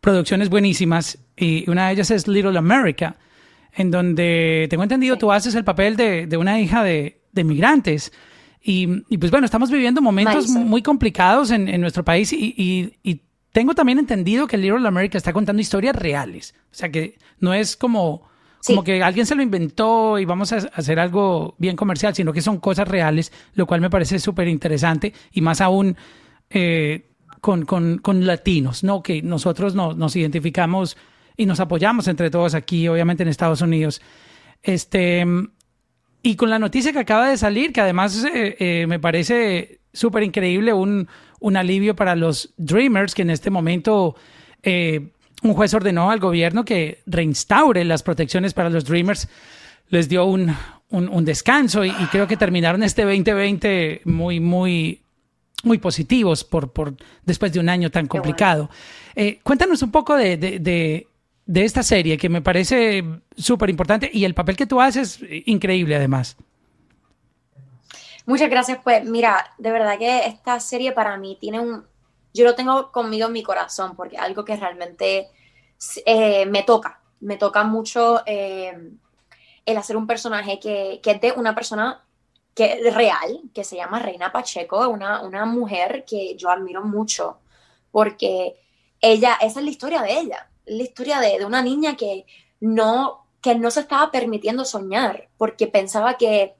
producciones 0.00 0.48
buenísimas 0.48 1.18
y 1.36 1.68
una 1.68 1.86
de 1.88 1.94
ellas 1.94 2.10
es 2.10 2.26
Little 2.26 2.56
America, 2.56 3.16
en 3.72 3.90
donde 3.90 4.66
tengo 4.70 4.82
entendido 4.82 5.18
tú 5.18 5.32
haces 5.32 5.54
el 5.54 5.64
papel 5.64 5.96
de, 5.96 6.26
de 6.26 6.36
una 6.36 6.60
hija 6.60 6.82
de, 6.82 7.20
de 7.32 7.44
migrantes. 7.44 8.12
Y, 8.66 8.88
y, 9.10 9.18
pues 9.18 9.30
bueno, 9.30 9.44
estamos 9.44 9.70
viviendo 9.70 10.00
momentos 10.00 10.48
muy 10.48 10.80
complicados 10.80 11.50
en, 11.50 11.68
en 11.68 11.82
nuestro 11.82 12.02
país 12.02 12.32
y, 12.32 12.54
y, 12.56 12.94
y, 13.02 13.20
tengo 13.52 13.74
también 13.74 14.00
entendido 14.00 14.48
que 14.48 14.56
Little 14.56 14.88
America 14.88 15.16
está 15.16 15.32
contando 15.32 15.60
historias 15.60 15.94
reales. 15.94 16.54
O 16.72 16.74
sea 16.74 16.90
que 16.90 17.18
no 17.38 17.54
es 17.54 17.76
como, 17.76 18.22
como 18.66 18.82
que 18.82 19.00
alguien 19.02 19.26
se 19.26 19.36
lo 19.36 19.42
inventó 19.42 20.18
y 20.18 20.24
vamos 20.24 20.52
a 20.52 20.56
hacer 20.56 20.98
algo 20.98 21.54
bien 21.58 21.76
comercial, 21.76 22.16
sino 22.16 22.32
que 22.32 22.40
son 22.40 22.58
cosas 22.58 22.88
reales, 22.88 23.30
lo 23.54 23.66
cual 23.66 23.80
me 23.80 23.90
parece 23.90 24.18
súper 24.18 24.48
interesante 24.48 25.12
y 25.30 25.40
más 25.40 25.60
aún 25.60 25.96
eh, 26.50 27.10
con, 27.40 27.64
con, 27.64 27.98
con, 27.98 28.26
latinos, 28.26 28.82
¿no? 28.82 29.04
Que 29.04 29.22
nosotros 29.22 29.76
no, 29.76 29.92
nos 29.92 30.16
identificamos 30.16 30.96
y 31.36 31.46
nos 31.46 31.60
apoyamos 31.60 32.08
entre 32.08 32.30
todos 32.30 32.54
aquí, 32.54 32.88
obviamente 32.88 33.22
en 33.22 33.28
Estados 33.28 33.60
Unidos. 33.60 34.00
Este, 34.64 35.24
y 36.24 36.36
con 36.36 36.48
la 36.48 36.58
noticia 36.58 36.90
que 36.90 36.98
acaba 36.98 37.28
de 37.28 37.36
salir, 37.36 37.70
que 37.70 37.82
además 37.82 38.24
eh, 38.24 38.56
eh, 38.58 38.86
me 38.88 38.98
parece 38.98 39.80
súper 39.92 40.22
increíble, 40.22 40.72
un, 40.72 41.06
un, 41.38 41.56
alivio 41.56 41.94
para 41.94 42.16
los 42.16 42.54
Dreamers, 42.56 43.14
que 43.14 43.20
en 43.20 43.28
este 43.28 43.50
momento 43.50 44.16
eh, 44.62 45.10
un 45.42 45.52
juez 45.52 45.74
ordenó 45.74 46.10
al 46.10 46.20
gobierno 46.20 46.64
que 46.64 47.02
reinstaure 47.04 47.84
las 47.84 48.02
protecciones 48.02 48.54
para 48.54 48.70
los 48.70 48.86
Dreamers, 48.86 49.28
les 49.90 50.08
dio 50.08 50.24
un, 50.24 50.50
un, 50.88 51.10
un 51.10 51.24
descanso 51.26 51.84
y, 51.84 51.90
y, 51.90 52.06
creo 52.10 52.26
que 52.26 52.38
terminaron 52.38 52.82
este 52.82 53.02
2020 53.02 54.00
muy, 54.06 54.40
muy, 54.40 55.02
muy 55.62 55.76
positivos 55.76 56.42
por, 56.42 56.72
por 56.72 56.94
después 57.26 57.52
de 57.52 57.60
un 57.60 57.68
año 57.68 57.90
tan 57.90 58.06
complicado. 58.06 58.70
Cuéntanos 59.42 59.82
un 59.82 59.90
poco 59.90 60.16
de, 60.16 60.38
de, 60.38 60.58
de, 60.58 61.06
de, 61.46 61.64
esta 61.64 61.82
serie 61.82 62.16
que 62.16 62.28
me 62.28 62.42
parece 62.42 63.04
súper 63.36 63.70
importante 63.70 64.10
y 64.12 64.24
el 64.24 64.34
papel 64.34 64.56
que 64.56 64.66
tú 64.66 64.80
haces 64.80 65.20
increíble 65.46 65.96
además. 65.96 66.36
Muchas 68.26 68.48
gracias. 68.48 68.78
Pues 68.82 69.04
mira, 69.04 69.52
de 69.58 69.70
verdad 69.70 69.98
que 69.98 70.26
esta 70.26 70.58
serie 70.60 70.92
para 70.92 71.16
mí 71.16 71.36
tiene 71.40 71.60
un... 71.60 71.86
Yo 72.32 72.44
lo 72.44 72.54
tengo 72.54 72.90
conmigo 72.90 73.26
en 73.26 73.32
mi 73.32 73.42
corazón 73.42 73.94
porque 73.96 74.16
algo 74.16 74.44
que 74.44 74.56
realmente 74.56 75.28
eh, 76.06 76.46
me 76.46 76.62
toca. 76.62 77.00
Me 77.20 77.36
toca 77.36 77.64
mucho 77.64 78.22
eh, 78.26 78.90
el 79.64 79.76
hacer 79.76 79.96
un 79.96 80.06
personaje 80.06 80.58
que, 80.58 81.00
que, 81.02 81.12
es 81.12 81.20
de 81.20 81.32
una 81.32 81.54
persona 81.54 82.02
que 82.54 82.90
real, 82.90 83.42
que 83.52 83.64
se 83.64 83.76
llama 83.76 83.98
Reina 83.98 84.32
Pacheco, 84.32 84.88
una, 84.88 85.20
una 85.20 85.44
mujer 85.44 86.04
que 86.06 86.36
yo 86.36 86.50
admiro 86.50 86.82
mucho 86.82 87.38
porque 87.94 88.56
ella, 89.00 89.38
esa 89.40 89.60
es 89.60 89.64
la 89.64 89.70
historia 89.70 90.02
de 90.02 90.18
ella, 90.18 90.48
la 90.66 90.82
historia 90.82 91.20
de, 91.20 91.38
de 91.38 91.44
una 91.44 91.62
niña 91.62 91.96
que 91.96 92.26
no, 92.60 93.26
que 93.40 93.54
no 93.54 93.70
se 93.70 93.80
estaba 93.80 94.10
permitiendo 94.10 94.64
soñar 94.64 95.28
porque 95.36 95.66
pensaba 95.66 96.16
que 96.16 96.54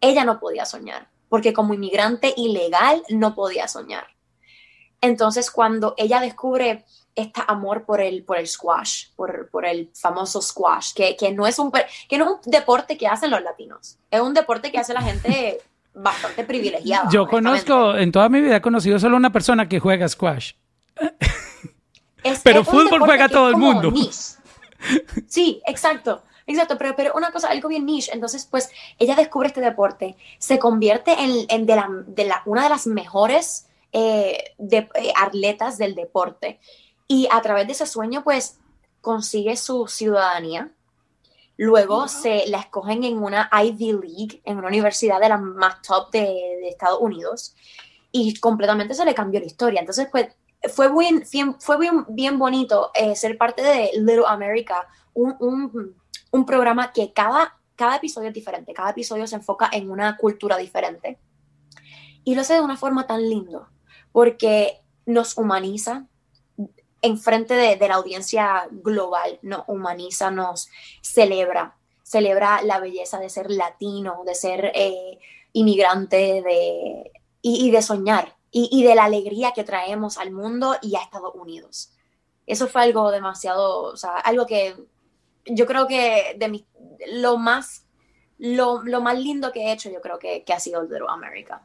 ella 0.00 0.24
no 0.24 0.40
podía 0.40 0.64
soñar, 0.64 1.08
porque 1.28 1.52
como 1.52 1.74
inmigrante 1.74 2.32
ilegal 2.36 3.02
no 3.10 3.34
podía 3.34 3.68
soñar. 3.68 4.06
Entonces, 5.00 5.50
cuando 5.50 5.94
ella 5.96 6.20
descubre 6.20 6.84
este 7.14 7.42
amor 7.46 7.84
por 7.84 8.00
el, 8.00 8.24
por 8.24 8.38
el 8.38 8.46
squash, 8.46 9.08
por, 9.16 9.50
por 9.50 9.66
el 9.66 9.90
famoso 9.94 10.40
squash, 10.40 10.92
que, 10.94 11.16
que, 11.16 11.32
no 11.32 11.46
es 11.46 11.58
un, 11.58 11.72
que 12.08 12.18
no 12.18 12.24
es 12.24 12.46
un 12.46 12.50
deporte 12.50 12.96
que 12.96 13.06
hacen 13.06 13.30
los 13.30 13.42
latinos, 13.42 13.98
es 14.10 14.20
un 14.20 14.34
deporte 14.34 14.70
que 14.70 14.78
hace 14.78 14.94
la 14.94 15.02
gente 15.02 15.60
bastante 15.94 16.44
privilegiada. 16.44 17.08
Yo 17.10 17.26
conozco, 17.26 17.96
en 17.96 18.12
toda 18.12 18.28
mi 18.28 18.40
vida 18.40 18.56
he 18.56 18.60
conocido 18.60 18.98
solo 18.98 19.16
una 19.16 19.32
persona 19.32 19.68
que 19.68 19.80
juega 19.80 20.08
squash. 20.08 20.52
Pero 22.42 22.64
fútbol 22.64 23.00
juega 23.00 23.28
todo 23.28 23.48
el 23.48 23.56
mundo. 23.56 23.92
Sí, 25.26 25.62
exacto. 25.66 26.22
Exacto, 26.46 26.76
pero, 26.78 26.96
pero 26.96 27.12
una 27.14 27.30
cosa, 27.30 27.48
algo 27.48 27.68
bien 27.68 27.86
niche. 27.86 28.10
Entonces, 28.12 28.46
pues, 28.50 28.70
ella 28.98 29.14
descubre 29.14 29.46
este 29.46 29.60
deporte, 29.60 30.16
se 30.38 30.58
convierte 30.58 31.12
en, 31.12 31.46
en 31.48 31.64
de 31.64 31.76
la, 31.76 31.88
de 32.06 32.24
la, 32.24 32.42
una 32.44 32.64
de 32.64 32.68
las 32.70 32.88
mejores 32.88 33.68
eh, 33.92 34.54
de, 34.58 34.88
eh, 34.94 35.12
atletas 35.16 35.78
del 35.78 35.94
deporte. 35.94 36.58
Y 37.06 37.28
a 37.30 37.40
través 37.40 37.66
de 37.66 37.72
ese 37.74 37.86
sueño, 37.86 38.24
pues, 38.24 38.58
consigue 39.00 39.56
su 39.56 39.86
ciudadanía. 39.86 40.70
Luego 41.56 42.08
se 42.08 42.48
la 42.48 42.58
escogen 42.58 43.04
en 43.04 43.22
una 43.22 43.48
Ivy 43.52 43.92
League, 43.92 44.42
en 44.44 44.58
una 44.58 44.68
universidad 44.68 45.20
de 45.20 45.28
las 45.28 45.40
más 45.40 45.82
top 45.82 46.10
de, 46.10 46.20
de 46.20 46.68
Estados 46.68 47.00
Unidos. 47.00 47.54
Y 48.10 48.34
completamente 48.40 48.94
se 48.94 49.04
le 49.04 49.14
cambió 49.14 49.38
la 49.38 49.46
historia. 49.46 49.78
Entonces, 49.78 50.08
pues, 50.10 50.28
fue, 50.68 50.90
bien, 50.92 51.24
fue 51.58 51.78
bien, 51.78 52.04
bien 52.08 52.38
bonito 52.38 52.90
eh, 52.94 53.16
ser 53.16 53.38
parte 53.38 53.62
de 53.62 53.90
Little 53.94 54.24
America, 54.26 54.86
un, 55.14 55.34
un, 55.40 55.96
un 56.30 56.46
programa 56.46 56.92
que 56.92 57.12
cada, 57.12 57.58
cada 57.76 57.96
episodio 57.96 58.28
es 58.28 58.34
diferente, 58.34 58.74
cada 58.74 58.90
episodio 58.90 59.26
se 59.26 59.36
enfoca 59.36 59.70
en 59.72 59.90
una 59.90 60.16
cultura 60.16 60.56
diferente. 60.56 61.18
Y 62.24 62.34
lo 62.34 62.42
hace 62.42 62.54
de 62.54 62.60
una 62.60 62.76
forma 62.76 63.06
tan 63.06 63.28
lindo, 63.28 63.68
porque 64.12 64.82
nos 65.06 65.38
humaniza 65.38 66.06
en 67.02 67.18
frente 67.18 67.54
de, 67.54 67.76
de 67.76 67.88
la 67.88 67.94
audiencia 67.94 68.68
global, 68.70 69.38
nos 69.42 69.64
humaniza, 69.66 70.30
nos 70.30 70.68
celebra, 71.00 71.76
celebra 72.02 72.60
la 72.62 72.80
belleza 72.80 73.18
de 73.18 73.30
ser 73.30 73.50
latino, 73.50 74.22
de 74.26 74.34
ser 74.34 74.72
eh, 74.74 75.18
inmigrante 75.52 76.42
de, 76.42 77.12
y, 77.40 77.70
de 77.70 77.82
soñar, 77.82 78.36
y, 78.50 78.68
y, 78.72 78.82
de 78.82 78.94
la 78.94 79.04
alegría 79.04 79.52
que 79.52 79.64
traemos 79.64 80.18
al 80.18 80.32
mundo 80.32 80.76
y 80.82 80.96
a 80.96 81.02
Estados 81.02 81.34
Unidos. 81.34 81.92
Eso 82.46 82.66
fue 82.66 82.82
algo 82.82 83.10
demasiado, 83.10 83.82
o 83.82 83.96
sea, 83.96 84.16
algo 84.18 84.46
que 84.46 84.74
yo 85.46 85.66
creo 85.66 85.86
que 85.86 86.34
de 86.38 86.48
mi, 86.48 86.66
lo 87.12 87.38
más 87.38 87.86
lo, 88.40 88.82
lo, 88.82 89.00
más 89.02 89.18
lindo 89.18 89.52
que 89.52 89.66
he 89.66 89.72
hecho 89.72 89.90
yo 89.90 90.00
creo 90.00 90.18
que, 90.18 90.42
que 90.44 90.52
ha 90.52 90.60
sido 90.60 90.82
Little 90.82 91.06
America. 91.08 91.62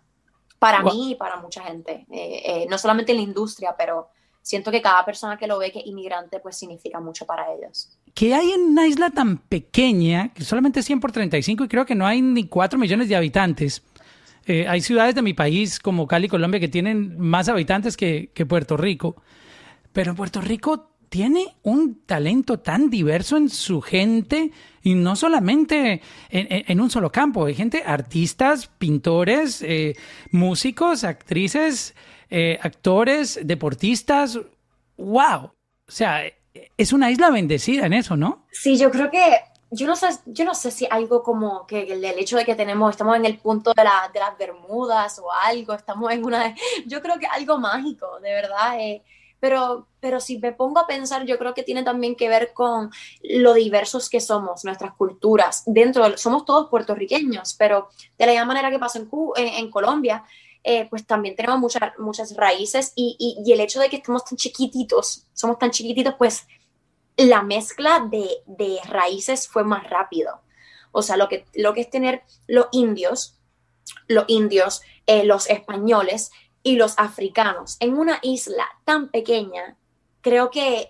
Para 0.59 0.81
wow. 0.81 0.93
mí 0.93 1.11
y 1.11 1.15
para 1.15 1.37
mucha 1.37 1.63
gente. 1.63 2.05
Eh, 2.11 2.41
eh, 2.45 2.67
no 2.69 2.77
solamente 2.77 3.11
en 3.11 3.19
la 3.19 3.23
industria, 3.23 3.75
pero 3.77 4.09
siento 4.41 4.71
que 4.71 4.81
cada 4.81 5.03
persona 5.05 5.37
que 5.37 5.47
lo 5.47 5.57
ve 5.57 5.71
que 5.71 5.79
es 5.79 5.85
inmigrante, 5.85 6.39
pues 6.39 6.57
significa 6.57 6.99
mucho 6.99 7.25
para 7.25 7.53
ellos. 7.53 7.97
¿Qué 8.13 8.33
hay 8.33 8.51
en 8.51 8.61
una 8.61 8.87
isla 8.87 9.09
tan 9.09 9.37
pequeña, 9.37 10.33
que 10.33 10.43
solamente 10.43 10.83
100 10.83 10.99
por 10.99 11.11
35 11.11 11.63
y 11.63 11.67
creo 11.67 11.85
que 11.85 11.95
no 11.95 12.05
hay 12.05 12.21
ni 12.21 12.47
4 12.47 12.77
millones 12.77 13.09
de 13.09 13.15
habitantes? 13.15 13.81
Eh, 14.45 14.67
hay 14.67 14.81
ciudades 14.81 15.15
de 15.15 15.21
mi 15.21 15.33
país 15.33 15.79
como 15.79 16.07
Cali, 16.07 16.27
Colombia, 16.27 16.59
que 16.59 16.67
tienen 16.67 17.19
más 17.19 17.49
habitantes 17.49 17.97
que, 17.97 18.29
Puerto 18.47 18.77
Rico. 18.77 19.15
Pero 19.91 20.13
Puerto 20.13 20.41
Rico 20.41 20.91
tiene 21.09 21.55
un 21.63 22.03
talento 22.05 22.59
tan 22.59 22.89
diverso 22.89 23.37
en 23.37 23.49
su 23.49 23.81
gente 23.81 24.51
y 24.83 24.93
no 24.95 25.15
solamente 25.15 26.01
en, 26.29 26.47
en 26.67 26.81
un 26.81 26.89
solo 26.89 27.11
campo. 27.11 27.45
Hay 27.45 27.55
gente, 27.55 27.83
artistas, 27.85 28.67
pintores, 28.67 29.61
eh, 29.61 29.95
músicos, 30.31 31.03
actrices, 31.03 31.95
eh, 32.29 32.59
actores, 32.61 33.39
deportistas. 33.43 34.39
¡Wow! 34.97 35.51
O 35.87 35.91
sea, 35.91 36.23
es 36.77 36.93
una 36.93 37.11
isla 37.11 37.29
bendecida 37.29 37.85
en 37.85 37.93
eso, 37.93 38.17
¿no? 38.17 38.45
Sí, 38.51 38.77
yo 38.77 38.91
creo 38.91 39.09
que 39.09 39.19
yo 39.71 39.87
no 39.87 39.95
sé, 39.95 40.07
yo 40.25 40.45
no 40.45 40.53
sé 40.53 40.71
si 40.71 40.87
algo 40.89 41.23
como 41.23 41.65
que 41.65 41.81
el, 41.81 42.03
hecho 42.03 42.37
de 42.37 42.45
que 42.45 42.55
tenemos, 42.55 42.91
estamos 42.91 43.15
en 43.15 43.25
el 43.25 43.37
punto 43.37 43.73
de, 43.73 43.83
la, 43.83 44.09
de, 44.13 44.19
las 44.19 44.37
Bermudas 44.37 45.19
o 45.19 45.31
algo, 45.31 45.73
estamos 45.73 46.11
en 46.11 46.23
una, 46.25 46.55
yo 46.85 47.01
creo 47.01 47.17
que 47.19 47.25
algo 47.27 47.57
mágico, 47.57 48.19
de 48.21 48.31
verdad. 48.31 48.79
Eh, 48.79 49.03
pero, 49.39 49.87
pero 49.99 50.19
si 50.19 50.39
me 50.39 50.53
pongo 50.53 50.79
a 50.79 50.87
pensar, 50.87 51.25
yo 51.25 51.37
creo 51.37 51.53
que 51.53 51.63
tiene 51.63 51.83
también 51.83 52.15
que 52.15 52.29
ver 52.29 52.53
con 52.53 52.89
lo 53.21 53.53
diversos 53.53 54.09
que 54.09 54.19
somos, 54.19 54.65
nuestras 54.65 54.93
culturas. 54.93 55.63
Dentro, 55.65 56.17
somos 56.17 56.45
todos 56.45 56.69
puertorriqueños, 56.69 57.53
pero 57.53 57.89
de 58.17 58.25
la 58.25 58.31
misma 58.31 58.45
manera 58.45 58.71
que 58.71 58.79
pasa 58.79 58.97
en, 58.97 59.09
en, 59.35 59.47
en 59.47 59.69
Colombia, 59.69 60.23
eh, 60.63 60.87
pues 60.89 61.05
también 61.05 61.35
tenemos 61.35 61.59
muchas, 61.59 61.81
muchas 61.99 62.35
raíces 62.35 62.91
y, 62.95 63.15
y, 63.19 63.47
y, 63.47 63.53
el 63.53 63.59
hecho 63.59 63.79
de 63.79 63.87
que 63.87 63.97
estemos 63.97 64.25
tan 64.25 64.35
chiquititos, 64.35 65.27
somos 65.31 65.59
tan 65.59 65.69
chiquititos, 65.69 66.15
pues 66.17 66.47
la 67.17 67.43
mezcla 67.43 68.07
de, 68.09 68.27
de 68.45 68.79
raíces 68.87 69.47
fue 69.47 69.63
más 69.63 69.89
rápido. 69.89 70.41
O 70.91 71.01
sea, 71.01 71.17
lo 71.17 71.27
que, 71.27 71.45
lo 71.53 71.73
que 71.73 71.81
es 71.81 71.89
tener 71.89 72.23
los 72.47 72.67
indios, 72.71 73.37
los 74.07 74.25
indios, 74.27 74.81
eh, 75.07 75.23
los 75.23 75.49
españoles, 75.49 76.31
y 76.65 76.77
los 76.77 76.97
africanos 76.97 77.77
en 77.79 77.95
una 77.95 78.17
isla 78.23 78.65
tan 78.85 79.09
pequeña, 79.09 79.77
creo 80.21 80.49
que 80.49 80.89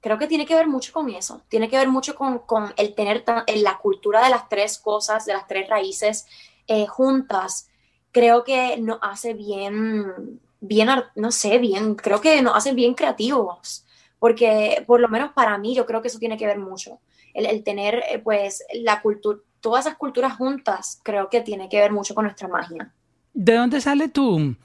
creo 0.00 0.18
que 0.18 0.26
tiene 0.26 0.44
que 0.44 0.56
ver 0.56 0.66
mucho 0.66 0.92
con 0.92 1.08
eso, 1.08 1.40
tiene 1.48 1.68
que 1.68 1.78
ver 1.78 1.88
mucho 1.88 2.16
con, 2.16 2.40
con 2.40 2.74
el 2.76 2.94
tener 2.94 3.24
tan, 3.24 3.44
la 3.46 3.78
cultura 3.78 4.24
de 4.24 4.30
las 4.30 4.48
tres 4.48 4.78
cosas, 4.78 5.24
de 5.24 5.34
las 5.34 5.46
tres 5.46 5.68
raíces 5.68 6.26
eh, 6.66 6.86
juntas, 6.88 7.68
creo 8.10 8.42
que 8.42 8.76
nos 8.78 8.98
hace 9.02 9.34
bien, 9.34 10.40
bien, 10.60 10.88
no 11.14 11.30
sé, 11.30 11.58
bien, 11.58 11.94
creo 11.94 12.20
que 12.20 12.42
nos 12.42 12.56
hace 12.56 12.72
bien 12.72 12.94
creativos, 12.94 13.85
porque 14.26 14.82
por 14.88 14.98
lo 15.00 15.08
menos 15.08 15.30
para 15.34 15.56
mí 15.56 15.72
yo 15.72 15.86
creo 15.86 16.02
que 16.02 16.08
eso 16.08 16.18
tiene 16.18 16.36
que 16.36 16.48
ver 16.48 16.58
mucho, 16.58 16.98
el, 17.32 17.62
tener 17.62 18.02
eh, 18.10 18.18
pues 18.18 18.64
la 18.74 19.00
cultura, 19.00 19.38
todas 19.60 19.86
esas 19.86 19.96
culturas 19.96 20.34
juntas, 20.36 21.00
creo 21.04 21.28
que 21.28 21.42
tiene 21.42 21.68
que 21.68 21.78
ver 21.78 21.92
mucho 21.92 22.12
con 22.12 22.24
nuestra 22.24 22.48
magia. 22.48 22.92
¿De 23.32 23.54
dónde 23.54 23.80
sale 23.80 24.08
tu, 24.08 24.56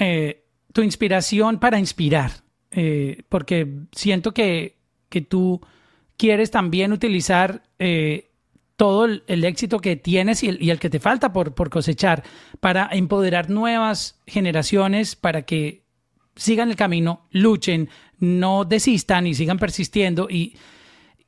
eh, 0.00 0.42
tu 0.72 0.82
inspiración 0.82 1.60
para 1.60 1.78
inspirar? 1.78 2.32
Eh, 2.72 3.22
porque 3.28 3.72
siento 3.92 4.34
que, 4.34 4.78
que, 5.08 5.20
tú 5.20 5.60
quieres 6.16 6.50
también 6.50 6.90
utilizar 6.90 7.62
eh, 7.78 8.32
todo 8.74 9.04
el, 9.04 9.22
el, 9.28 9.44
éxito 9.44 9.78
que 9.78 9.94
tienes 9.94 10.42
y 10.42 10.48
el, 10.48 10.60
y 10.60 10.70
el 10.70 10.80
que 10.80 10.90
te 10.90 10.98
falta 10.98 11.32
por, 11.32 11.54
por, 11.54 11.70
cosechar 11.70 12.24
para 12.58 12.88
empoderar 12.90 13.48
nuevas 13.48 14.18
generaciones 14.26 15.14
para 15.14 15.42
que 15.42 15.84
sigan 16.34 16.70
el 16.70 16.76
camino, 16.76 17.28
luchen, 17.30 17.90
no 18.18 18.64
desistan 18.64 19.26
y 19.26 19.34
sigan 19.34 19.58
persistiendo. 19.58 20.28
Y, 20.30 20.56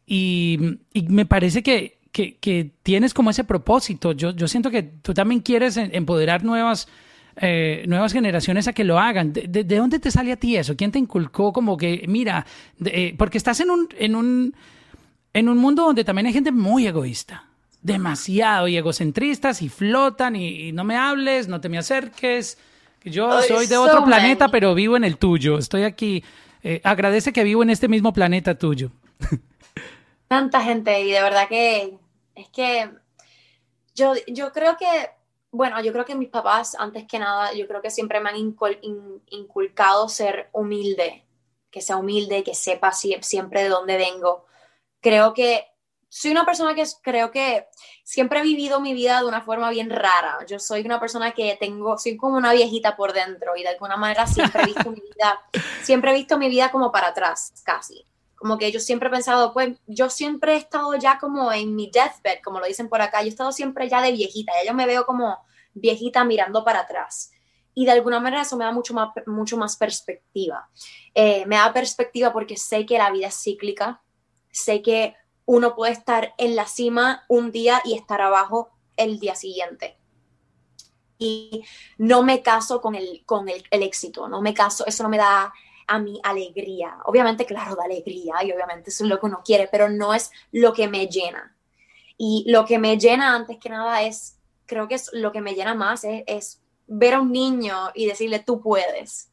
y, 0.06 0.58
y 0.92 1.02
me 1.02 1.26
parece 1.26 1.62
que 1.62 2.00
que, 2.12 2.36
que, 2.38 2.70
tienes 2.82 3.14
como 3.14 3.30
ese 3.30 3.44
propósito. 3.44 4.12
Yo, 4.12 4.30
yo 4.30 4.48
siento 4.48 4.70
que 4.70 4.82
tú 4.82 5.14
también 5.14 5.40
quieres 5.40 5.76
empoderar 5.76 6.44
nuevas, 6.44 6.88
eh, 7.36 7.84
nuevas 7.86 8.12
generaciones 8.12 8.68
a 8.68 8.72
que 8.72 8.84
lo 8.84 8.98
hagan. 8.98 9.32
¿De, 9.32 9.42
de, 9.42 9.64
de 9.64 9.76
dónde 9.76 9.98
te 9.98 10.10
sale 10.10 10.32
a 10.32 10.36
ti 10.36 10.56
eso? 10.56 10.76
¿Quién 10.76 10.92
te 10.92 10.98
inculcó 10.98 11.52
como 11.52 11.76
que, 11.76 12.04
mira, 12.08 12.46
eh, 12.84 13.14
porque 13.16 13.38
estás 13.38 13.60
en 13.60 13.70
un, 13.70 13.88
en, 13.98 14.16
un, 14.16 14.54
en 15.32 15.48
un 15.48 15.58
mundo 15.58 15.84
donde 15.84 16.04
también 16.04 16.26
hay 16.26 16.32
gente 16.32 16.52
muy 16.52 16.86
egoísta, 16.86 17.44
demasiado 17.82 18.68
y 18.68 18.76
egocentristas 18.76 19.62
y 19.62 19.68
flotan 19.68 20.36
y, 20.36 20.68
y 20.68 20.72
no 20.72 20.84
me 20.84 20.96
hables, 20.96 21.48
no 21.48 21.60
te 21.60 21.68
me 21.68 21.78
acerques. 21.78 22.58
Yo 23.02 23.40
soy 23.42 23.66
de 23.66 23.78
otro 23.78 24.04
planeta, 24.04 24.48
pero 24.48 24.74
vivo 24.74 24.96
en 24.96 25.04
el 25.04 25.16
tuyo. 25.16 25.56
Estoy 25.56 25.84
aquí. 25.84 26.22
Eh, 26.62 26.80
agradece 26.84 27.32
que 27.32 27.44
vivo 27.44 27.62
en 27.62 27.70
este 27.70 27.88
mismo 27.88 28.12
planeta 28.12 28.56
tuyo. 28.58 28.90
Tanta 30.28 30.60
gente 30.60 31.00
y 31.00 31.10
de 31.10 31.22
verdad 31.22 31.48
que 31.48 31.98
es 32.34 32.48
que 32.50 32.90
yo, 33.94 34.14
yo 34.26 34.52
creo 34.52 34.76
que, 34.76 34.86
bueno, 35.50 35.82
yo 35.82 35.92
creo 35.92 36.04
que 36.04 36.14
mis 36.14 36.28
papás, 36.28 36.76
antes 36.78 37.06
que 37.06 37.18
nada, 37.18 37.52
yo 37.52 37.66
creo 37.66 37.82
que 37.82 37.90
siempre 37.90 38.20
me 38.20 38.30
han 38.30 38.36
incul 38.36 38.78
inculcado 39.30 40.08
ser 40.08 40.48
humilde, 40.52 41.24
que 41.70 41.80
sea 41.80 41.96
humilde, 41.96 42.44
que 42.44 42.54
sepa 42.54 42.92
siempre 42.92 43.62
de 43.62 43.68
dónde 43.68 43.96
vengo. 43.96 44.46
Creo 45.00 45.34
que 45.34 45.66
soy 46.08 46.32
una 46.32 46.44
persona 46.44 46.74
que 46.74 46.84
creo 47.02 47.30
que 47.30 47.66
siempre 48.10 48.40
he 48.40 48.42
vivido 48.42 48.80
mi 48.80 48.92
vida 48.92 49.20
de 49.20 49.26
una 49.26 49.40
forma 49.40 49.70
bien 49.70 49.88
rara. 49.88 50.44
Yo 50.44 50.58
soy 50.58 50.80
una 50.80 50.98
persona 50.98 51.30
que 51.30 51.56
tengo, 51.60 51.96
soy 51.96 52.16
como 52.16 52.36
una 52.36 52.52
viejita 52.52 52.96
por 52.96 53.12
dentro 53.12 53.54
y 53.54 53.62
de 53.62 53.68
alguna 53.68 53.96
manera 53.96 54.26
siempre 54.26 54.64
he 54.64 54.66
visto 54.66 54.90
mi 54.90 55.00
vida, 55.00 55.40
siempre 55.84 56.10
he 56.10 56.14
visto 56.14 56.36
mi 56.36 56.48
vida 56.48 56.72
como 56.72 56.90
para 56.90 57.08
atrás, 57.08 57.52
casi. 57.62 58.04
Como 58.34 58.58
que 58.58 58.72
yo 58.72 58.80
siempre 58.80 59.06
he 59.06 59.12
pensado, 59.12 59.52
pues 59.52 59.78
yo 59.86 60.10
siempre 60.10 60.54
he 60.54 60.56
estado 60.56 60.92
ya 60.96 61.20
como 61.20 61.52
en 61.52 61.76
mi 61.76 61.88
deathbed, 61.88 62.40
como 62.42 62.58
lo 62.58 62.66
dicen 62.66 62.88
por 62.88 63.00
acá, 63.00 63.20
yo 63.20 63.26
he 63.26 63.28
estado 63.28 63.52
siempre 63.52 63.88
ya 63.88 64.02
de 64.02 64.10
viejita, 64.10 64.52
ya 64.60 64.70
yo 64.72 64.74
me 64.74 64.86
veo 64.86 65.06
como 65.06 65.38
viejita 65.74 66.24
mirando 66.24 66.64
para 66.64 66.80
atrás. 66.80 67.30
Y 67.74 67.84
de 67.84 67.92
alguna 67.92 68.18
manera 68.18 68.42
eso 68.42 68.56
me 68.56 68.64
da 68.64 68.72
mucho 68.72 68.92
más, 68.92 69.10
mucho 69.26 69.56
más 69.56 69.76
perspectiva. 69.76 70.68
Eh, 71.14 71.46
me 71.46 71.54
da 71.54 71.72
perspectiva 71.72 72.32
porque 72.32 72.56
sé 72.56 72.84
que 72.84 72.98
la 72.98 73.12
vida 73.12 73.28
es 73.28 73.40
cíclica, 73.40 74.02
sé 74.50 74.82
que 74.82 75.14
uno 75.50 75.74
puede 75.74 75.90
estar 75.90 76.32
en 76.38 76.54
la 76.54 76.64
cima 76.64 77.24
un 77.26 77.50
día 77.50 77.82
y 77.84 77.94
estar 77.94 78.20
abajo 78.20 78.70
el 78.96 79.18
día 79.18 79.34
siguiente. 79.34 79.98
Y 81.18 81.64
no 81.98 82.22
me 82.22 82.40
caso 82.40 82.80
con 82.80 82.94
el, 82.94 83.24
con 83.26 83.48
el, 83.48 83.64
éxito, 83.68 84.28
no 84.28 84.40
me 84.42 84.54
caso, 84.54 84.86
eso 84.86 85.02
no 85.02 85.08
me 85.08 85.18
da 85.18 85.52
a 85.88 85.98
mí 85.98 86.20
alegría. 86.22 86.98
Obviamente, 87.04 87.46
claro, 87.46 87.74
da 87.74 87.82
alegría 87.82 88.34
y 88.44 88.52
obviamente 88.52 88.90
eso 88.90 89.02
es 89.02 89.10
lo 89.10 89.18
que 89.18 89.26
uno 89.26 89.42
quiere, 89.44 89.66
pero 89.66 89.88
no 89.88 90.14
es 90.14 90.30
lo 90.52 90.72
que 90.72 90.86
me 90.86 91.08
llena. 91.08 91.56
Y 92.16 92.44
lo 92.46 92.64
que 92.64 92.78
me 92.78 92.96
llena 92.96 93.34
antes 93.34 93.58
que 93.58 93.70
nada 93.70 94.02
es, 94.02 94.38
creo 94.66 94.86
que 94.86 94.94
es 94.94 95.10
lo 95.12 95.32
que 95.32 95.40
me 95.40 95.56
llena 95.56 95.74
más, 95.74 96.04
es, 96.04 96.22
es 96.28 96.62
ver 96.86 97.14
a 97.14 97.20
un 97.20 97.32
niño 97.32 97.90
y 97.92 98.06
decirle, 98.06 98.38
tú 98.38 98.60
puedes 98.60 99.30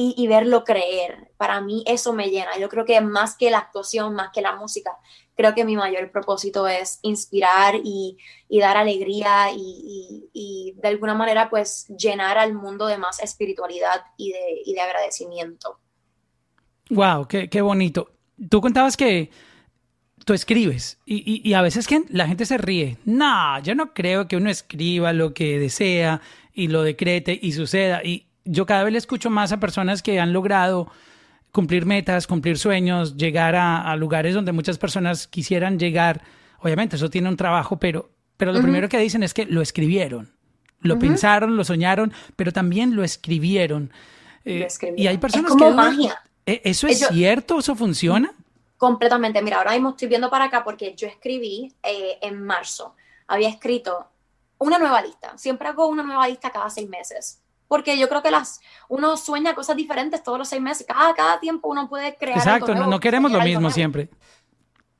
y, 0.00 0.26
verlo 0.26 0.64
creer. 0.64 1.30
Para 1.36 1.60
mí 1.60 1.84
eso 1.86 2.12
me 2.12 2.30
llena. 2.30 2.56
Yo 2.58 2.68
creo 2.68 2.84
que 2.84 3.00
más 3.00 3.36
que 3.36 3.50
la 3.50 3.58
actuación, 3.58 4.14
más 4.14 4.30
que 4.32 4.40
la 4.40 4.56
música, 4.56 4.96
creo 5.40 5.54
que 5.54 5.64
mi 5.64 5.74
mayor 5.74 6.10
propósito 6.10 6.68
es 6.68 6.98
inspirar 7.02 7.74
y, 7.82 8.18
dar 8.60 8.76
alegría 8.76 9.48
y, 9.56 10.74
de 10.76 10.88
alguna 10.88 11.14
manera 11.14 11.48
pues 11.48 11.86
llenar 11.88 12.36
al 12.36 12.54
mundo 12.54 12.86
de 12.86 12.98
más 12.98 13.22
espiritualidad 13.22 14.02
y 14.18 14.32
de, 14.32 14.80
agradecimiento. 14.80 15.78
Wow, 16.90 17.26
qué, 17.26 17.60
bonito. 17.60 18.10
Tú 18.50 18.60
contabas 18.60 18.96
que 18.96 19.30
tú 20.24 20.34
escribes 20.34 20.98
y, 21.06 21.48
y, 21.48 21.54
a 21.54 21.62
veces 21.62 21.86
que 21.86 22.02
la 22.10 22.26
gente 22.26 22.44
se 22.44 22.58
ríe. 22.58 22.98
No, 23.06 23.60
yo 23.62 23.74
no 23.74 23.94
creo 23.94 24.28
que 24.28 24.36
uno 24.36 24.50
escriba 24.50 25.12
lo 25.14 25.32
que 25.32 25.58
desea 25.58 26.20
y 26.52 26.68
lo 26.68 26.82
decrete 26.82 27.38
y 27.40 27.52
suceda. 27.52 28.02
Y, 28.04 28.26
yo 28.44 28.66
cada 28.66 28.84
vez 28.84 28.92
le 28.92 28.98
escucho 28.98 29.30
más 29.30 29.52
a 29.52 29.60
personas 29.60 30.02
que 30.02 30.20
han 30.20 30.32
logrado 30.32 30.90
cumplir 31.52 31.86
metas, 31.86 32.26
cumplir 32.26 32.58
sueños, 32.58 33.16
llegar 33.16 33.56
a, 33.56 33.94
lugares 33.96 34.34
donde 34.34 34.52
muchas 34.52 34.78
personas 34.78 35.26
quisieran 35.26 35.78
llegar. 35.78 36.22
Obviamente 36.60 36.96
eso 36.96 37.10
tiene 37.10 37.28
un 37.28 37.36
trabajo, 37.36 37.78
pero, 37.78 38.10
pero 38.36 38.52
lo 38.52 38.60
primero 38.62 38.88
que 38.88 38.98
dicen 38.98 39.22
es 39.22 39.34
que 39.34 39.46
lo 39.46 39.62
escribieron. 39.62 40.32
Lo 40.80 40.98
pensaron, 40.98 41.56
lo 41.56 41.64
soñaron, 41.64 42.12
pero 42.36 42.52
también 42.52 42.96
lo 42.96 43.04
escribieron. 43.04 43.92
Eh, 44.44 44.66
y 44.96 45.06
hay 45.06 45.18
personas 45.18 45.50
como 45.50 45.68
que... 45.68 45.74
Magia. 45.74 46.22
¿E-, 46.46 46.62
¿Eso 46.64 46.86
es 46.86 47.06
cierto? 47.08 47.58
¿Eso 47.58 47.74
funciona? 47.74 48.32
Completamente. 48.78 49.42
Mira, 49.42 49.58
ahora 49.58 49.72
mismo 49.72 49.90
estoy 49.90 50.08
viendo 50.08 50.30
para 50.30 50.46
acá 50.46 50.64
porque 50.64 50.94
yo 50.94 51.06
escribí 51.06 51.74
eh, 51.82 52.18
en 52.22 52.42
marzo. 52.42 52.94
Había 53.26 53.50
escrito 53.50 54.08
una 54.58 54.78
nueva 54.78 55.02
lista. 55.02 55.36
Siempre 55.36 55.68
hago 55.68 55.86
una 55.86 56.02
nueva 56.02 56.26
lista 56.26 56.50
cada 56.50 56.70
seis 56.70 56.88
meses 56.88 57.39
porque 57.70 57.96
yo 57.96 58.08
creo 58.08 58.20
que 58.20 58.32
las 58.32 58.60
uno 58.88 59.16
sueña 59.16 59.54
cosas 59.54 59.76
diferentes 59.76 60.24
todos 60.24 60.36
los 60.36 60.48
seis 60.48 60.60
meses, 60.60 60.84
cada, 60.84 61.14
cada 61.14 61.38
tiempo 61.38 61.68
uno 61.68 61.88
puede 61.88 62.16
crear. 62.16 62.36
Exacto, 62.36 62.74
no, 62.74 62.98
queremos 62.98 63.30
lo 63.30 63.40
mismo 63.42 63.70
siempre. 63.70 64.10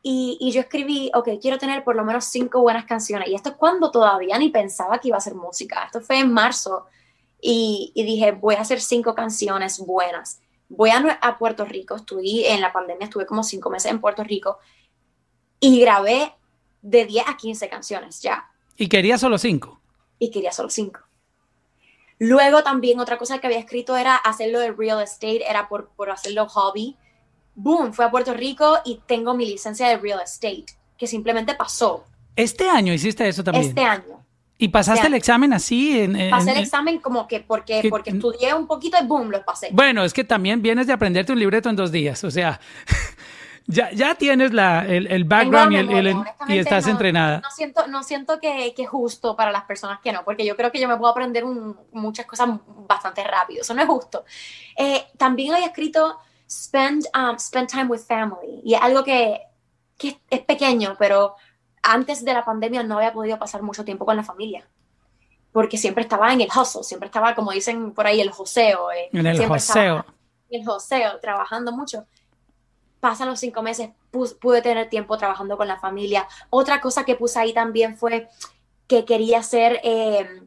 Y, 0.02 0.38
y, 0.40 0.52
yo 0.52 0.60
escribí, 0.60 1.10
ok, 1.12 1.30
quiero 1.42 1.58
tener 1.58 1.82
por 1.82 1.96
lo 1.96 2.04
menos 2.04 2.26
cinco 2.26 2.60
buenas 2.60 2.84
canciones. 2.84 3.28
Y 3.28 3.34
esto 3.34 3.50
es 3.50 3.56
cuando 3.56 3.90
todavía 3.90 4.38
ni 4.38 4.50
pensaba 4.50 5.00
que 5.00 5.08
iba 5.08 5.16
a 5.16 5.20
ser 5.20 5.34
música. 5.34 5.82
Esto 5.84 6.00
fue 6.00 6.20
en 6.20 6.32
marzo. 6.32 6.86
Y, 7.42 7.90
y 7.92 8.04
dije, 8.04 8.30
voy 8.30 8.54
a 8.54 8.60
hacer 8.60 8.80
cinco 8.80 9.16
canciones 9.16 9.80
buenas. 9.80 10.40
Voy 10.68 10.90
a, 10.90 11.18
a 11.20 11.38
Puerto 11.38 11.64
Rico. 11.64 11.96
Estuve 11.96 12.54
en 12.54 12.60
la 12.60 12.72
pandemia, 12.72 13.06
estuve 13.06 13.26
como 13.26 13.42
cinco 13.42 13.68
meses 13.68 13.90
en 13.90 14.00
Puerto 14.00 14.22
Rico. 14.22 14.58
Y 15.58 15.80
grabé 15.80 16.36
de 16.82 17.04
10 17.04 17.26
a 17.26 17.36
15 17.36 17.68
canciones 17.68 18.22
ya. 18.22 18.48
¿Y 18.76 18.88
quería 18.88 19.18
solo 19.18 19.38
cinco? 19.38 19.80
Y 20.20 20.30
quería 20.30 20.52
solo 20.52 20.70
cinco. 20.70 21.09
Luego 22.20 22.62
también 22.62 23.00
otra 23.00 23.16
cosa 23.16 23.38
que 23.38 23.46
había 23.46 23.58
escrito 23.58 23.96
era 23.96 24.14
hacerlo 24.14 24.60
de 24.60 24.72
real 24.72 25.02
estate, 25.02 25.42
era 25.48 25.68
por, 25.68 25.88
por 25.96 26.10
hacerlo 26.10 26.46
hobby. 26.48 26.94
Boom, 27.54 27.94
fui 27.94 28.04
a 28.04 28.10
Puerto 28.10 28.34
Rico 28.34 28.78
y 28.84 29.00
tengo 29.06 29.32
mi 29.32 29.46
licencia 29.46 29.88
de 29.88 29.96
real 29.96 30.20
estate, 30.22 30.66
que 30.98 31.06
simplemente 31.06 31.54
pasó. 31.54 32.04
¿Este 32.36 32.68
año 32.68 32.92
hiciste 32.92 33.26
eso 33.26 33.42
también? 33.42 33.68
Este 33.68 33.80
año. 33.80 34.22
¿Y 34.58 34.68
pasaste 34.68 35.06
el 35.06 35.14
examen 35.14 35.54
así? 35.54 35.98
En, 35.98 36.28
pasé 36.28 36.50
el 36.50 36.58
examen 36.58 36.98
como 36.98 37.26
que 37.26 37.40
porque, 37.40 37.86
porque 37.88 38.10
estudié 38.10 38.52
un 38.52 38.66
poquito 38.66 38.98
y 39.02 39.06
boom, 39.06 39.30
lo 39.30 39.42
pasé. 39.42 39.70
Bueno, 39.72 40.04
es 40.04 40.12
que 40.12 40.22
también 40.22 40.60
vienes 40.60 40.86
de 40.86 40.92
aprenderte 40.92 41.32
un 41.32 41.38
libreto 41.38 41.70
en 41.70 41.76
dos 41.76 41.90
días, 41.90 42.22
o 42.24 42.30
sea, 42.30 42.60
ya, 43.66 43.90
ya 43.92 44.14
tienes 44.14 44.52
la, 44.52 44.86
el, 44.86 45.06
el 45.06 45.24
background 45.24 45.72
y, 45.72 45.76
el, 45.76 46.16
y, 46.48 46.58
estás 46.58 46.86
entrenada. 46.86 47.40
No 47.40 47.50
siento, 47.50 47.86
no 47.86 48.02
siento 48.02 48.40
que, 48.40 48.74
que, 48.74 48.82
es 48.82 48.88
justo 48.88 49.36
para 49.36 49.52
las 49.52 49.64
personas 49.64 50.00
que 50.00 50.12
no, 50.12 50.24
porque 50.24 50.44
yo 50.44 50.56
creo 50.56 50.72
que 50.72 50.80
yo 50.80 50.88
me 50.88 50.96
puedo 50.96 51.10
aprender 51.10 51.44
muchas 51.92 52.26
cosas 52.26 52.48
bastante 52.88 53.22
rápido. 53.24 53.62
Eso 53.62 53.74
no 53.74 53.82
es 53.82 53.88
justo. 53.88 54.24
Eh, 54.76 55.04
también 55.16 55.54
hay 55.54 55.64
escrito 55.64 56.18
spend, 56.48 57.06
um, 57.14 57.38
spend 57.38 57.68
time 57.68 57.86
with 57.86 58.00
family. 58.00 58.60
Y 58.64 58.74
es 58.74 58.82
algo 58.82 59.04
que, 59.04 59.40
que 59.96 60.18
es 60.28 60.40
pequeño, 60.40 60.96
pero 60.98 61.36
antes 61.82 62.24
de 62.24 62.32
la 62.32 62.44
pandemia 62.44 62.82
no 62.82 62.96
había 62.96 63.12
podido 63.12 63.38
pasar 63.38 63.62
mucho 63.62 63.84
tiempo 63.84 64.04
con 64.04 64.16
la 64.16 64.24
familia 64.24 64.66
porque 65.52 65.76
siempre 65.76 66.02
estaba 66.02 66.32
en 66.32 66.40
el 66.40 66.48
hustle, 66.48 66.84
siempre 66.84 67.06
estaba, 67.06 67.34
como 67.34 67.50
dicen 67.50 67.92
por 67.92 68.06
ahí, 68.06 68.20
el 68.20 68.30
joseo. 68.30 68.92
Eh, 68.92 69.08
en 69.12 69.26
el 69.26 69.46
joseo. 69.46 70.04
En 70.48 70.60
el 70.60 70.66
joseo, 70.66 71.18
trabajando 71.20 71.72
mucho 71.72 72.06
pasan 73.00 73.28
los 73.28 73.40
cinco 73.40 73.62
meses, 73.62 73.90
pude 74.10 74.62
tener 74.62 74.88
tiempo 74.88 75.16
trabajando 75.16 75.56
con 75.56 75.66
la 75.66 75.78
familia. 75.78 76.28
Otra 76.50 76.80
cosa 76.80 77.04
que 77.04 77.16
puse 77.16 77.38
ahí 77.38 77.52
también 77.52 77.96
fue 77.96 78.28
que 78.86 79.04
quería 79.04 79.38
hacer, 79.38 79.80
eh, 79.82 80.42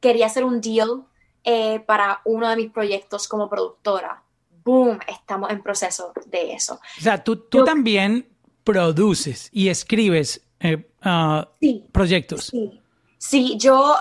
quería 0.00 0.26
hacer 0.26 0.44
un 0.44 0.60
deal 0.60 1.04
eh, 1.44 1.80
para 1.80 2.20
uno 2.24 2.48
de 2.48 2.56
mis 2.56 2.70
proyectos 2.70 3.26
como 3.26 3.48
productora. 3.48 4.22
Boom, 4.64 4.98
estamos 5.06 5.50
en 5.50 5.62
proceso 5.62 6.12
de 6.26 6.52
eso. 6.52 6.74
O 6.98 7.00
sea, 7.00 7.22
tú, 7.22 7.36
tú 7.36 7.64
también 7.64 8.28
produces 8.64 9.48
y 9.52 9.68
escribes 9.68 10.42
eh, 10.60 10.88
ah, 11.02 11.48
proyectos. 11.92 12.46
Sí. 12.46 12.80
Sí, 13.18 13.56
yo, 13.58 13.96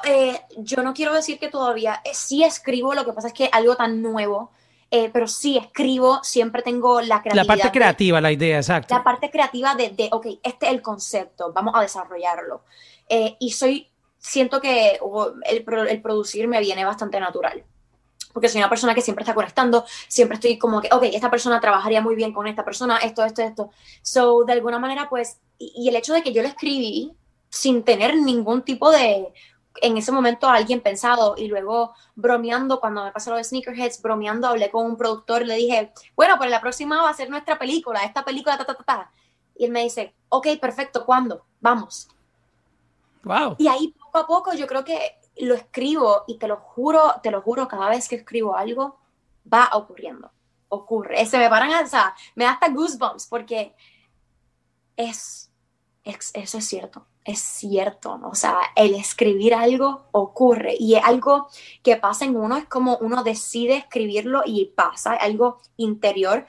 yo 0.57 0.83
no 0.83 0.93
quiero 0.93 1.13
decir 1.13 1.39
que 1.39 1.47
todavía 1.47 2.01
sí 2.13 2.43
escribo, 2.43 2.93
lo 2.93 3.05
que 3.05 3.13
pasa 3.13 3.29
es 3.29 3.33
que 3.33 3.49
algo 3.51 3.75
tan 3.75 4.01
nuevo 4.01 4.51
eh, 4.91 5.09
pero 5.11 5.27
sí 5.27 5.57
escribo, 5.57 6.23
siempre 6.23 6.61
tengo 6.61 7.01
la 7.01 7.21
creatividad. 7.21 7.43
La 7.43 7.63
parte 7.63 7.71
creativa, 7.71 8.21
la 8.21 8.31
idea, 8.31 8.57
exacto. 8.57 8.93
La 8.95 9.03
parte 9.03 9.29
creativa 9.29 9.75
de, 9.75 9.89
de, 9.89 10.09
ok, 10.11 10.27
este 10.43 10.67
es 10.67 10.71
el 10.71 10.81
concepto, 10.81 11.51
vamos 11.53 11.73
a 11.75 11.81
desarrollarlo. 11.81 12.63
Eh, 13.09 13.35
y 13.39 13.51
soy, 13.51 13.89
siento 14.17 14.61
que 14.61 14.99
el, 15.45 15.65
el 15.89 16.01
producir 16.01 16.47
me 16.47 16.59
viene 16.59 16.85
bastante 16.85 17.19
natural 17.19 17.63
porque 18.35 18.49
soy 18.49 18.59
una 18.59 18.69
persona 18.69 18.93
que 18.93 19.01
siempre 19.01 19.23
está 19.23 19.33
conectando, 19.33 19.85
siempre 20.09 20.35
estoy 20.35 20.57
como 20.57 20.81
que, 20.81 20.89
ok, 20.91 21.03
esta 21.03 21.31
persona 21.31 21.61
trabajaría 21.61 22.01
muy 22.01 22.15
bien 22.15 22.33
con 22.33 22.47
esta 22.47 22.65
persona, 22.65 22.97
esto, 22.97 23.23
esto, 23.23 23.41
esto. 23.41 23.69
So, 24.01 24.43
de 24.43 24.51
alguna 24.51 24.77
manera, 24.77 25.07
pues, 25.07 25.39
y, 25.57 25.71
y, 25.73 25.87
el 25.87 25.95
hecho 25.95 26.13
de 26.13 26.21
que 26.21 26.33
yo 26.33 26.41
lo 26.41 26.49
escribí 26.49 27.13
sin 27.47 27.83
tener 27.83 28.17
ningún 28.17 28.63
tipo 28.63 28.91
de, 28.91 29.31
en 29.81 29.97
ese 29.97 30.11
momento 30.11 30.47
alguien 30.47 30.81
pensado 30.81 31.35
y 31.37 31.47
luego 31.47 31.93
bromeando, 32.15 32.79
cuando 32.79 33.03
me 33.03 33.11
pasó 33.11 33.31
lo 33.31 33.37
de 33.37 33.43
Sneakerheads, 33.43 34.01
bromeando, 34.01 34.47
hablé 34.47 34.69
con 34.69 34.85
un 34.85 34.97
productor 34.97 35.41
y 35.41 35.45
le 35.45 35.55
dije, 35.55 35.91
bueno, 36.15 36.37
pues 36.37 36.49
la 36.49 36.61
próxima 36.61 37.01
va 37.01 37.09
a 37.09 37.13
ser 37.13 37.29
nuestra 37.29 37.57
película, 37.57 38.03
esta 38.03 38.23
película, 38.23 38.57
ta, 38.57 38.65
ta, 38.65 38.75
ta, 38.75 38.83
ta. 38.83 39.11
Y 39.55 39.65
él 39.65 39.71
me 39.71 39.83
dice, 39.83 40.13
ok, 40.29 40.47
perfecto, 40.59 41.05
¿cuándo? 41.05 41.45
Vamos. 41.59 42.07
Wow. 43.23 43.55
Y 43.57 43.67
ahí 43.67 43.93
poco 43.99 44.17
a 44.17 44.27
poco 44.27 44.53
yo 44.53 44.67
creo 44.67 44.83
que 44.83 45.17
lo 45.37 45.55
escribo 45.55 46.23
y 46.27 46.37
te 46.37 46.47
lo 46.47 46.57
juro, 46.57 47.15
te 47.21 47.31
lo 47.31 47.41
juro, 47.41 47.67
cada 47.67 47.89
vez 47.89 48.07
que 48.07 48.15
escribo 48.15 48.55
algo, 48.55 48.99
va 49.51 49.69
ocurriendo, 49.73 50.31
ocurre. 50.69 51.25
Se 51.25 51.37
me 51.37 51.49
paran, 51.49 51.83
o 51.83 51.87
sea, 51.87 52.15
me 52.35 52.45
da 52.45 52.51
hasta 52.51 52.69
goosebumps 52.69 53.27
porque 53.27 53.75
es, 54.95 55.51
es 56.03 56.31
eso 56.33 56.57
es 56.57 56.67
cierto 56.67 57.05
es 57.25 57.39
cierto, 57.39 58.19
o 58.23 58.35
sea, 58.35 58.59
el 58.75 58.93
escribir 58.93 59.55
algo 59.55 60.05
ocurre 60.11 60.75
y 60.79 60.93
es 60.93 61.03
algo 61.03 61.47
que 61.81 61.97
pasa 61.97 62.23
en 62.23 62.37
uno, 62.37 62.55
es 62.55 62.65
como 62.65 62.97
uno 62.97 63.23
decide 63.23 63.77
escribirlo 63.77 64.43
y 64.45 64.65
pasa, 64.75 65.13
algo 65.13 65.59
interior, 65.75 66.45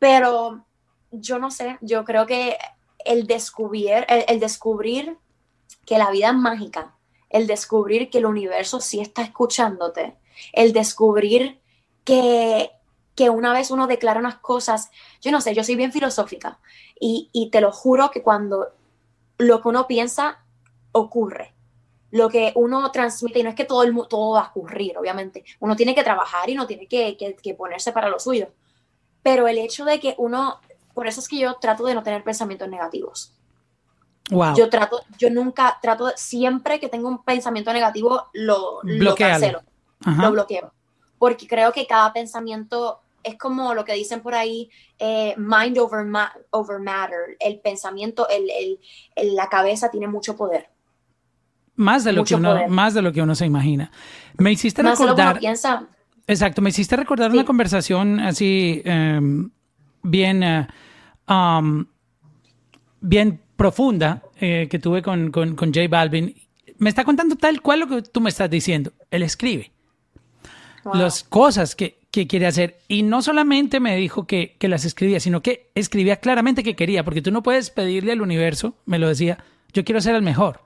pero 0.00 0.64
yo 1.12 1.38
no 1.38 1.52
sé, 1.52 1.78
yo 1.80 2.04
creo 2.04 2.26
que 2.26 2.58
el 3.04 3.28
descubrir, 3.28 4.04
el, 4.08 4.40
descubrir 4.40 5.16
que 5.86 5.96
la 5.96 6.10
vida 6.10 6.30
es 6.30 6.34
mágica, 6.34 6.96
el 7.28 7.46
descubrir 7.46 8.10
que 8.10 8.18
el 8.18 8.26
universo 8.26 8.80
sí 8.80 9.00
está 9.00 9.22
escuchándote, 9.22 10.16
el 10.52 10.72
descubrir 10.72 11.60
que, 12.02 12.72
que 13.14 13.30
una 13.30 13.52
vez 13.52 13.70
uno 13.70 13.86
declara 13.86 14.18
unas 14.18 14.38
cosas, 14.38 14.90
yo 15.20 15.30
no 15.30 15.40
sé, 15.40 15.54
yo 15.54 15.62
soy 15.62 15.76
bien 15.76 15.92
filosófica 15.92 16.58
y, 16.98 17.30
y 17.32 17.50
te 17.50 17.60
lo 17.60 17.70
juro 17.70 18.10
que 18.10 18.22
cuando 18.22 18.72
lo 19.40 19.60
que 19.60 19.68
uno 19.68 19.86
piensa 19.86 20.38
ocurre. 20.92 21.54
Lo 22.10 22.28
que 22.28 22.52
uno 22.56 22.90
transmite, 22.90 23.38
y 23.38 23.42
no 23.42 23.50
es 23.50 23.54
que 23.54 23.64
todo, 23.64 23.82
el, 23.82 23.94
todo 24.08 24.34
va 24.34 24.40
a 24.40 24.48
ocurrir, 24.48 24.98
obviamente. 24.98 25.44
Uno 25.60 25.76
tiene 25.76 25.94
que 25.94 26.02
trabajar 26.02 26.50
y 26.50 26.54
uno 26.54 26.66
tiene 26.66 26.86
que, 26.86 27.16
que 27.16 27.54
ponerse 27.54 27.92
para 27.92 28.08
lo 28.08 28.18
suyo. 28.18 28.48
Pero 29.22 29.46
el 29.46 29.58
hecho 29.58 29.84
de 29.84 30.00
que 30.00 30.14
uno, 30.18 30.60
por 30.94 31.06
eso 31.06 31.20
es 31.20 31.28
que 31.28 31.38
yo 31.38 31.54
trato 31.54 31.84
de 31.84 31.94
no 31.94 32.02
tener 32.02 32.24
pensamientos 32.24 32.68
negativos. 32.68 33.32
Wow. 34.30 34.54
Yo 34.56 34.68
trato, 34.68 35.00
yo 35.18 35.30
nunca 35.30 35.78
trato, 35.80 36.12
siempre 36.16 36.78
que 36.78 36.88
tengo 36.88 37.08
un 37.08 37.22
pensamiento 37.24 37.72
negativo, 37.72 38.28
lo, 38.32 38.80
lo 38.82 39.14
cancelo, 39.14 39.62
lo 40.04 40.32
bloqueo. 40.32 40.72
Porque 41.18 41.46
creo 41.46 41.72
que 41.72 41.86
cada 41.86 42.12
pensamiento 42.12 43.00
es 43.22 43.36
como 43.36 43.74
lo 43.74 43.84
que 43.84 43.94
dicen 43.94 44.20
por 44.20 44.34
ahí, 44.34 44.70
eh, 44.98 45.34
mind 45.36 45.78
over, 45.78 46.06
over 46.50 46.78
matter. 46.80 47.36
El 47.38 47.60
pensamiento, 47.60 48.28
el, 48.28 48.50
el, 49.16 49.36
la 49.36 49.48
cabeza 49.48 49.90
tiene 49.90 50.08
mucho 50.08 50.36
poder. 50.36 50.68
Más 51.76 52.04
de, 52.04 52.12
lo 52.12 52.24
que 52.24 52.34
uno, 52.34 52.68
más 52.68 52.92
de 52.94 53.02
lo 53.02 53.12
que 53.12 53.22
uno 53.22 53.34
se 53.34 53.46
imagina. 53.46 53.90
Me 54.36 54.52
hiciste 54.52 54.82
recordar. 54.82 55.38
piensa. 55.38 55.88
Exacto, 56.26 56.60
me 56.62 56.70
hiciste 56.70 56.94
recordar 56.94 57.32
una 57.32 57.44
conversación 57.44 58.20
así 58.20 58.82
em, 58.84 59.50
bien, 60.02 60.42
eh, 60.42 60.68
um, 61.28 61.86
bien 63.00 63.40
profunda 63.56 64.22
eh, 64.38 64.68
que 64.70 64.78
tuve 64.78 65.02
con, 65.02 65.30
con, 65.30 65.56
con 65.56 65.72
J 65.72 65.88
Balvin. 65.88 66.34
Me 66.78 66.88
está 66.88 67.04
contando 67.04 67.36
tal 67.36 67.62
cual 67.62 67.80
lo 67.80 67.88
que 67.88 68.02
tú 68.02 68.20
me 68.20 68.30
estás 68.30 68.48
diciendo. 68.50 68.92
Él 69.10 69.22
escribe 69.22 69.72
las 70.94 71.22
cosas 71.24 71.74
que, 71.74 71.99
que, 72.10 72.26
quiere 72.26 72.46
hacer. 72.46 72.78
Y 72.88 73.02
no 73.02 73.22
solamente 73.22 73.80
me 73.80 73.96
dijo 73.96 74.26
que, 74.26 74.56
que, 74.58 74.68
las 74.68 74.84
escribía, 74.84 75.20
sino 75.20 75.42
que 75.42 75.70
escribía 75.74 76.16
claramente 76.16 76.62
que 76.62 76.76
quería, 76.76 77.04
porque 77.04 77.22
tú 77.22 77.30
no 77.30 77.42
puedes 77.42 77.70
pedirle 77.70 78.12
al 78.12 78.22
universo, 78.22 78.76
me 78.86 78.98
lo 78.98 79.08
decía, 79.08 79.38
yo 79.72 79.84
quiero 79.84 80.00
ser 80.00 80.14
el 80.14 80.22
mejor. 80.22 80.62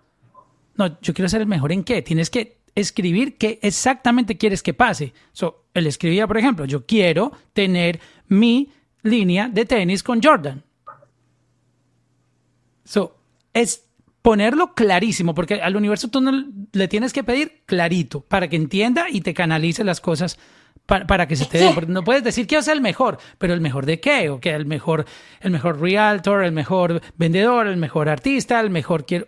No, 0.76 1.00
yo 1.00 1.14
quiero 1.14 1.28
ser 1.28 1.40
el 1.40 1.46
mejor 1.46 1.72
en 1.72 1.84
qué? 1.84 2.02
Tienes 2.02 2.30
que 2.30 2.58
escribir 2.74 3.36
qué 3.36 3.58
exactamente 3.62 4.36
quieres 4.36 4.62
que 4.62 4.74
pase. 4.74 5.12
So, 5.32 5.66
él 5.74 5.86
escribía, 5.86 6.26
por 6.26 6.38
ejemplo, 6.38 6.64
yo 6.64 6.86
quiero 6.86 7.32
tener 7.52 8.00
mi 8.28 8.72
línea 9.02 9.48
de 9.48 9.64
tenis 9.64 10.02
con 10.02 10.22
Jordan. 10.22 10.62
So, 12.84 13.16
es 13.52 13.86
ponerlo 14.22 14.74
clarísimo, 14.74 15.34
porque 15.34 15.54
al 15.54 15.76
universo 15.76 16.08
tú 16.08 16.20
no 16.20 16.32
le 16.72 16.88
tienes 16.88 17.12
que 17.12 17.22
pedir 17.22 17.62
clarito 17.66 18.22
para 18.22 18.48
que 18.48 18.56
entienda 18.56 19.06
y 19.10 19.20
te 19.20 19.34
canalice 19.34 19.84
las 19.84 20.00
cosas 20.00 20.38
para, 20.86 21.26
que 21.26 21.36
se 21.36 21.46
te 21.46 21.58
den. 21.58 21.74
no 21.88 22.04
puedes 22.04 22.22
decir 22.22 22.46
que 22.46 22.60
ser 22.62 22.74
el 22.74 22.82
mejor, 22.82 23.18
pero 23.38 23.54
el 23.54 23.60
mejor 23.60 23.86
de 23.86 24.00
qué, 24.00 24.28
o 24.28 24.40
que 24.40 24.50
el 24.50 24.66
mejor, 24.66 25.06
el 25.40 25.50
mejor 25.50 25.80
realtor, 25.80 26.44
el 26.44 26.52
mejor 26.52 27.00
vendedor, 27.16 27.66
el 27.66 27.76
mejor 27.76 28.08
artista, 28.08 28.60
el 28.60 28.70
mejor 28.70 29.06
quiero. 29.06 29.26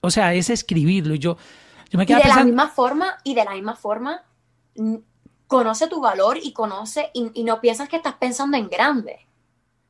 O 0.00 0.10
sea, 0.10 0.34
es 0.34 0.50
escribirlo. 0.50 1.14
Y 1.14 1.18
yo, 1.18 1.36
yo 1.90 1.98
me 1.98 2.06
quedo 2.06 2.18
y 2.18 2.22
de 2.22 2.28
la 2.28 2.44
misma 2.44 2.68
forma, 2.68 3.18
y 3.22 3.34
de 3.34 3.44
la 3.44 3.52
misma 3.52 3.76
forma, 3.76 4.24
conoce 5.46 5.86
tu 5.86 6.00
valor 6.00 6.38
y 6.42 6.52
conoce, 6.52 7.10
y, 7.12 7.44
no 7.44 7.60
piensas 7.60 7.88
que 7.88 7.96
estás 7.96 8.14
pensando 8.14 8.56
en 8.56 8.68
grande. 8.68 9.26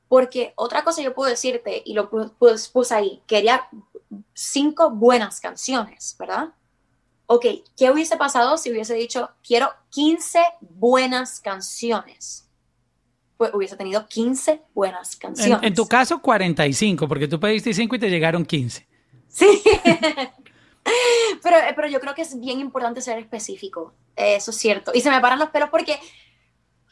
Porque 0.09 0.53
otra 0.57 0.82
cosa 0.82 1.03
yo 1.03 1.14
puedo 1.14 1.30
decirte, 1.30 1.82
y 1.84 1.94
lo 1.94 2.11
puse 2.11 2.94
ahí, 2.94 3.22
quería 3.26 3.68
cinco 4.34 4.90
buenas 4.90 5.40
canciones, 5.40 6.16
¿verdad? 6.18 6.48
Ok, 7.33 7.47
¿qué 7.76 7.93
hubiese 7.93 8.16
pasado 8.16 8.59
si 8.59 8.72
hubiese 8.72 8.93
dicho, 8.95 9.31
quiero 9.47 9.72
15 9.91 10.41
buenas 10.62 11.39
canciones? 11.39 12.51
Pues 13.37 13.55
hubiese 13.55 13.76
tenido 13.76 14.09
15 14.09 14.61
buenas 14.74 15.14
canciones. 15.14 15.61
En, 15.62 15.72
tu 15.72 15.87
caso, 15.87 16.20
45, 16.20 17.07
porque 17.07 17.28
tú 17.28 17.39
pediste 17.39 17.72
5 17.72 17.95
y 17.95 17.99
te 18.01 18.11
llegaron 18.11 18.45
15. 18.45 18.85
Sí. 19.28 19.62
pero, 21.45 21.57
pero 21.76 21.87
yo 21.87 22.01
creo 22.01 22.16
que 22.16 22.22
es 22.22 22.37
bien 22.41 22.59
importante 22.59 23.01
ser 23.01 23.20
específico. 23.20 23.95
Eso 24.16 24.51
es 24.51 24.57
cierto. 24.57 24.91
Y 24.93 25.01
se 25.01 25.11
me 25.12 25.20
paran 25.20 25.39
los 25.39 25.51
pelos 25.51 25.70
porque 25.70 26.01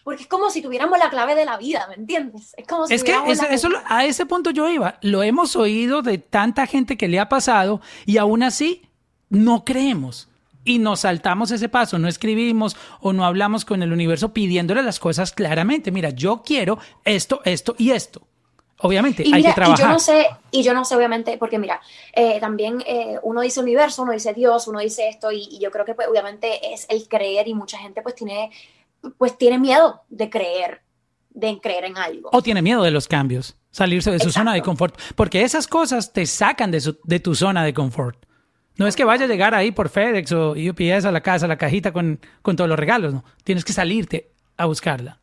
porque 0.05 0.22
es 0.22 0.28
como 0.28 0.51
si 0.51 0.62
tuviéramos 0.62 1.01
la 1.01 1.11
clave 1.11 1.34
de 1.34 1.45
la 1.45 1.59
vida, 1.59 1.86
¿me 1.89 1.97
entiendes? 1.97 2.55
Es 2.57 2.66
como 2.66 2.86
si 2.86 2.95
Es 2.95 3.03
que 3.03 3.14
eso, 3.51 3.68
a 3.86 4.05
ese 4.07 4.24
punto 4.24 4.51
yo 4.51 4.70
iba. 4.70 4.99
Lo 5.03 5.24
hemos 5.24 5.57
oído 5.57 6.01
de 6.01 6.18
tanta 6.18 6.66
gente 6.66 6.97
que 6.97 7.09
le 7.09 7.18
ha 7.18 7.28
pasado 7.28 7.80
y 8.07 8.18
aún 8.18 8.45
así 8.45 8.88
no 9.31 9.64
creemos. 9.64 10.29
Y 10.64 10.79
nos 10.79 11.01
saltamos 11.01 11.51
ese 11.51 11.68
paso, 11.68 11.99
no 11.99 12.09
escribimos 12.09 12.76
o 13.01 13.12
no 13.12 13.24
hablamos 13.24 13.64
con 13.64 13.83
el 13.83 13.93
universo 13.93 14.35
pidiéndole 14.35 14.83
las 14.83 14.99
cosas 14.99 15.33
claramente. 15.33 15.91
Mira, 15.91 16.11
yo 16.11 16.43
quiero 16.45 16.79
esto, 17.05 17.41
esto 17.45 17.74
y 17.79 17.93
esto. 17.93 18.22
Obviamente, 18.81 19.24
hay 19.33 19.43
que 19.43 19.53
trabajar. 19.55 19.79
Y 19.79 19.83
yo 19.83 19.89
no 19.89 19.99
sé, 19.99 20.26
y 20.51 20.62
yo 20.62 20.74
no 20.74 20.85
sé, 20.85 20.95
obviamente, 20.95 21.37
porque 21.39 21.59
mira, 21.59 21.81
eh, 22.12 22.39
también 22.39 22.83
eh, 22.87 23.18
uno 23.22 23.41
dice 23.41 23.61
universo, 23.61 24.03
uno 24.03 24.12
dice 24.12 24.35
Dios, 24.35 24.68
uno 24.68 24.79
dice 24.79 25.09
esto, 25.09 25.33
y, 25.33 25.49
y, 25.51 25.59
yo 25.59 25.70
creo 25.72 25.85
que 25.85 25.95
pues, 25.95 26.07
obviamente 26.07 26.72
es 26.72 26.87
el 26.89 27.09
creer, 27.09 27.49
y 27.49 27.55
mucha 27.55 27.79
gente 27.79 28.03
pues 28.03 28.14
tiene 28.14 28.51
pues 29.16 29.37
tiene 29.39 29.59
miedo 29.59 30.03
de 30.09 30.31
creer, 30.31 30.83
de 31.31 31.61
creer 31.61 31.85
en 31.85 31.97
algo. 31.97 32.31
O 32.33 32.43
tiene 32.43 32.62
miedo 32.62 32.83
de 32.83 32.91
los 32.91 33.09
cambios, 33.09 33.57
salirse 33.70 34.11
de 34.11 34.18
su 34.18 34.31
zona 34.31 34.55
de 34.55 34.62
confort, 34.62 34.99
porque 35.14 35.43
esas 35.43 35.66
cosas 35.66 36.12
te 36.12 36.26
sacan 36.26 36.70
de, 36.70 36.95
de 37.05 37.20
tu 37.20 37.35
zona 37.35 37.64
de 37.64 37.74
confort. 37.74 38.18
No 38.79 38.87
es 38.87 38.97
que 38.97 39.05
vaya 39.05 39.26
a 39.26 39.29
llegar 39.29 39.55
ahí 39.55 39.70
por 39.70 39.91
FedEx 39.91 40.33
o 40.33 40.53
UPS 40.53 41.05
a 41.05 41.12
la 41.12 41.20
casa, 41.20 41.45
a 41.45 41.49
la 41.49 41.59
cajita 41.59 41.93
con, 41.93 42.20
con 42.41 42.57
todos 42.57 42.70
los 42.70 42.79
regalos, 42.79 43.12
no. 43.12 43.24
Tienes 43.45 43.64
que 43.64 43.72
salirte 43.72 44.31
a 44.57 44.64
buscarla. 44.64 45.20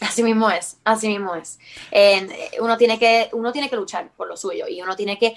Así 0.00 0.22
mismo 0.22 0.50
es, 0.50 0.78
así 0.84 1.08
mismo 1.08 1.34
es. 1.34 1.58
uno, 2.60 2.76
tiene 2.76 2.98
que, 2.98 3.30
uno 3.32 3.52
tiene 3.52 3.70
que 3.70 3.76
luchar 3.76 4.10
por 4.16 4.28
lo 4.28 4.36
suyo 4.36 4.66
y 4.68 4.80
uno 4.82 4.94
tiene 4.94 5.18
que, 5.18 5.34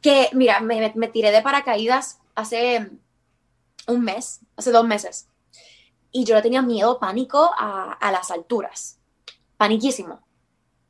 que 0.00 0.28
mira, 0.32 0.60
me, 0.60 1.08
tiré 1.08 1.30
de 1.30 1.42
paracaídas 1.42 2.18
hace 2.34 2.90
un 3.86 4.02
mes, 4.02 4.40
hace 4.56 4.70
dos 4.70 4.86
meses 4.86 5.28
y 6.12 6.24
yo 6.24 6.34
le 6.34 6.42
tenía 6.42 6.62
miedo, 6.62 6.98
pánico 6.98 7.50
a, 7.56 8.10
las 8.10 8.30
alturas, 8.30 8.98
paniquísimo. 9.56 10.20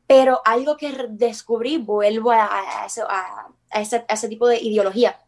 Pero 0.06 0.40
algo 0.44 0.76
que 0.76 0.92
descubrí, 1.10 1.78
vuelvo 1.78 2.32
a, 2.32 2.86
ese, 3.72 4.28
tipo 4.28 4.48
de 4.48 4.60
ideología. 4.60 5.20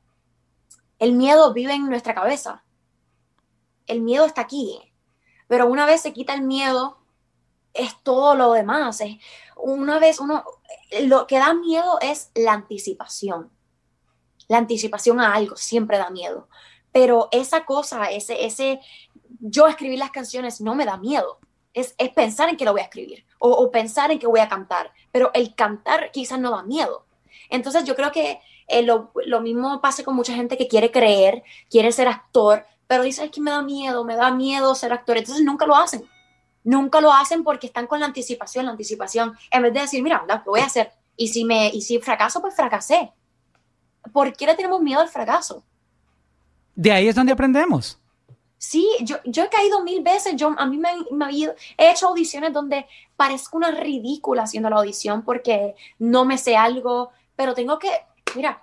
El 1.03 1.15
miedo 1.15 1.53
vive 1.53 1.73
en 1.73 1.89
nuestra 1.89 2.15
cabeza. 2.15 2.63
El 3.89 4.03
miedo 4.03 4.25
está 4.25 4.43
aquí. 4.43 4.79
Pero 5.49 5.67
una 5.67 5.85
vez 5.85 6.01
se 6.01 6.13
quita 6.13 6.33
el 6.33 6.43
miedo, 6.43 6.97
es 7.75 8.01
todo 8.05 8.37
lo 8.37 8.53
demás. 8.53 9.01
Es, 9.01 9.17
una 9.57 9.99
vez 9.99 10.21
uno, 10.21 10.45
lo 11.01 11.27
que 11.27 11.41
da 11.41 11.55
miedo 11.55 11.99
es 12.01 12.31
la 12.37 12.53
anticipación. 12.53 13.51
La 14.47 14.59
anticipación 14.59 15.19
a 15.19 15.35
algo 15.35 15.57
siempre 15.57 15.99
da 15.99 16.09
miedo. 16.09 16.49
Pero 16.93 17.29
esa 17.33 17.65
cosa, 17.65 18.05
ese, 18.13 18.47
ese, 18.47 18.79
yo 19.41 19.67
escribir 19.67 19.99
las 19.99 20.13
canciones 20.13 20.61
no 20.61 20.77
me 20.77 20.85
da 20.85 20.99
miedo. 20.99 21.41
Es, 21.75 21.97
pensar 22.15 22.49
en 22.49 22.57
que 22.57 22.65
lo 22.65 22.71
voy 22.71 22.83
a 22.83 22.85
escribir 22.85 23.27
o, 23.41 23.73
pensar 23.73 24.13
en 24.13 24.21
que 24.21 24.29
voy 24.29 24.39
a 24.39 24.49
cantar, 24.49 24.93
pero 25.11 25.33
el 25.35 25.57
cantar 25.57 26.13
quizás 26.13 26.39
no 26.39 26.53
da 26.53 26.63
miedo. 26.63 27.07
Entonces 27.51 27.83
yo 27.87 27.97
creo 27.97 28.13
que 28.13 28.41
eh, 28.73 28.83
lo, 28.83 29.41
mismo 29.41 29.81
pasa 29.81 30.03
con 30.03 30.17
mucha 30.17 30.35
gente 30.35 30.57
que 30.57 30.67
quiere 30.67 30.91
creer, 30.91 31.43
quiere 31.71 31.93
ser 31.93 32.09
actor, 32.09 32.65
pero 32.87 33.03
dice, 33.03 33.25
es 33.25 33.31
que 33.31 33.41
me 33.41 33.51
da 33.51 33.63
miedo, 33.63 34.05
me 34.05 34.17
da 34.17 34.31
miedo 34.31 34.75
ser 34.75 34.93
actor. 34.93 35.17
Entonces 35.19 35.45
nunca 35.45 35.67
lo 35.67 35.77
hacen. 35.77 36.05
Nunca 36.65 37.01
lo 37.01 37.13
hacen 37.13 37.45
porque 37.45 37.67
están 37.67 37.87
con 37.87 38.01
la 38.01 38.07
anticipación, 38.07 38.65
la 38.65 38.73
anticipación, 38.73 39.37
en 39.51 39.63
vez 39.63 39.75
de 39.75 39.81
decir, 39.81 40.03
mira, 40.03 40.25
lo 40.27 40.43
voy 40.45 40.61
a 40.61 40.67
hacer. 40.67 40.93
Y 41.17 41.29
si, 41.29 41.45
me, 41.45 41.69
y 41.69 41.83
si 41.83 41.99
fracaso, 41.99 42.41
pues 42.41 42.55
fracasé. 42.55 43.13
¿Por 44.13 44.33
qué 44.35 44.47
le 44.47 44.55
tenemos 44.55 44.81
miedo 44.81 45.01
al 45.01 45.09
fracaso? 45.09 45.63
De 46.75 46.91
ahí 46.91 47.09
es 47.09 47.15
donde 47.15 47.33
aprendemos. 47.33 47.99
Sí, 48.57 48.89
yo, 49.01 49.17
yo 49.25 49.45
he 49.45 49.49
caído 49.49 49.83
mil 49.83 50.03
veces. 50.03 50.37
Yo, 50.37 50.55
a 50.57 50.67
mí 50.67 50.79
me, 50.79 50.89
he 51.77 51.91
hecho 51.91 52.09
audiciones 52.09 52.53
donde 52.53 52.87
parezco 53.17 53.57
una 53.57 53.71
ridícula 53.71 54.45
haciendo 54.45 54.71
la 54.71 54.77
audición 54.77 55.23
porque 55.23 55.75
no 55.99 56.25
me 56.25 56.39
sé 56.39 56.57
algo, 56.57 57.11
pero 57.37 57.55
tengo 57.55 57.79
que, 57.79 57.91
mira, 58.35 58.63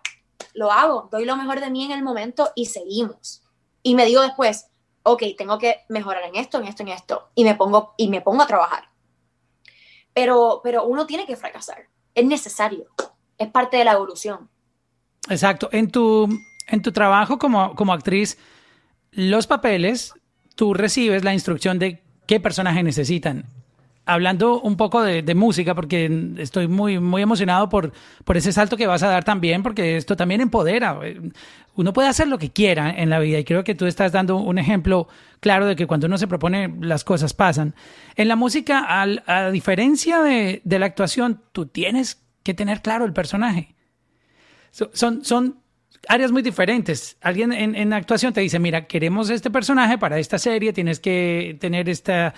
lo 0.54 0.72
hago, 0.72 1.10
doy 1.12 1.26
lo 1.26 1.36
mejor 1.36 1.60
de 1.60 1.70
mí 1.70 1.86
en 1.86 1.92
el 1.92 2.04
momento 2.04 2.52
y 2.56 2.66
seguimos. 2.66 3.44
Y 3.84 3.96
me 3.96 4.06
digo 4.06 4.22
después, 4.22 4.68
ok, 5.04 5.24
tengo 5.38 5.58
que 5.58 5.82
mejorar 5.90 6.24
en 6.24 6.36
esto, 6.36 6.60
en 6.60 6.66
esto, 6.66 6.84
en 6.84 6.90
esto, 6.90 7.30
y 7.36 7.44
me 7.44 7.56
pongo, 7.56 7.94
y 7.98 8.10
me 8.10 8.22
pongo 8.22 8.44
a 8.44 8.48
trabajar. 8.48 8.90
Pero, 10.14 10.62
pero 10.64 10.86
uno 10.86 11.06
tiene 11.06 11.26
que 11.26 11.36
fracasar, 11.36 11.88
es 12.14 12.26
necesario, 12.26 12.88
es 13.38 13.50
parte 13.50 13.78
de 13.78 13.86
la 13.86 13.94
evolución. 13.94 14.50
Exacto. 15.30 15.70
En 15.72 15.92
tu, 15.92 16.28
en 16.68 16.82
tu 16.82 16.92
trabajo 16.92 17.38
como, 17.38 17.76
como 17.76 17.94
actriz, 17.94 18.38
los 19.12 19.48
papeles, 19.48 20.14
tú 20.56 20.74
recibes 20.74 21.24
la 21.24 21.34
instrucción 21.34 21.80
de 21.80 22.04
qué 22.26 22.40
personaje 22.40 22.84
necesitan. 22.84 23.46
Hablando 24.10 24.60
un 24.62 24.76
poco 24.76 25.02
de, 25.02 25.36
música, 25.36 25.76
porque 25.76 26.34
estoy 26.38 26.68
muy, 26.68 27.00
muy 27.00 27.22
emocionado 27.22 27.70
por, 27.70 27.92
por 28.24 28.38
ese 28.38 28.52
salto 28.52 28.76
que 28.76 28.88
vas 28.88 29.04
a 29.04 29.08
dar 29.08 29.24
también, 29.24 29.62
porque 29.64 29.98
esto 29.98 30.16
también 30.16 30.42
empodera. 30.42 31.00
Uno 31.76 31.94
puede 31.94 32.10
hacer 32.10 32.28
lo 32.28 32.38
que 32.38 32.50
quiera 32.50 32.90
en 32.90 33.10
la 33.10 33.20
vida 33.20 33.40
y 33.40 33.44
creo 33.44 33.64
que 33.64 33.76
tú 33.76 33.86
estás 33.86 34.12
dando 34.12 34.38
un 34.38 34.58
ejemplo 34.58 35.08
claro 35.40 35.66
de 35.66 35.76
que 35.76 35.88
cuando 35.88 36.08
uno 36.08 36.18
se 36.18 36.28
propone 36.28 36.74
las 36.82 37.04
cosas 37.04 37.34
pasan. 37.34 37.76
En 38.16 38.28
la 38.28 38.36
música, 38.36 38.86
a 38.90 39.52
diferencia 39.52 40.22
de, 40.22 40.62
de 40.64 40.80
la 40.80 40.88
actuación, 40.88 41.42
tú 41.52 41.68
tienes 41.68 42.22
que 42.44 42.54
tener 42.54 42.82
claro 42.82 43.06
el 43.06 43.14
personaje. 43.14 43.76
son, 44.72 45.24
son 45.24 45.60
áreas 46.08 46.32
muy 46.32 46.42
diferentes. 46.42 47.18
Alguien 47.22 47.52
en, 47.52 47.76
en, 47.76 47.94
actuación 47.94 48.34
te 48.34 48.42
dice, 48.42 48.60
mira, 48.60 48.88
queremos 48.88 49.30
este 49.30 49.50
personaje 49.50 49.98
para 49.98 50.20
esta 50.20 50.38
serie, 50.38 50.74
tienes 50.74 51.00
que 51.00 51.58
tener 51.60 51.90
estas 51.90 52.34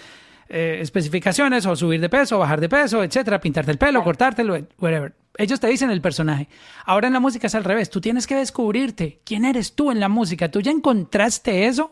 eh, 0.51 0.79
especificaciones 0.81 1.65
o 1.65 1.75
subir 1.75 2.01
de 2.01 2.09
peso, 2.09 2.37
bajar 2.37 2.59
de 2.59 2.69
peso, 2.69 3.03
etcétera, 3.03 3.39
pintarte 3.39 3.71
el 3.71 3.77
pelo, 3.77 4.03
cortártelo, 4.03 4.57
whatever. 4.79 5.13
Ellos 5.37 5.59
te 5.59 5.67
dicen 5.67 5.89
el 5.89 6.01
personaje. 6.01 6.49
Ahora 6.85 7.07
en 7.07 7.13
la 7.13 7.19
música 7.19 7.47
es 7.47 7.55
al 7.55 7.63
revés. 7.63 7.89
Tú 7.89 8.01
tienes 8.01 8.27
que 8.27 8.35
descubrirte 8.35 9.21
quién 9.23 9.45
eres 9.45 9.73
tú 9.73 9.91
en 9.91 9.99
la 9.99 10.09
música. 10.09 10.51
¿Tú 10.51 10.61
ya 10.61 10.71
encontraste 10.71 11.65
eso? 11.67 11.91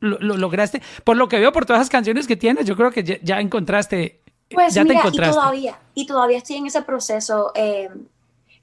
¿Lo, 0.00 0.18
lograste? 0.18 0.80
Por 1.04 1.16
lo 1.16 1.28
que 1.28 1.38
veo 1.38 1.52
por 1.52 1.66
todas 1.66 1.80
las 1.80 1.90
canciones 1.90 2.26
que 2.26 2.36
tienes, 2.36 2.66
yo 2.66 2.76
creo 2.76 2.90
que 2.90 3.20
ya, 3.22 3.40
encontraste. 3.40 4.22
Pues 4.50 4.74
ya 4.74 4.84
te 4.84 4.94
encontraste. 4.94 5.30
Y 5.30 5.40
todavía, 5.40 5.78
y 5.94 6.06
todavía 6.06 6.38
estoy 6.38 6.56
en 6.56 6.66
ese 6.66 6.82
proceso. 6.82 7.52
Eh, 7.54 7.90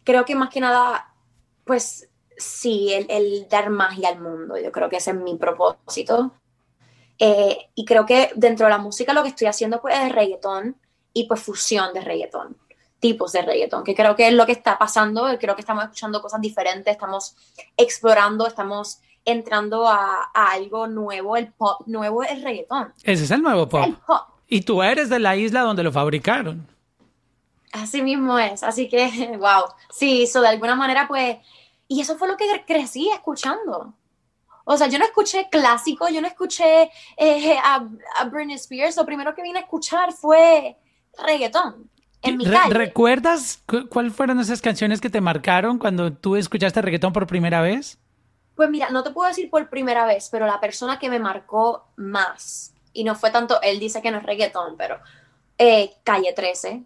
creo 0.04 0.26
que 0.26 0.36
más 0.36 0.50
que 0.50 0.60
nada 0.62 1.12
pues 1.66 2.08
sí, 2.38 2.94
el, 2.94 3.48
dar 3.50 3.70
magia 3.70 4.10
al 4.10 4.22
mundo. 4.22 4.58
Yo 4.58 4.72
creo 4.72 4.88
que 4.88 4.98
ese 4.98 5.12
es 5.12 5.18
mi 5.18 5.36
propósito. 5.36 6.32
Eh, 7.20 7.70
y 7.76 7.86
creo 7.86 8.06
que 8.06 8.32
dentro 8.36 8.66
de 8.66 8.72
la 8.72 8.78
música 8.78 9.14
lo 9.14 9.24
que 9.24 9.30
estoy 9.30 9.48
haciendo 9.48 9.82
pues 9.82 9.98
es 9.98 10.12
reggaetón 10.12 10.76
y 11.14 11.28
pues 11.28 11.42
fusión 11.42 11.94
de 11.94 12.02
reggaetón, 12.02 12.58
tipos 13.00 13.32
de 13.32 13.42
reggaetón, 13.42 13.84
que 13.84 13.96
creo 13.96 14.16
que 14.16 14.28
es 14.28 14.34
lo 14.34 14.46
que 14.46 14.52
está 14.52 14.78
pasando, 14.78 15.28
creo 15.40 15.56
que 15.56 15.62
estamos 15.62 15.86
escuchando 15.86 16.22
cosas 16.22 16.42
diferentes, 16.42 16.92
estamos 16.92 17.36
explorando, 17.78 18.46
estamos 18.48 19.00
entrando 19.24 19.88
a, 19.88 20.30
algo 20.34 20.88
nuevo, 20.88 21.38
el 21.38 21.52
pop 21.54 21.82
nuevo 21.88 22.24
es 22.24 22.44
reggaetón. 22.44 22.94
Ese 23.04 23.24
es 23.24 23.32
el 23.32 23.42
nuevo 23.42 23.68
pop. 23.68 23.88
Y 24.48 24.62
tú 24.62 24.84
eres 24.84 25.10
de 25.10 25.20
la 25.20 25.36
isla 25.36 25.62
donde 25.62 25.84
lo 25.84 25.92
fabricaron. 25.92 26.68
Así 27.72 28.02
mismo 28.02 28.38
es, 28.38 28.62
así 28.62 28.88
que, 28.88 29.38
wow, 29.40 29.66
sí, 29.90 30.24
eso 30.24 30.42
de 30.42 30.50
alguna 30.50 30.76
manera 30.76 31.08
pues 31.08 31.38
y 31.88 32.02
eso 32.02 32.18
fue 32.18 32.28
lo 32.28 32.38
que 32.38 32.46
crecí 32.66 33.10
escuchando. 33.10 33.94
O 34.66 34.78
sea, 34.78 34.88
yo 34.88 34.98
no 34.98 35.06
escuché 35.06 35.48
clásico, 35.50 36.10
yo 36.10 36.22
no 36.22 36.28
escuché 36.28 36.92
eh, 37.18 37.58
a, 37.64 37.88
Britney 38.26 38.56
Spears. 38.56 38.98
Lo 38.98 39.06
primero 39.06 39.34
que 39.34 39.44
vine 39.44 39.60
a 39.60 39.62
escuchar 39.62 40.12
fue 40.12 40.76
reggaetón. 41.24 41.90
En 42.24 42.38
mi 42.38 42.46
calle. 42.46 42.74
¿Recuerdas 42.74 43.64
cuáles 43.90 44.14
fueron 44.14 44.40
esas 44.40 44.62
canciones 44.62 45.00
que 45.00 45.12
te 45.12 45.22
marcaron 45.22 45.78
cuando 45.78 46.12
tú 46.12 46.36
escuchaste 46.36 46.82
reggaetón 46.82 47.14
por 47.14 47.28
primera 47.28 47.62
vez? 47.62 48.00
Pues 48.56 48.70
mira, 48.70 48.90
no 48.90 49.04
te 49.04 49.12
puedo 49.12 49.28
decir 49.28 49.52
por 49.52 49.70
primera 49.70 50.06
vez, 50.06 50.30
pero 50.32 50.48
la 50.48 50.60
persona 50.60 50.98
que 50.98 51.10
me 51.10 51.20
marcó 51.20 51.90
más, 51.98 52.74
y 52.92 53.04
no 53.04 53.14
fue 53.14 53.30
tanto, 53.30 53.62
él 53.62 53.80
dice 53.80 54.02
que 54.02 54.10
no 54.10 54.18
es 54.18 54.24
reggaetón, 54.24 54.76
pero 54.78 55.00
eh, 55.60 55.92
Calle 56.04 56.34
13, 56.34 56.84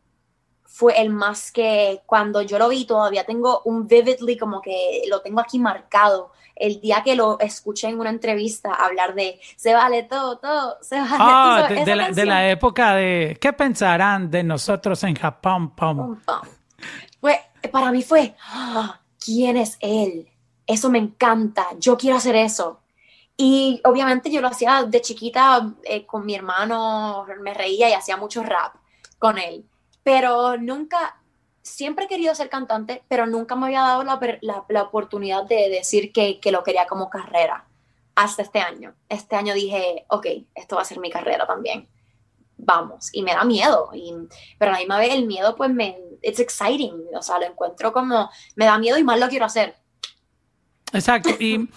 fue 0.71 1.01
el 1.01 1.09
más 1.09 1.51
que 1.51 2.03
cuando 2.05 2.43
yo 2.43 2.59
lo 2.59 2.69
vi 2.69 2.85
todavía 2.85 3.25
tengo 3.25 3.63
un 3.65 3.87
vividly 3.87 4.37
como 4.37 4.61
que 4.61 5.01
lo 5.09 5.19
tengo 5.21 5.41
aquí 5.41 5.57
marcado 5.57 6.31
el 6.55 6.79
día 6.79 7.01
que 7.03 7.15
lo 7.15 7.39
escuché 7.39 7.89
en 7.89 7.99
una 7.99 8.11
entrevista 8.11 8.75
hablar 8.75 9.15
de 9.15 9.39
se 9.55 9.73
vale 9.73 10.03
todo, 10.03 10.37
todo, 10.37 10.77
se 10.81 10.95
vale 10.97 11.15
ah, 11.17 11.65
todo. 11.67 11.85
De, 11.85 11.95
la, 11.95 12.11
de, 12.11 12.25
la, 12.25 12.49
época 12.49 12.95
de 12.95 13.37
¿qué 13.41 13.51
pensarán 13.51 14.29
de 14.29 14.43
nosotros 14.43 15.03
en 15.03 15.15
Japón? 15.15 15.71
Pum? 15.71 16.19
Fue, 17.19 17.41
para 17.71 17.91
mí 17.91 18.03
fue, 18.03 18.35
ah, 18.53 18.99
¿quién 19.19 19.57
es 19.57 19.75
él? 19.79 20.29
Eso 20.67 20.89
me 20.91 20.99
encanta, 20.99 21.65
yo 21.79 21.97
quiero 21.97 22.17
hacer 22.17 22.35
eso. 22.35 22.81
Y 23.35 23.81
obviamente 23.85 24.29
yo 24.29 24.39
lo 24.39 24.49
hacía 24.49 24.83
de 24.83 25.01
chiquita 25.01 25.73
eh, 25.83 26.05
con 26.05 26.25
mi 26.25 26.35
hermano, 26.35 27.25
me 27.41 27.53
reía 27.55 27.89
y 27.89 27.93
hacía 27.93 28.17
mucho 28.17 28.43
rap 28.43 28.75
con 29.17 29.39
él 29.39 29.65
pero 30.03 30.57
nunca, 30.57 31.21
siempre 31.61 32.05
he 32.05 32.07
querido 32.07 32.33
ser 32.35 32.49
cantante, 32.49 33.03
pero 33.07 33.25
nunca 33.25 33.55
me 33.55 33.67
había 33.67 33.81
dado 33.81 34.03
la, 34.03 34.19
la, 34.41 34.81
oportunidad 34.81 35.45
de 35.45 35.69
decir 35.69 36.11
que, 36.11 36.39
que, 36.39 36.51
lo 36.51 36.63
quería 36.63 36.87
como 36.87 37.09
carrera 37.09 37.65
hasta 38.15 38.41
este 38.41 38.59
año. 38.59 38.95
Este 39.07 39.35
año 39.35 39.53
dije, 39.53 40.05
ok, 40.09 40.25
esto 40.55 40.75
va 40.75 40.81
a 40.81 40.85
ser 40.85 40.99
mi 40.99 41.09
carrera 41.09 41.45
también. 41.45 41.87
Vamos, 42.57 43.09
y 43.13 43.23
me 43.23 43.33
da 43.33 43.45
miedo, 43.45 43.89
y, 43.93 44.13
pero 44.57 44.71
a 44.71 44.73
la 44.73 44.79
misma 44.79 44.97
vez 44.97 45.13
el 45.13 45.25
miedo 45.25 45.55
pues 45.55 45.69
me, 45.69 45.97
it's 46.21 46.41
exciting, 46.41 46.93
o 47.15 47.21
sea, 47.21 47.39
lo 47.39 47.45
encuentro 47.45 47.93
como, 47.93 48.29
me 48.57 48.65
da 48.65 48.77
miedo 48.77 48.97
y 48.97 49.03
más 49.03 49.17
lo 49.17 49.29
quiero 49.29 49.45
hacer. 49.45 49.75
Exacto, 50.91 51.29
y, 51.39 51.69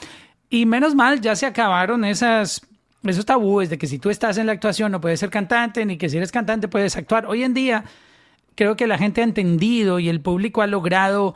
y 0.49 0.67
menos 0.67 0.97
mal 0.97 1.21
ya 1.21 1.37
se 1.37 1.47
acabaron 1.47 2.05
esas 2.05 2.63
esos 3.11 3.27
tabúes 3.27 3.69
de 3.69 3.79
que 3.79 3.87
si 3.87 3.99
tú 3.99 4.11
estás 4.11 4.39
en 4.39 4.47
la 4.47 4.53
actuación 4.53 4.93
no 4.93 5.01
puedes 5.01 5.19
ser 5.19 5.31
cantante, 5.31 5.85
ni 5.85 5.99
que 5.99 6.09
si 6.09 6.17
eres 6.17 6.31
cantante 6.31 6.69
puedes 6.69 6.97
actuar. 6.97 7.27
Hoy 7.27 7.43
en 7.43 7.55
día 7.55 7.85
creo 8.55 8.77
que 8.77 8.87
la 8.87 8.99
gente 8.99 9.21
ha 9.21 9.25
entendido 9.25 9.99
y 9.99 10.09
el 10.09 10.21
público 10.21 10.63
ha 10.63 10.67
logrado 10.67 11.35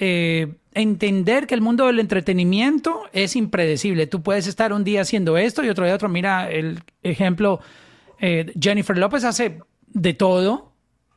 eh, 0.00 0.54
entender 0.74 1.46
que 1.46 1.54
el 1.54 1.60
mundo 1.60 1.86
del 1.86 1.98
entretenimiento 1.98 3.02
es 3.12 3.34
impredecible. 3.36 4.06
Tú 4.06 4.22
puedes 4.22 4.46
estar 4.46 4.72
un 4.72 4.84
día 4.84 5.00
haciendo 5.00 5.36
esto 5.36 5.64
y 5.64 5.68
otro 5.68 5.84
día 5.84 5.94
otro. 5.94 6.08
Mira 6.08 6.50
el 6.50 6.80
ejemplo, 7.02 7.60
eh, 8.20 8.52
Jennifer 8.60 8.96
López 8.96 9.24
hace 9.24 9.58
de 9.88 10.14
todo 10.14 10.72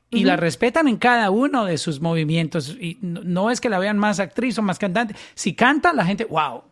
y 0.09 0.25
la 0.25 0.35
respetan 0.35 0.87
en 0.87 0.97
cada 0.97 1.29
uno 1.31 1.65
de 1.65 1.77
sus 1.77 2.01
movimientos. 2.01 2.75
Y 2.79 2.97
no, 3.01 3.49
es 3.49 3.61
que 3.61 3.69
la 3.69 3.79
vean 3.79 3.97
más 3.97 4.19
actriz 4.19 4.57
o 4.57 4.61
más 4.61 4.77
cantante. 4.77 5.15
Si 5.35 5.53
canta, 5.53 5.93
la 5.93 6.05
gente, 6.05 6.25
wow. 6.25 6.63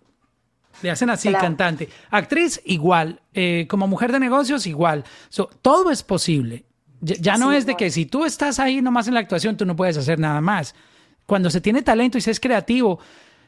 Le 0.82 0.92
hacen 0.92 1.10
así, 1.10 1.32
cantante. 1.32 1.90
Actriz, 2.10 2.62
igual. 2.66 3.22
Eh, 3.34 3.66
como 3.70 3.88
mujer 3.88 4.12
de 4.12 4.20
negocios, 4.20 4.66
igual. 4.68 5.04
todo 5.62 5.92
es 5.92 6.04
posible. 6.04 6.66
Ya, 7.02 7.38
no 7.38 7.52
es 7.52 7.66
de 7.66 7.76
que 7.76 7.90
si 7.92 8.06
tú 8.06 8.26
estás 8.26 8.60
ahí 8.60 8.82
nomás 8.82 9.08
en 9.08 9.14
la 9.14 9.22
actuación, 9.22 9.56
tú 9.56 9.66
no 9.66 9.76
puedes 9.76 9.98
hacer 9.98 10.20
nada 10.20 10.42
más. 10.42 10.76
Cuando 11.26 11.50
se 11.50 11.62
tiene 11.62 11.82
talento 11.82 12.18
y 12.18 12.22
se 12.22 12.32
es 12.32 12.40
creativo, 12.40 13.00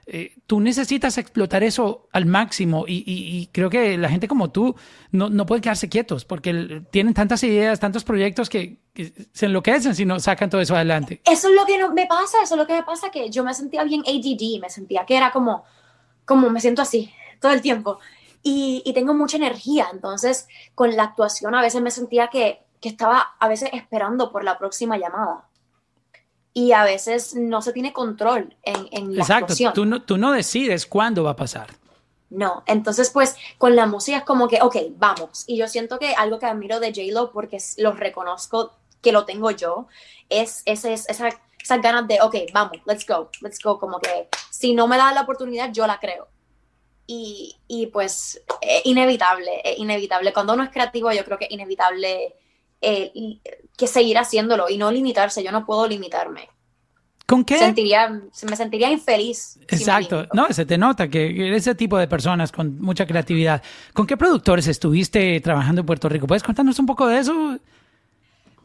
eh, 0.07 0.35
tú 0.47 0.59
necesitas 0.59 1.17
explotar 1.17 1.63
eso 1.63 2.07
al 2.11 2.25
máximo 2.25 2.85
y, 2.87 3.49
creo 3.51 3.69
que 3.69 3.97
la 3.97 4.09
gente 4.09 4.27
como 4.27 4.49
tú 4.49 4.75
no, 5.11 5.29
no 5.29 5.45
puede 5.45 5.61
quedarse 5.61 5.89
quietos 5.89 6.25
porque 6.25 6.81
tienen 6.89 7.13
tantas 7.13 7.43
ideas, 7.43 7.79
tantos 7.79 8.03
proyectos 8.03 8.49
que, 8.49 8.79
se 9.31 9.45
enloquecen 9.45 9.95
si 9.95 10.03
no 10.03 10.19
sacan 10.19 10.49
todo 10.49 10.59
eso 10.59 10.75
adelante. 10.75 11.21
Eso 11.23 11.47
es 11.47 11.55
lo 11.55 11.65
que 11.65 11.77
no, 11.77 11.93
me 11.93 12.07
pasa, 12.07 12.39
eso 12.43 12.55
es 12.55 12.59
lo 12.59 12.67
que 12.67 12.73
me 12.73 12.83
pasa, 12.83 13.09
que 13.09 13.29
yo 13.29 13.41
me 13.43 13.53
sentía 13.53 13.85
bien 13.85 14.01
ADD, 14.01 14.59
me 14.59 14.69
sentía 14.69 15.05
que 15.05 15.15
era 15.15 15.31
como, 15.31 15.63
como 16.25 16.49
me 16.49 16.59
siento 16.59 16.81
así 16.81 17.09
todo 17.39 17.53
el 17.53 17.61
tiempo 17.61 17.99
y, 18.43 18.81
y 18.85 18.93
tengo 18.93 19.13
mucha 19.13 19.37
energía, 19.37 19.87
entonces 19.93 20.47
con 20.75 20.95
la 20.95 21.03
actuación 21.03 21.55
a 21.55 21.61
veces 21.61 21.81
me 21.81 21.89
sentía 21.89 22.27
que 22.27 22.59
que 22.81 22.89
estaba 22.89 23.35
a 23.39 23.47
veces 23.47 23.69
esperando 23.73 24.31
por 24.31 24.43
la 24.43 24.57
próxima 24.57 24.97
llamada. 24.97 25.47
Y 26.53 26.73
a 26.73 26.83
veces 26.83 27.33
no 27.35 27.61
se 27.61 27.71
tiene 27.71 27.93
control 27.93 28.57
en, 28.63 28.89
en 28.91 29.15
la 29.15 29.21
Exacto, 29.21 29.53
Tú 29.73 29.85
no, 29.85 30.01
tú 30.01 30.17
no 30.17 30.33
decides 30.33 30.85
cuándo 30.85 31.23
va 31.23 31.31
a 31.31 31.35
pasar. 31.35 31.67
No, 32.29 32.63
entonces 32.65 33.09
pues 33.09 33.35
con 33.57 33.75
la 33.75 33.85
música 33.85 34.17
es 34.17 34.23
como 34.23 34.47
que, 34.47 34.61
ok, 34.61 34.75
vamos. 34.97 35.43
Y 35.47 35.57
yo 35.57 35.67
siento 35.67 35.99
que 35.99 36.13
algo 36.15 36.39
que 36.39 36.47
admiro 36.47 36.79
de 36.79 36.87
J-Lo, 36.93 37.31
porque 37.31 37.59
lo 37.77 37.91
reconozco 37.91 38.73
que 39.01 39.11
lo 39.11 39.25
tengo 39.25 39.51
yo, 39.51 39.87
es, 40.29 40.63
ese, 40.65 40.93
es 40.93 41.07
esa, 41.09 41.29
esas 41.61 41.81
ganas 41.81 42.07
de, 42.07 42.19
ok, 42.21 42.35
vamos, 42.53 42.77
let's 42.85 43.05
go, 43.05 43.29
let's 43.41 43.59
go. 43.61 43.79
Como 43.79 43.99
que 43.99 44.27
si 44.49 44.73
no 44.73 44.87
me 44.87 44.97
da 44.97 45.13
la 45.13 45.21
oportunidad, 45.21 45.71
yo 45.71 45.85
la 45.87 45.99
creo. 45.99 46.27
Y, 47.05 47.57
y 47.67 47.87
pues 47.87 48.41
es 48.61 48.85
inevitable, 48.85 49.61
es 49.63 49.77
inevitable. 49.77 50.33
Cuando 50.33 50.53
uno 50.53 50.63
es 50.63 50.69
creativo, 50.69 51.11
yo 51.11 51.25
creo 51.25 51.37
que 51.37 51.45
es 51.45 51.51
inevitable 51.51 52.35
eh, 52.81 53.11
que 53.77 53.87
seguir 53.87 54.17
haciéndolo 54.17 54.69
y 54.69 54.77
no 54.77 54.91
limitarse. 54.91 55.43
Yo 55.43 55.51
no 55.51 55.65
puedo 55.65 55.87
limitarme. 55.87 56.49
¿Con 57.25 57.45
qué? 57.45 57.57
Sentiría, 57.57 58.09
me 58.09 58.55
sentiría 58.57 58.91
infeliz. 58.91 59.57
Exacto. 59.69 60.27
no, 60.33 60.51
se 60.51 60.65
te 60.65 60.77
nota 60.77 61.07
que 61.07 61.47
eres 61.47 61.61
ese 61.61 61.75
tipo 61.75 61.97
de 61.97 62.07
personas 62.07 62.51
con 62.51 62.81
mucha 62.81 63.05
creatividad. 63.05 63.63
¿Con 63.93 64.05
qué 64.05 64.17
productores 64.17 64.67
estuviste 64.67 65.39
trabajando 65.39 65.79
en 65.79 65.85
Puerto 65.85 66.09
Rico? 66.09 66.27
¿Puedes 66.27 66.43
contarnos 66.43 66.77
un 66.79 66.85
poco 66.85 67.07
de 67.07 67.19
eso? 67.19 67.57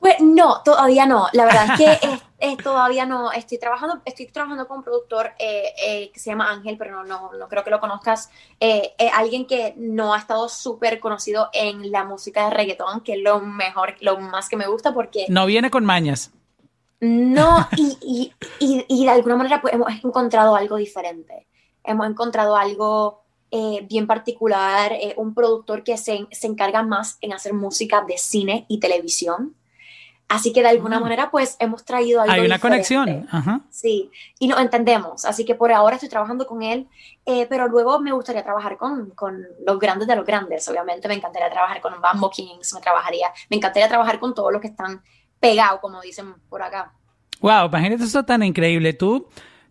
Pues 0.00 0.16
no, 0.20 0.62
todavía 0.62 1.06
no. 1.06 1.26
La 1.32 1.44
verdad 1.44 1.68
es 1.78 1.98
que 1.98 2.56
todavía 2.62 3.06
no. 3.06 3.32
Estoy 3.32 3.58
trabajando, 3.58 4.00
estoy 4.04 4.26
trabajando 4.26 4.68
con 4.68 4.78
un 4.78 4.84
productor 4.84 5.32
eh, 5.38 5.72
eh, 5.82 6.10
que 6.12 6.20
se 6.20 6.30
llama 6.30 6.50
Ángel, 6.50 6.76
pero 6.78 7.04
no, 7.04 7.32
no, 7.32 7.48
creo 7.48 7.64
que 7.64 7.70
lo 7.70 7.80
conozcas. 7.80 8.30
Eh, 8.60 8.94
alguien 9.14 9.46
que 9.46 9.74
no 9.76 10.14
ha 10.14 10.18
estado 10.18 10.48
súper 10.48 11.00
conocido 11.00 11.48
en 11.52 11.90
la 11.90 12.04
música 12.04 12.44
de 12.44 12.54
reggaetón, 12.54 13.00
que 13.00 13.14
es 13.14 13.20
lo 13.20 13.40
mejor, 13.40 13.94
lo 14.00 14.18
más 14.18 14.48
que 14.48 14.56
me 14.56 14.66
gusta 14.66 14.92
porque... 14.92 15.26
No 15.28 15.46
viene 15.46 15.70
con 15.70 15.84
mañas. 15.84 16.32
No, 17.00 17.68
y, 17.76 18.32
y, 18.58 18.84
y, 18.88 19.04
de 19.04 19.10
alguna 19.10 19.36
manera 19.36 19.60
pues, 19.60 19.74
hemos 19.74 19.92
encontrado 20.04 20.56
algo 20.56 20.76
diferente. 20.76 21.46
Hemos 21.84 22.06
encontrado 22.08 22.56
algo 22.56 23.22
bien 23.84 24.06
particular, 24.06 24.92
un 25.16 25.32
productor 25.32 25.82
que 25.82 25.96
se, 25.96 26.26
se 26.30 26.46
encarga 26.46 26.82
más 26.82 27.16
en 27.22 27.32
hacer 27.32 27.54
música 27.54 28.04
de 28.06 28.18
cine 28.18 28.66
y 28.68 28.80
televisión 28.80 29.54
Así 30.28 30.52
que 30.52 30.62
de 30.62 30.68
alguna 30.68 30.96
ah. 30.96 31.00
manera, 31.00 31.30
pues 31.30 31.56
hemos 31.60 31.84
traído 31.84 32.20
algo. 32.20 32.32
Hay 32.32 32.44
una 32.44 32.58
conexión. 32.58 33.28
Sí, 33.70 34.10
y 34.40 34.48
nos 34.48 34.60
entendemos. 34.60 35.24
Así 35.24 35.44
que 35.44 35.54
por 35.54 35.72
ahora 35.72 35.96
estoy 35.96 36.08
trabajando 36.08 36.46
con 36.46 36.62
él, 36.62 36.88
eh, 37.24 37.46
pero 37.48 37.68
luego 37.68 38.00
me 38.00 38.12
gustaría 38.12 38.42
trabajar 38.42 38.76
con, 38.76 39.10
con, 39.10 39.44
los 39.64 39.78
grandes 39.78 40.08
de 40.08 40.16
los 40.16 40.26
grandes. 40.26 40.68
Obviamente 40.68 41.06
me 41.06 41.14
encantaría 41.14 41.48
trabajar 41.48 41.80
con 41.80 42.00
Bambo 42.00 42.28
Kings, 42.30 42.74
me, 42.74 42.80
trabajaría, 42.80 43.28
me 43.50 43.56
encantaría 43.56 43.88
trabajar 43.88 44.18
con 44.18 44.34
todos 44.34 44.52
los 44.52 44.60
que 44.60 44.68
están 44.68 45.02
pegados, 45.38 45.80
como 45.80 46.00
dicen 46.00 46.34
por 46.48 46.62
acá. 46.62 46.92
Wow, 47.40 47.66
imagínate 47.66 48.02
eso 48.02 48.24
tan 48.24 48.42
increíble. 48.42 48.94
Tú 48.94 49.28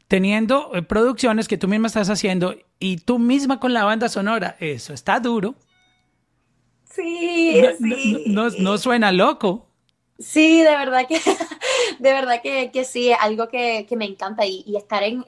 teniendo 0.07 0.73
eh, 0.73 0.83
producciones 0.83 1.49
que 1.49 1.57
tú 1.57 1.67
misma 1.67 1.87
estás 1.87 2.09
haciendo 2.09 2.55
y 2.79 2.97
tú 2.97 3.19
misma 3.19 3.59
con 3.59 3.73
la 3.73 3.83
banda 3.83 4.07
sonora. 4.07 4.55
Eso 4.59 4.93
está 4.93 5.19
duro. 5.19 5.55
Sí, 6.85 7.61
No, 7.61 7.89
sí. 7.89 8.23
no- 8.27 8.49
no- 8.49 8.55
no 8.57 8.77
suena 8.77 9.11
loco. 9.11 9.67
Sí, 10.17 10.61
de 10.61 10.75
verdad 10.75 11.07
que, 11.07 11.19
de 11.99 12.13
verdad 12.13 12.41
que, 12.41 12.71
que 12.71 12.85
sí, 12.85 13.11
es 13.11 13.17
algo 13.19 13.47
que, 13.49 13.85
que 13.87 13.95
me 13.97 14.05
encanta 14.05 14.45
y, 14.45 14.63
estar 14.75 15.03
en, 15.03 15.25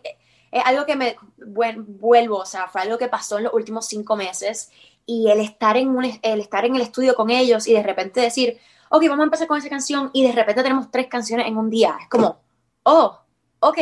es 0.51 0.63
algo 0.65 0.85
que 0.85 0.95
me 0.95 1.17
vuel- 1.37 1.83
vuelvo, 1.85 2.37
o 2.37 2.45
sea, 2.45 2.67
fue 2.67 2.81
algo 2.81 2.97
que 2.97 3.09
pasó 3.09 3.37
en 3.37 3.45
los 3.45 3.53
últimos 3.53 3.85
cinco 3.87 4.15
meses 4.15 4.71
y 5.05 5.29
el 5.29 5.41
estar 5.41 5.75
en 5.77 5.89
un, 5.89 6.05
el 6.21 6.39
estar 6.39 6.65
en 6.65 6.75
el 6.75 6.81
estudio 6.81 7.15
con 7.15 7.29
ellos 7.29 7.67
y 7.67 7.73
de 7.73 7.83
repente 7.83 8.21
decir, 8.21 8.57
ok, 8.89 9.03
vamos 9.03 9.21
a 9.21 9.23
empezar 9.25 9.47
con 9.47 9.57
esa 9.57 9.69
canción 9.69 10.09
y 10.13 10.23
de 10.25 10.31
repente 10.31 10.63
tenemos 10.63 10.89
tres 10.89 11.07
canciones 11.07 11.47
en 11.47 11.57
un 11.57 11.69
día, 11.69 11.97
es 12.01 12.07
como, 12.09 12.39
oh, 12.83 13.19
ok, 13.59 13.77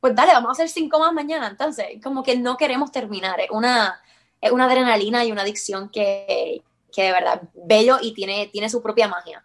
pues 0.00 0.14
dale, 0.14 0.32
vamos 0.34 0.50
a 0.50 0.52
hacer 0.52 0.68
cinco 0.68 0.98
más 0.98 1.12
mañana, 1.14 1.48
entonces, 1.48 1.86
como 2.02 2.22
que 2.22 2.36
no 2.36 2.58
queremos 2.58 2.92
terminar, 2.92 3.40
es 3.40 3.50
una, 3.50 3.98
es 4.42 4.52
una 4.52 4.66
adrenalina 4.66 5.24
y 5.24 5.32
una 5.32 5.40
adicción 5.40 5.88
que, 5.88 6.62
que 6.92 7.02
de 7.02 7.12
verdad 7.12 7.42
bello 7.54 7.96
y 8.02 8.12
tiene, 8.12 8.48
tiene 8.48 8.68
su 8.68 8.82
propia 8.82 9.08
magia. 9.08 9.40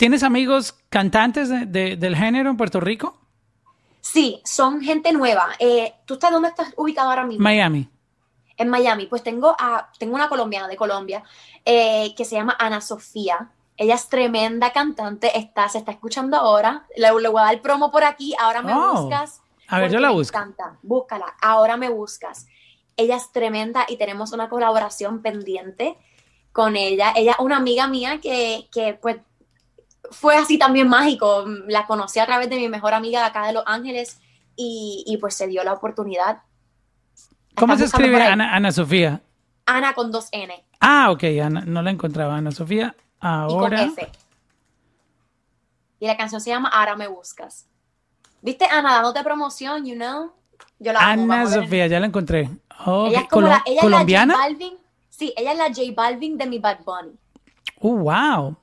¿Tienes 0.00 0.22
amigos 0.22 0.74
cantantes 0.88 1.50
de- 1.50 1.66
de- 1.66 1.96
del 1.98 2.16
género 2.16 2.48
en 2.48 2.56
Puerto 2.56 2.80
Rico? 2.80 3.18
Sí, 4.00 4.40
son 4.46 4.80
gente 4.80 5.12
nueva. 5.12 5.48
Eh, 5.58 5.92
¿Tú 6.06 6.14
estás 6.14 6.32
dónde 6.32 6.48
estás 6.48 6.72
ubicado 6.78 7.10
ahora 7.10 7.26
mismo? 7.26 7.42
Miami. 7.44 7.86
en 8.56 8.68
Miami. 8.70 9.04
Pues 9.06 9.22
tengo 9.22 9.54
a, 9.58 9.90
tengo 9.98 10.14
una 10.14 10.30
colombiana 10.30 10.68
de 10.68 10.76
Colombia 10.76 11.22
eh, 11.66 12.14
que 12.16 12.24
se 12.24 12.36
llama 12.36 12.56
Ana 12.58 12.80
Sofía. 12.80 13.50
Ella 13.76 13.94
es 13.94 14.08
tremenda 14.08 14.72
cantante, 14.72 15.38
está, 15.38 15.68
se 15.68 15.76
está 15.76 15.92
escuchando 15.92 16.38
ahora. 16.38 16.86
Le, 16.96 17.08
le 17.20 17.28
voy 17.28 17.40
a 17.42 17.44
dar 17.44 17.60
promo 17.60 17.90
por 17.90 18.04
aquí. 18.04 18.34
Ahora 18.40 18.62
me 18.62 18.72
Oh. 18.74 19.02
buscas. 19.02 19.42
A 19.68 19.80
ver, 19.80 19.90
yo 19.92 20.00
la 20.00 20.10
busco. 20.12 20.34
encanta. 20.36 20.78
Búscala. 20.82 21.26
Ahora 21.42 21.76
me 21.76 21.90
buscas. 21.90 22.46
Ella 22.96 23.16
es 23.16 23.30
tremenda 23.32 23.84
y 23.86 23.98
tenemos 23.98 24.32
una 24.32 24.48
colaboración 24.48 25.20
pendiente 25.20 25.98
con 26.52 26.74
ella. 26.76 27.12
Ella 27.16 27.32
es 27.32 27.38
una 27.38 27.58
amiga 27.58 27.86
mía 27.86 28.18
que, 28.22 28.68
que 28.72 28.94
pues 28.94 29.18
fue 30.10 30.36
así 30.36 30.58
también 30.58 30.88
mágico. 30.88 31.44
La 31.66 31.86
conocí 31.86 32.18
a 32.18 32.26
través 32.26 32.50
de 32.50 32.56
mi 32.56 32.68
mejor 32.68 32.94
amiga 32.94 33.20
de 33.20 33.26
acá 33.26 33.46
de 33.46 33.52
Los 33.52 33.64
Ángeles 33.66 34.20
y, 34.56 35.04
y 35.06 35.16
pues 35.18 35.34
se 35.34 35.46
dio 35.46 35.64
la 35.64 35.72
oportunidad. 35.72 36.42
¿Cómo 37.56 37.76
se 37.76 37.84
¿Estás 37.84 38.00
buscando 38.00 38.16
escribe? 38.16 38.32
Ana, 38.32 38.54
Ana 38.54 38.72
Sofía? 38.72 39.22
Ana 39.66 39.92
con 39.94 40.10
dos 40.10 40.28
N 40.32 40.52
Ah, 40.80 41.10
ok, 41.10 41.24
Ana, 41.44 41.62
no 41.66 41.82
la 41.82 41.90
encontraba. 41.90 42.36
Ana 42.36 42.50
Sofía, 42.52 42.94
y 43.16 43.20
con 43.20 43.30
ahora. 43.30 43.90
Y 45.98 46.06
la 46.06 46.16
canción 46.16 46.40
se 46.40 46.50
llama 46.50 46.70
Ahora 46.70 46.96
me 46.96 47.06
buscas. 47.08 47.66
¿Viste, 48.40 48.64
Ana, 48.64 48.94
dándote 48.94 49.22
promoción, 49.22 49.84
you 49.84 49.94
know? 49.96 50.32
Yo 50.78 50.92
la 50.94 51.10
amo, 51.12 51.30
Ana. 51.30 51.46
Sofía, 51.46 51.86
ya 51.86 52.00
la 52.00 52.06
encontré. 52.06 52.48
Ok, 52.86 53.08
Ella 53.10 53.20
es 53.20 53.28
como 53.28 53.46
la, 53.48 53.62
ella 53.66 53.80
¿Colombiana? 53.82 54.32
es 54.32 54.38
la 54.38 54.44
J 54.44 54.48
Balvin. 54.48 54.78
Sí, 55.10 55.34
ella 55.36 55.52
es 55.52 55.58
la 55.58 55.66
J 55.66 55.80
Balvin 55.94 56.38
de 56.38 56.46
mi 56.46 56.58
Bad 56.58 56.78
Bunny. 56.84 57.12
Oh, 57.80 57.96
wow. 57.96 58.56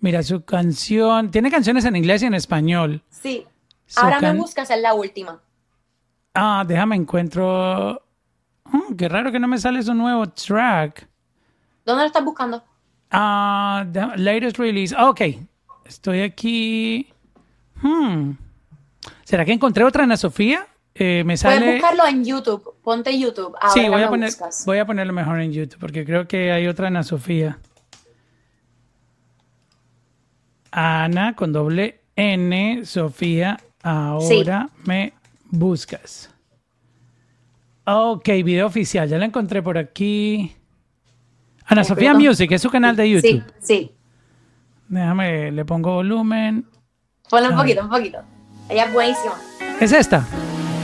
Mira, 0.00 0.22
su 0.22 0.44
canción. 0.44 1.30
Tiene 1.30 1.50
canciones 1.50 1.84
en 1.84 1.96
inglés 1.96 2.22
y 2.22 2.26
en 2.26 2.34
español. 2.34 3.02
Sí. 3.10 3.46
Su 3.86 4.00
Ahora 4.00 4.18
can- 4.20 4.34
me 4.36 4.40
buscas 4.42 4.70
es 4.70 4.80
la 4.80 4.94
última. 4.94 5.40
Ah, 6.34 6.64
déjame 6.66 6.96
encuentro. 6.96 8.02
Oh, 8.72 8.96
qué 8.96 9.08
raro 9.08 9.32
que 9.32 9.40
no 9.40 9.48
me 9.48 9.58
sale 9.58 9.82
su 9.82 9.92
nuevo 9.94 10.28
track. 10.28 11.08
¿Dónde 11.84 12.02
lo 12.04 12.06
estás 12.06 12.24
buscando? 12.24 12.62
Ah, 13.10 13.84
the 13.92 14.06
latest 14.16 14.58
release. 14.58 14.94
Ah, 14.96 15.08
Ok. 15.10 15.20
Estoy 15.84 16.20
aquí. 16.20 17.08
Hmm. 17.82 18.32
¿Será 19.24 19.44
que 19.44 19.52
encontré 19.52 19.82
otra 19.84 20.04
Ana 20.04 20.16
Sofía? 20.16 20.66
Eh, 20.94 21.24
me 21.26 21.34
Puedes 21.36 21.40
sale. 21.40 21.72
buscarlo 21.72 22.06
en 22.06 22.24
YouTube. 22.24 22.74
Ponte 22.82 23.18
YouTube. 23.18 23.54
Ahora 23.60 23.72
Sí, 23.74 23.88
voy 23.88 24.02
a, 24.02 24.08
poner, 24.08 24.28
buscas. 24.30 24.64
voy 24.66 24.78
a 24.78 24.86
ponerlo 24.86 25.12
mejor 25.12 25.40
en 25.40 25.52
YouTube 25.52 25.80
porque 25.80 26.04
creo 26.04 26.28
que 26.28 26.52
hay 26.52 26.68
otra 26.68 26.86
Ana 26.88 27.02
Sofía. 27.02 27.58
Ana 30.70 31.34
con 31.34 31.52
doble 31.52 32.00
N, 32.16 32.84
Sofía, 32.84 33.58
ahora 33.82 34.68
me 34.84 35.12
buscas. 35.50 36.30
Ok, 37.84 38.26
video 38.44 38.66
oficial, 38.66 39.08
ya 39.08 39.18
la 39.18 39.24
encontré 39.24 39.62
por 39.62 39.78
aquí. 39.78 40.54
Ana 41.66 41.82
Sofía 41.84 42.10
perdón. 42.12 42.26
Music, 42.28 42.50
es 42.52 42.62
su 42.62 42.70
canal 42.70 42.94
de 42.96 43.10
YouTube. 43.10 43.42
Sí, 43.60 43.64
sí. 43.88 43.92
Déjame, 44.88 45.50
le 45.52 45.64
pongo 45.64 45.94
volumen. 45.94 46.66
Ponle 47.28 47.48
un 47.48 47.56
poquito, 47.56 47.82
un 47.82 47.88
poquito. 47.90 48.18
Ella 48.68 48.84
es 48.84 48.92
buenísima. 48.92 49.34
¿Es 49.80 49.92
esta? 49.92 50.26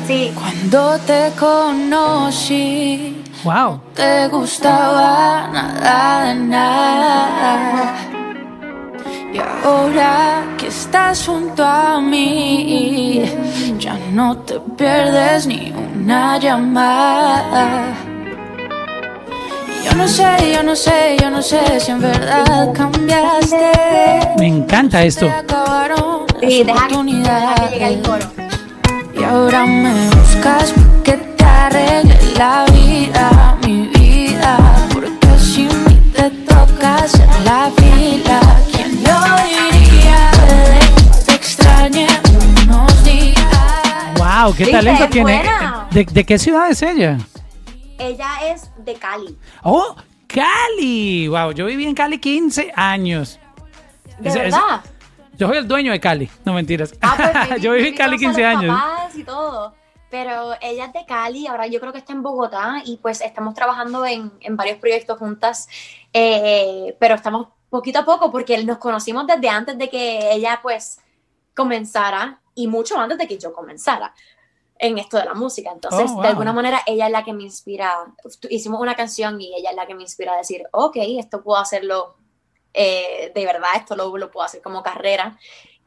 Sí. 0.07 0.31
Cuando 0.35 0.97
te 1.01 1.31
conocí, 1.39 3.23
Wow. 3.45 3.81
te 3.95 4.29
gustaba 4.29 5.49
nada 5.53 6.29
de 6.29 6.35
nada. 6.41 7.95
Y 9.37 9.39
ahora 9.39 10.47
que 10.57 10.69
estás 10.69 11.27
junto 11.27 11.63
a 11.63 12.01
mí, 12.01 13.23
ya 13.79 13.99
no 14.13 14.39
te 14.39 14.59
pierdes 14.79 15.47
ni 15.47 15.75
una 15.95 16.39
llamada. 16.39 17.93
Yo 19.85 19.95
no 19.95 20.09
sé, 20.09 20.53
yo 20.55 20.63
no 20.63 20.75
sé, 20.75 21.19
yo 21.21 21.29
no 21.29 21.43
sé 21.43 21.79
si 21.81 21.91
en 21.91 22.01
verdad 22.01 22.73
cambiaste. 22.73 23.73
Me 24.39 24.47
encanta 24.47 25.03
esto. 25.05 25.27
Sí, 26.41 26.65
deja, 26.65 26.89
deja 26.89 27.69
que 27.69 27.89
el 27.89 28.01
coro. 28.01 28.27
Y 29.21 29.23
ahora 29.23 29.67
me 29.67 30.09
buscas 30.17 30.73
porque 30.73 31.13
te 31.37 31.45
arregle 31.45 32.19
la 32.39 32.65
vida, 32.73 33.59
mi 33.67 33.89
vida. 33.89 34.57
Porque 34.95 35.39
si 35.39 35.69
a 35.69 35.73
mí 35.91 36.01
te 36.15 36.31
toca 36.31 36.95
hacer 37.05 37.29
la 37.45 37.71
fila, 37.77 38.41
Wow, 44.47 44.55
qué 44.57 44.67
talento 44.71 45.09
tiene. 45.09 45.39
buena. 45.39 45.89
¿De, 45.91 46.05
de 46.05 46.25
qué 46.25 46.39
ciudad 46.39 46.71
es 46.71 46.81
ella? 46.83 47.19
Ella 47.99 48.29
es 48.45 48.71
de 48.85 48.95
Cali. 48.95 49.37
Oh, 49.65 49.97
Cali. 50.29 51.27
Wow, 51.29 51.51
yo 51.53 51.67
viví 51.67 51.85
en 51.85 51.95
Cali 51.95 52.19
15 52.19 52.73
años. 52.77 53.41
¿De 54.21 54.29
Ese- 54.29 54.39
ese- 54.47 54.57
verdad? 54.57 54.81
Yo 55.37 55.49
soy 55.49 55.57
el 55.59 55.67
dueño 55.69 55.91
de 55.93 55.99
Cali, 56.01 56.31
no 56.45 56.55
mentiras. 56.55 56.95
Ah, 57.03 57.45
pues, 57.49 57.61
yo 57.63 57.73
viví 57.73 57.89
en 57.89 57.95
Cali 57.97 58.17
conocí 58.19 58.37
15 58.37 58.45
a 58.45 58.53
los 58.53 58.59
años. 58.63 58.81
papás 58.81 59.17
y 59.17 59.25
todo. 59.25 59.75
Pero 60.11 60.53
ella 60.63 60.85
es 60.87 60.93
de 60.93 61.05
Cali, 61.07 61.47
ahora 61.49 61.67
yo 61.67 61.81
creo 61.81 61.93
que 61.93 61.99
está 61.99 62.13
en 62.13 62.23
Bogotá 62.23 62.81
y 62.85 62.99
pues 62.99 63.21
estamos 63.21 63.53
trabajando 63.55 64.07
en, 64.07 64.31
en 64.41 64.57
varios 64.57 64.79
proyectos 64.79 65.19
juntas, 65.19 65.69
eh, 66.13 66.97
pero 67.01 67.17
estamos 67.17 67.49
poquito 67.69 67.99
a 67.99 68.05
poco 68.05 68.31
porque 68.31 68.63
nos 68.65 68.79
conocimos 68.79 69.27
desde 69.27 69.49
antes 69.49 69.77
de 69.77 69.91
que 69.91 70.33
ella 70.33 70.61
pues 70.63 71.01
comenzara 71.55 72.41
y 72.55 72.69
mucho 72.69 72.99
antes 72.99 73.19
de 73.19 73.27
que 73.27 73.37
yo 73.37 73.53
comenzara 73.53 74.15
en 74.79 74.99
esto 74.99 75.17
de 75.19 75.25
la 75.25 75.35
música. 75.35 75.71
Entonces, 75.73 76.11
Oh, 76.11 76.15
wow. 76.15 76.23
de 76.23 76.29
alguna 76.29 76.53
manera, 76.53 76.83
ella 76.87 77.07
es 77.07 77.13
la 77.13 77.25
que 77.25 77.33
me 77.33 77.43
inspira. 77.45 77.93
Hicimos 78.51 78.81
una 78.81 78.95
canción 78.95 79.41
y 79.41 79.55
ella 79.57 79.71
es 79.71 79.77
la 79.77 79.87
que 79.87 79.95
me 79.95 80.03
inspira 80.03 80.35
a 80.35 80.39
decir, 80.39 80.65
ok, 80.73 80.97
esto 81.19 81.43
puedo 81.43 81.59
hacerlo 81.59 82.17
eh, 82.79 83.33
de 83.35 83.47
verdad, 83.47 83.71
esto 83.77 83.97
lo, 83.97 84.17
lo 84.19 84.31
puedo 84.31 84.45
hacer 84.45 84.61
como 84.61 84.83
carrera. 84.83 85.39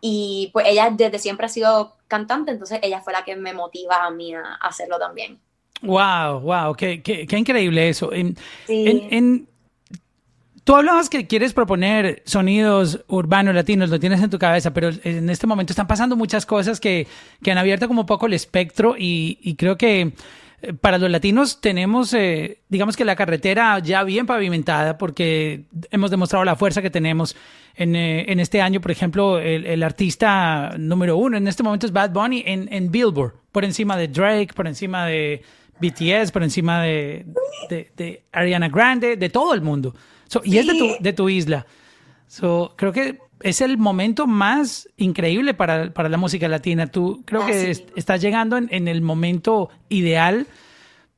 Y 0.01 0.49
pues 0.53 0.65
ella 0.67 0.89
desde 0.91 1.19
siempre 1.19 1.45
ha 1.45 1.49
sido 1.49 1.97
cantante, 2.07 2.49
entonces 2.51 2.79
ella 2.81 3.01
fue 3.01 3.13
la 3.13 3.23
que 3.23 3.35
me 3.35 3.53
motiva 3.53 4.03
a 4.05 4.09
mí 4.09 4.33
a, 4.33 4.55
hacerlo 4.61 4.97
también. 4.97 5.39
Wow, 5.83 6.39
wow, 6.39 6.73
qué, 6.75 7.03
qué- 7.03 7.27
qué 7.27 7.37
increíble 7.37 7.89
eso. 7.89 8.11
En, 8.11 8.35
Sí. 8.65 8.87
en- 8.87 9.13
en- 9.13 9.49
tú 10.69 10.75
hablabas 10.75 11.09
que 11.09 11.25
quieres 11.25 11.53
proponer 11.53 12.21
sonidos 12.25 13.03
urbanos 13.07 13.55
latinos, 13.55 13.89
lo 13.89 13.99
tienes 13.99 14.21
en 14.21 14.29
tu 14.29 14.37
cabeza, 14.37 14.71
pero 14.71 14.91
en 15.03 15.27
este 15.31 15.47
momento 15.47 15.73
están 15.73 15.87
pasando 15.87 16.15
muchas 16.15 16.45
cosas 16.45 16.79
que, 16.79 17.07
que 17.41 17.51
han 17.51 17.57
abierto 17.57 17.87
como 17.87 18.01
un 18.01 18.05
poco 18.05 18.27
el 18.27 18.33
espectro 18.33 18.93
y, 18.95 19.55
creo 19.57 19.79
que 19.79 20.13
eh, 20.61 20.73
para 20.73 20.99
los 20.99 21.09
latinos 21.09 21.59
tenemos, 21.59 22.13
eh, 22.13 22.59
digamos 22.69 22.95
que 22.95 23.03
la 23.03 23.15
carretera 23.15 23.79
ya 23.79 24.03
bien 24.03 24.27
pavimentada 24.27 24.99
porque 24.99 25.63
hemos 25.89 26.11
demostrado 26.11 26.45
la 26.45 26.55
fuerza 26.55 26.83
que 26.83 26.91
tenemos 26.91 27.35
en, 27.73 27.95
eh, 27.95 28.31
en 28.31 28.39
este 28.39 28.61
año. 28.61 28.79
Por 28.79 28.91
ejemplo, 28.91 29.39
el, 29.39 29.65
el 29.65 29.81
artista 29.81 30.75
número 30.77 31.17
uno 31.17 31.35
en 31.35 31.47
este 31.47 31.63
momento 31.63 31.87
es 31.87 31.91
Bad 31.91 32.11
Bunny 32.11 32.43
en, 32.45 32.71
en 32.71 32.91
Billboard, 32.91 33.33
por 33.51 33.65
encima 33.65 33.97
de 33.97 34.07
Drake, 34.07 34.53
por 34.53 34.67
encima 34.67 35.07
de 35.07 35.41
BTS, 35.81 36.31
por 36.31 36.43
encima 36.43 36.83
de, 36.83 37.25
de 37.71 38.21
Ariana 38.31 38.69
Grande, 38.69 39.17
de 39.17 39.29
todo 39.29 39.55
el 39.55 39.61
mundo. 39.61 39.95
So, 40.29 40.41
y 40.43 40.57
es 40.57 40.67
de 40.67 40.73
tu, 40.75 40.87
de 41.03 41.13
tu 41.13 41.27
isla. 41.29 41.65
So, 42.27 42.73
creo 42.77 42.91
que 42.93 43.19
es 43.41 43.61
el 43.61 43.77
momento 43.77 44.27
más 44.27 44.87
increíble 44.97 45.53
para, 45.53 45.91
para 45.93 46.07
la 46.09 46.17
música 46.17 46.47
latina. 46.47 46.87
Tú 46.87 47.23
creo 47.25 47.45
que 47.45 47.51
Así 47.53 47.71
es- 47.71 47.83
estás 47.95 48.21
llegando 48.21 48.55
en, 48.57 48.67
en 48.71 48.87
el 48.87 49.01
momento 49.01 49.69
ideal 49.89 50.45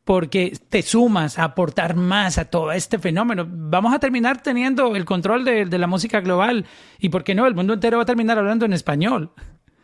porque 0.04 0.58
te 0.70 0.82
sumas 0.82 1.38
a 1.38 1.44
aportar 1.44 1.96
más 1.96 2.38
a 2.38 2.46
todo 2.46 2.72
este 2.72 2.98
fenómeno. 3.00 3.46
Vamos 3.48 3.94
a 3.94 4.00
terminar 4.00 4.42
teniendo 4.42 4.96
el 4.96 5.06
control 5.06 5.46
de, 5.46 5.66
de 5.66 5.78
la 5.78 5.88
música 5.88 6.22
global 6.22 6.66
y, 7.00 7.10
¿por 7.10 7.24
qué 7.24 7.36
no? 7.36 7.46
El 7.46 7.54
mundo 7.56 7.74
entero 7.74 7.98
va 7.98 8.04
a 8.04 8.06
terminar 8.08 8.38
hablando 8.40 8.66
en 8.66 8.74
español. 8.74 9.32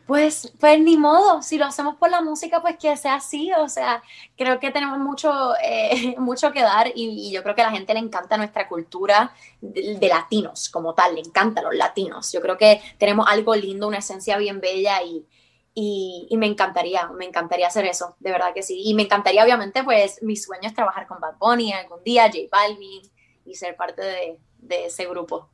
Pues, 0.07 0.53
pues 0.57 0.79
ni 0.79 0.95
modo, 0.95 1.41
si 1.41 1.57
lo 1.57 1.65
hacemos 1.65 1.97
por 1.97 2.09
la 2.09 2.21
música, 2.21 2.61
pues 2.61 2.77
que 2.77 2.95
sea 2.95 3.15
así, 3.15 3.51
o 3.51 3.67
sea, 3.67 4.01
creo 4.37 4.57
que 4.57 4.71
tenemos 4.71 4.97
mucho, 4.99 5.53
eh, 5.61 6.15
mucho 6.17 6.53
que 6.53 6.61
dar 6.61 6.93
y, 6.95 7.29
yo 7.29 7.43
creo 7.43 7.55
que 7.55 7.61
a 7.61 7.65
la 7.65 7.71
gente 7.71 7.93
le 7.93 7.99
encanta 7.99 8.37
nuestra 8.37 8.69
cultura 8.69 9.33
de, 9.59 10.07
latinos 10.07 10.69
como 10.69 10.93
tal, 10.93 11.15
le 11.15 11.19
encantan 11.21 11.65
los 11.65 11.75
latinos, 11.75 12.31
yo 12.31 12.41
creo 12.41 12.57
que 12.57 12.81
tenemos 12.97 13.27
algo 13.27 13.53
lindo, 13.53 13.85
una 13.85 13.97
esencia 13.97 14.37
bien 14.37 14.61
bella 14.61 15.03
y, 15.03 15.25
y, 15.73 16.37
me 16.37 16.45
encantaría, 16.45 17.09
me 17.09 17.25
encantaría 17.25 17.67
hacer 17.67 17.83
eso, 17.83 18.15
de 18.21 18.31
verdad 18.31 18.53
que 18.53 18.63
sí, 18.63 18.81
y 18.85 18.93
me 18.93 19.03
encantaría 19.03 19.43
obviamente, 19.43 19.83
pues 19.83 20.23
mi 20.23 20.37
sueño 20.37 20.69
es 20.69 20.73
trabajar 20.73 21.05
con 21.05 21.19
Bad 21.19 21.35
Bunny 21.37 21.73
algún 21.73 22.01
día, 22.05 22.27
J 22.27 22.47
Balvin 22.49 23.01
y 23.45 23.55
ser 23.55 23.75
parte 23.75 24.03
de, 24.03 24.39
de 24.59 24.85
ese 24.85 25.05
grupo. 25.05 25.49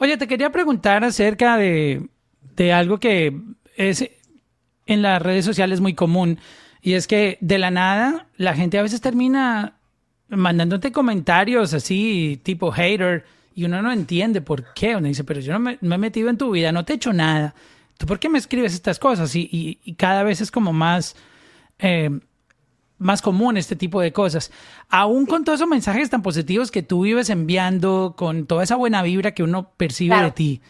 Oye, 0.00 0.16
te 0.16 0.26
quería 0.26 0.50
preguntar 0.50 1.04
acerca 1.04 1.56
de, 1.56 2.08
de 2.56 2.72
algo 2.72 2.98
que 2.98 3.32
es 3.76 4.08
en 4.86 5.02
las 5.02 5.20
redes 5.20 5.44
sociales 5.44 5.80
muy 5.80 5.94
común 5.94 6.38
y 6.82 6.94
es 6.94 7.06
que 7.06 7.38
de 7.40 7.58
la 7.58 7.70
nada 7.70 8.26
la 8.36 8.54
gente 8.54 8.78
a 8.78 8.82
veces 8.82 9.00
termina 9.00 9.78
mandándote 10.28 10.92
comentarios 10.92 11.74
así 11.74 12.40
tipo 12.42 12.70
hater 12.70 13.24
y 13.54 13.64
uno 13.64 13.80
no 13.82 13.92
entiende 13.92 14.40
por 14.40 14.74
qué. 14.74 14.96
Uno 14.96 15.08
dice, 15.08 15.24
pero 15.24 15.40
yo 15.40 15.52
no 15.52 15.60
me, 15.60 15.78
he 15.80 15.98
metido 15.98 16.28
en 16.28 16.36
tu 16.36 16.50
vida, 16.50 16.72
no 16.72 16.84
te 16.84 16.92
he 16.92 16.96
hecho 16.96 17.12
nada. 17.12 17.54
¿Tú 17.96 18.06
por 18.06 18.18
qué 18.18 18.28
me 18.28 18.38
escribes 18.38 18.74
estas 18.74 18.98
cosas? 18.98 19.34
Y, 19.36 19.48
y, 19.84 19.94
cada 19.94 20.24
vez 20.24 20.40
es 20.40 20.50
como 20.50 20.72
más, 20.72 21.14
eh, 21.78 22.10
más 22.98 23.22
común 23.22 23.56
este 23.56 23.76
tipo 23.76 24.00
de 24.00 24.12
cosas. 24.12 24.50
Aún 24.88 25.26
con 25.26 25.44
todos 25.44 25.60
esos 25.60 25.68
mensajes 25.68 26.10
tan 26.10 26.22
positivos 26.22 26.72
que 26.72 26.82
tú 26.82 27.02
vives 27.02 27.30
enviando, 27.30 28.14
con 28.16 28.46
toda 28.46 28.64
esa 28.64 28.74
buena 28.74 29.02
vibra 29.02 29.32
que 29.32 29.44
uno 29.44 29.70
percibe 29.76 30.20
de 30.20 30.30
ti. 30.32 30.60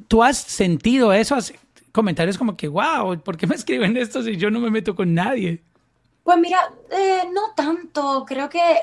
¿Tú, 0.00 0.22
has 0.22 0.38
sentido 0.38 1.12
eso? 1.12 1.36
comentarios 1.92 2.38
como 2.38 2.56
que, 2.56 2.68
wow, 2.68 3.20
¿por 3.20 3.36
qué 3.36 3.46
me 3.46 3.54
escriben 3.56 3.96
esto 3.96 4.22
si 4.22 4.36
yo 4.36 4.50
no 4.50 4.60
me 4.60 4.70
meto 4.70 4.94
con 4.96 5.14
nadie? 5.14 5.62
Pues 6.24 6.38
mira, 6.38 6.72
eh, 6.90 7.24
no 7.32 7.52
tanto. 7.54 8.24
Creo 8.26 8.48
que 8.48 8.72
eh, 8.72 8.82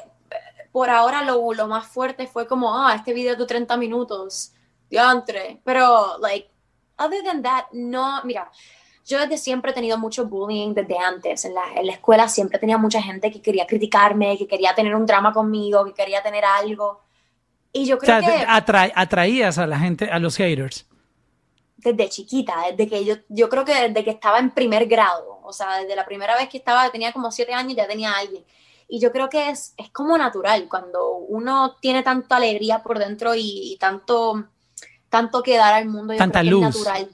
por 0.72 0.90
ahora 0.90 1.24
lo, 1.24 1.54
lo, 1.54 1.68
más 1.68 1.88
fuerte 1.88 2.28
fue 2.28 2.48
como, 2.48 2.78
ah, 2.78 2.94
este 2.96 3.14
video 3.14 3.36
de 3.36 3.46
30 3.46 3.78
minutos, 3.78 4.54
diantre. 4.90 5.60
Pero, 5.64 6.18
like, 6.20 6.50
other 6.98 7.24
than 7.24 7.42
that, 7.42 7.66
no, 7.72 8.22
mira, 8.24 8.52
yo 9.06 9.20
desde 9.20 9.38
siempre 9.38 9.72
he 9.72 9.74
tenido 9.74 9.98
mucho 9.98 10.28
bullying 10.28 10.74
desde 10.74 10.98
antes. 10.98 11.46
En 11.46 11.56
la, 11.56 11.64
en 11.76 11.88
la 11.88 11.94
escuela 11.94 12.28
siempre 12.28 12.60
tenía 12.60 12.78
mucha 12.78 13.02
gente 13.02 13.32
que 13.32 13.42
quería 13.42 13.66
criticarme, 13.66 14.38
que 14.38 14.48
quería 14.48 14.76
tener 14.76 14.94
un 14.94 15.06
drama 15.06 15.34
conmigo, 15.34 15.86
que 15.86 15.94
quería 15.94 16.22
tener 16.22 16.44
algo. 16.46 17.02
Y 17.72 17.86
yo 17.86 17.98
creo 17.98 18.18
o 18.18 18.22
sea, 18.22 18.38
que... 18.46 18.92
atraías 18.96 19.58
a 19.58 19.68
la 19.68 19.80
gente, 19.80 20.10
a 20.12 20.20
los 20.20 20.36
haters 20.36 20.90
desde 21.82 22.10
chiquita, 22.10 22.56
desde 22.70 22.90
que 22.90 23.06
yo, 23.06 23.16
yo 23.30 23.50
creo 23.50 23.64
que 23.64 23.74
desde 23.74 24.04
que 24.04 24.12
estaba 24.12 24.40
en 24.40 24.52
primer 24.52 24.86
grado, 24.88 25.40
o 25.44 25.54
sea, 25.54 25.78
desde 25.78 25.96
la 25.96 26.06
primera 26.06 26.36
vez 26.36 26.50
que 26.50 26.58
estaba, 26.58 26.90
tenía 26.92 27.14
como 27.14 27.32
siete 27.32 27.54
años, 27.54 27.76
ya 27.76 27.88
tenía 27.88 28.12
a 28.12 28.20
alguien. 28.20 28.44
Y 28.88 29.00
yo 29.00 29.12
creo 29.12 29.30
que 29.30 29.50
es, 29.50 29.74
es 29.78 29.90
como 29.92 30.18
natural, 30.18 30.68
cuando 30.68 31.16
uno 31.16 31.76
tiene 31.80 32.04
tanta 32.04 32.38
alegría 32.38 32.84
por 32.84 33.00
dentro 33.00 33.34
y, 33.36 33.78
tanto, 33.80 34.46
tanto 35.10 35.42
que 35.42 35.58
dar 35.58 35.74
al 35.74 35.88
mundo, 35.88 36.14
yo 36.14 36.20
tanta 36.20 36.42
creo 36.42 36.52
luz. 36.52 36.68
es 36.68 36.76
natural. 36.76 37.10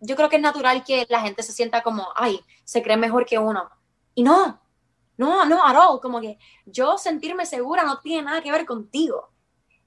Yo 0.00 0.16
creo 0.16 0.28
que 0.28 0.36
es 0.36 0.42
natural 0.42 0.84
que 0.84 1.06
la 1.08 1.20
gente 1.20 1.42
se 1.42 1.52
sienta 1.52 1.82
como, 1.82 2.08
ay, 2.14 2.40
se 2.64 2.82
cree 2.82 2.96
mejor 2.96 3.26
que 3.26 3.38
uno. 3.38 3.68
Y 4.14 4.22
no, 4.22 4.60
no, 5.16 5.44
no, 5.44 5.62
all, 5.62 6.00
como 6.00 6.20
que 6.20 6.38
yo 6.64 6.96
sentirme 6.96 7.44
segura 7.44 7.82
no 7.82 8.00
tiene 8.00 8.22
nada 8.22 8.40
que 8.40 8.52
ver 8.52 8.64
contigo 8.64 9.30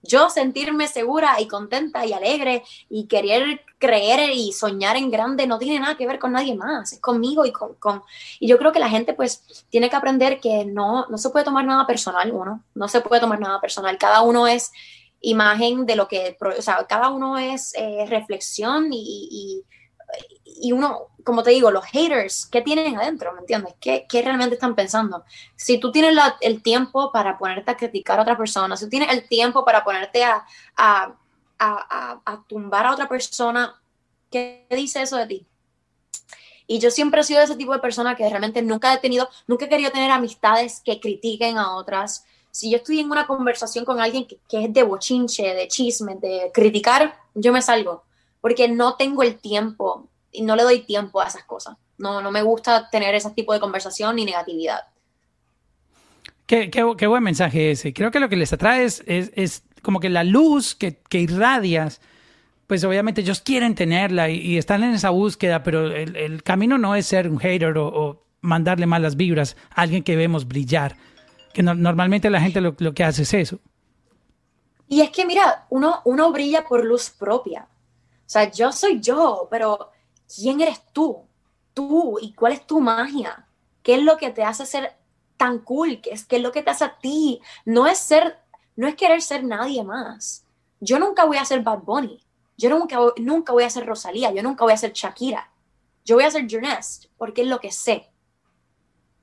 yo 0.02 0.30
sentirme 0.30 0.88
segura 0.88 1.40
y 1.40 1.48
contenta 1.48 2.06
y 2.06 2.14
alegre 2.14 2.64
y 2.90 3.08
querer 3.08 3.62
creer 3.78 4.32
y 4.32 4.52
soñar 4.52 4.98
en 4.98 5.12
grande 5.12 5.48
no 5.48 5.58
tiene 5.58 5.80
nada 5.80 5.96
que 5.96 6.08
ver 6.08 6.20
con 6.20 6.32
nadie 6.32 6.56
más, 6.56 6.94
es 6.94 7.00
conmigo 7.00 7.46
y 7.46 7.52
con, 7.52 8.04
Y 8.40 8.48
yo 8.48 8.58
creo 8.58 8.72
que 8.72 8.80
la 8.80 8.90
gente 8.90 9.14
pues 9.14 9.66
tiene 9.70 9.90
que 9.90 9.96
aprender 9.96 10.40
que 10.40 10.66
no, 10.66 11.06
no 11.08 11.18
se 11.18 11.30
puede 11.30 11.46
tomar 11.46 11.66
nada 11.66 11.86
personal, 11.88 12.32
uno, 12.32 12.64
no 12.76 12.88
se 12.88 13.02
puede 13.02 13.22
tomar 13.22 13.40
nada 13.40 13.60
personal, 13.62 13.98
cada 13.98 14.22
uno 14.22 14.48
es 14.48 14.72
imagen 15.22 15.86
de 15.86 15.96
lo 15.96 16.08
que, 16.08 16.38
o 16.58 16.62
sea, 16.62 16.86
cada 16.88 17.10
uno 17.10 17.38
es 17.38 17.74
eh, 17.76 18.06
reflexión 18.08 18.90
y 18.92 19.64
uno, 20.72 21.08
como 21.24 21.44
te 21.44 21.52
digo, 21.52 21.72
los 21.72 21.86
haters, 21.86 22.46
¿qué 22.48 22.62
tienen 22.62 22.98
adentro? 22.98 23.34
¿Me 23.34 23.42
entiendes? 23.42 23.76
¿Qué, 23.80 24.06
qué 24.10 24.22
realmente 24.22 24.56
están 24.56 24.76
pensando? 24.76 25.24
Si 25.56 25.80
tú 25.80 25.92
tienes 25.92 26.18
el 26.42 26.62
tiempo 26.62 27.12
para 27.12 27.38
ponerte 27.38 27.72
a 27.72 27.78
criticar 27.78 28.20
a 28.20 28.24
otra 28.24 28.38
persona, 28.38 28.76
si 28.76 28.86
tú 28.86 28.90
tienes 28.90 29.12
el 29.12 29.28
tiempo 29.28 29.64
para 29.64 29.84
ponerte 29.84 30.24
a, 30.24 30.46
a, 30.76 31.16
a, 31.58 32.22
a 32.26 32.44
tumbar 32.48 32.86
a 32.86 32.94
otra 32.94 33.08
persona, 33.08 33.80
¿qué 34.30 34.68
dice 34.70 35.02
eso 35.02 35.18
de 35.18 35.28
ti? 35.28 35.48
Y 36.68 36.80
yo 36.80 36.92
siempre 36.92 37.22
he 37.22 37.24
sido 37.24 37.42
ese 37.42 37.56
tipo 37.56 37.74
de 37.74 37.80
persona 37.80 38.16
que 38.16 38.30
realmente 38.30 38.62
nunca 38.62 38.94
he 38.94 38.98
tenido, 39.00 39.28
nunca 39.48 39.66
he 39.66 39.70
querido 39.70 39.92
tener 39.92 40.12
amistades 40.12 40.82
que 40.86 41.00
critiquen 41.00 41.58
a 41.58 41.76
otras. 41.76 42.26
Si 42.52 42.70
yo 42.70 42.78
estoy 42.78 43.00
en 43.00 43.10
una 43.10 43.26
conversación 43.26 43.86
con 43.86 44.00
alguien 44.00 44.28
que, 44.28 44.40
que 44.48 44.66
es 44.66 44.74
de 44.74 44.84
bochinche, 44.84 45.56
de 45.56 45.68
chisme, 45.68 46.16
de 46.16 46.52
criticar, 46.54 47.20
yo 47.34 47.52
me 47.52 47.62
salgo, 47.62 48.04
porque 48.42 48.68
no 48.68 48.96
tengo 48.96 49.24
el 49.24 49.38
tiempo 49.38 50.10
y 50.32 50.44
no 50.44 50.56
le 50.56 50.64
doy 50.64 50.82
tiempo 50.82 51.22
a 51.22 51.28
esas 51.28 51.44
cosas. 51.44 51.78
No, 51.98 52.22
no 52.22 52.32
me 52.32 52.42
gusta 52.42 52.90
tener 52.90 53.14
ese 53.16 53.32
tipo 53.32 53.54
de 53.54 53.60
conversación 53.60 54.16
ni 54.16 54.26
negatividad. 54.26 54.82
Qué, 56.46 56.72
qué, 56.72 56.84
qué 56.98 57.08
buen 57.08 57.24
mensaje 57.24 57.72
ese. 57.72 57.94
Creo 57.94 58.10
que 58.10 58.20
lo 58.20 58.30
que 58.30 58.36
les 58.36 58.52
atrae 58.54 58.84
es, 58.84 59.04
es, 59.06 59.64
como 59.84 60.00
que 60.00 60.10
la 60.10 60.24
luz 60.24 60.74
que, 60.74 60.98
que, 60.98 61.20
irradias, 61.20 62.02
pues 62.66 62.84
obviamente 62.84 63.22
ellos 63.22 63.42
quieren 63.42 63.76
tenerla 63.76 64.30
y, 64.30 64.58
están 64.58 64.84
en 64.84 64.94
esa 64.94 65.12
búsqueda, 65.12 65.62
pero 65.62 65.86
el, 65.88 66.16
el, 66.16 66.42
camino 66.42 66.78
no 66.78 66.96
es 66.96 67.06
ser 67.06 67.30
un 67.30 67.38
hater 67.38 67.78
o, 67.78 68.24
mandarle 68.42 68.86
malas 68.86 69.18
vibras 69.18 69.58
a 69.70 69.82
alguien 69.82 70.02
que 70.02 70.16
vemos 70.16 70.48
brillar. 70.48 70.96
Que 71.54 71.62
normalmente 71.62 72.30
la 72.30 72.42
gente 72.42 72.62
lo, 72.62 72.76
lo, 72.80 72.94
que 72.94 73.04
hace 73.04 73.24
es 73.24 73.34
eso. 73.34 73.60
Y 74.88 75.02
es 75.02 75.12
que, 75.12 75.26
mira, 75.26 75.68
uno, 75.70 76.02
uno 76.06 76.32
brilla 76.32 76.66
por 76.66 76.84
luz 76.84 77.12
propia. 77.12 77.68
O 78.30 78.32
sea, 78.32 78.52
yo 78.52 78.72
soy 78.72 79.00
yo, 79.00 79.48
pero 79.50 79.90
¿quién 80.36 80.62
eres 80.62 80.84
tú? 80.94 81.26
Tú 81.74 82.20
y 82.22 82.34
cuál 82.34 82.54
es 82.54 82.68
tu 82.68 82.80
magia? 82.80 83.48
¿Qué 83.82 83.96
es 83.96 84.04
lo 84.04 84.18
que 84.18 84.30
te 84.30 84.44
hace 84.44 84.68
ser 84.68 84.96
tan 85.36 85.58
cool? 85.58 86.00
¿Qué 86.00 86.12
es, 86.12 86.26
qué 86.26 86.36
es 86.36 86.44
lo 86.44 86.52
que 86.52 86.62
te 86.62 86.70
hace 86.70 86.84
a 86.84 87.00
ti? 87.00 87.42
No 87.66 87.88
es 87.88 87.98
ser, 87.98 88.38
no 88.76 88.88
es 88.88 88.94
querer 88.94 89.24
ser 89.24 89.44
nadie 89.44 89.84
más. 89.84 90.46
Yo 90.80 91.00
nunca 91.00 91.26
voy 91.26 91.38
a 91.38 91.46
ser 91.46 91.64
Bad 91.64 91.80
Bunny. 91.80 92.24
Yo 92.56 92.70
nunca, 92.70 93.00
nunca 93.18 93.52
voy 93.52 93.64
a 93.64 93.70
ser 93.72 93.88
Rosalía. 93.88 94.32
Yo 94.32 94.44
nunca 94.44 94.64
voy 94.64 94.74
a 94.74 94.78
ser 94.78 94.94
Shakira. 94.94 95.52
Yo 96.06 96.18
voy 96.18 96.26
a 96.26 96.30
ser 96.30 96.46
Journest 96.46 97.06
porque 97.18 97.42
es 97.42 97.48
lo 97.48 97.60
que 97.60 97.72
sé. 97.72 98.12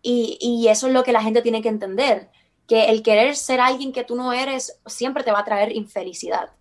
Y, 0.02 0.36
y 0.40 0.66
eso 0.66 0.88
es 0.88 0.92
lo 0.92 1.04
que 1.04 1.12
la 1.12 1.22
gente 1.22 1.42
tiene 1.42 1.62
que 1.62 1.68
entender. 1.68 2.32
Que 2.66 2.86
el 2.86 3.04
querer 3.04 3.36
ser 3.36 3.60
alguien 3.60 3.92
que 3.92 4.02
tú 4.02 4.16
no 4.16 4.32
eres 4.32 4.80
siempre 4.84 5.22
te 5.22 5.30
va 5.30 5.38
a 5.38 5.44
traer 5.44 5.70
infelicidad. 5.70 6.55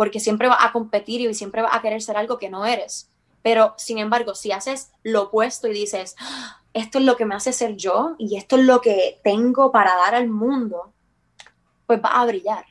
Porque 0.00 0.18
siempre 0.18 0.48
va 0.48 0.56
a 0.64 0.72
competir 0.72 1.20
y 1.20 1.34
siempre 1.34 1.60
va 1.60 1.76
a 1.76 1.82
querer 1.82 2.00
ser 2.00 2.16
algo 2.16 2.38
que 2.38 2.48
no 2.48 2.64
eres. 2.64 3.10
Pero, 3.42 3.74
sin 3.76 3.98
embargo, 3.98 4.34
si 4.34 4.50
haces 4.50 4.92
lo 5.02 5.24
opuesto 5.24 5.68
y 5.68 5.74
dices, 5.74 6.16
ah, 6.18 6.62
esto 6.72 7.00
es 7.00 7.04
lo 7.04 7.18
que 7.18 7.26
me 7.26 7.34
hace 7.34 7.52
ser 7.52 7.76
yo 7.76 8.14
y 8.18 8.38
esto 8.38 8.56
es 8.56 8.64
lo 8.64 8.80
que 8.80 9.20
tengo 9.22 9.70
para 9.70 9.94
dar 9.96 10.14
al 10.14 10.30
mundo, 10.30 10.94
pues 11.86 12.00
va 12.02 12.18
a 12.18 12.24
brillar. 12.24 12.64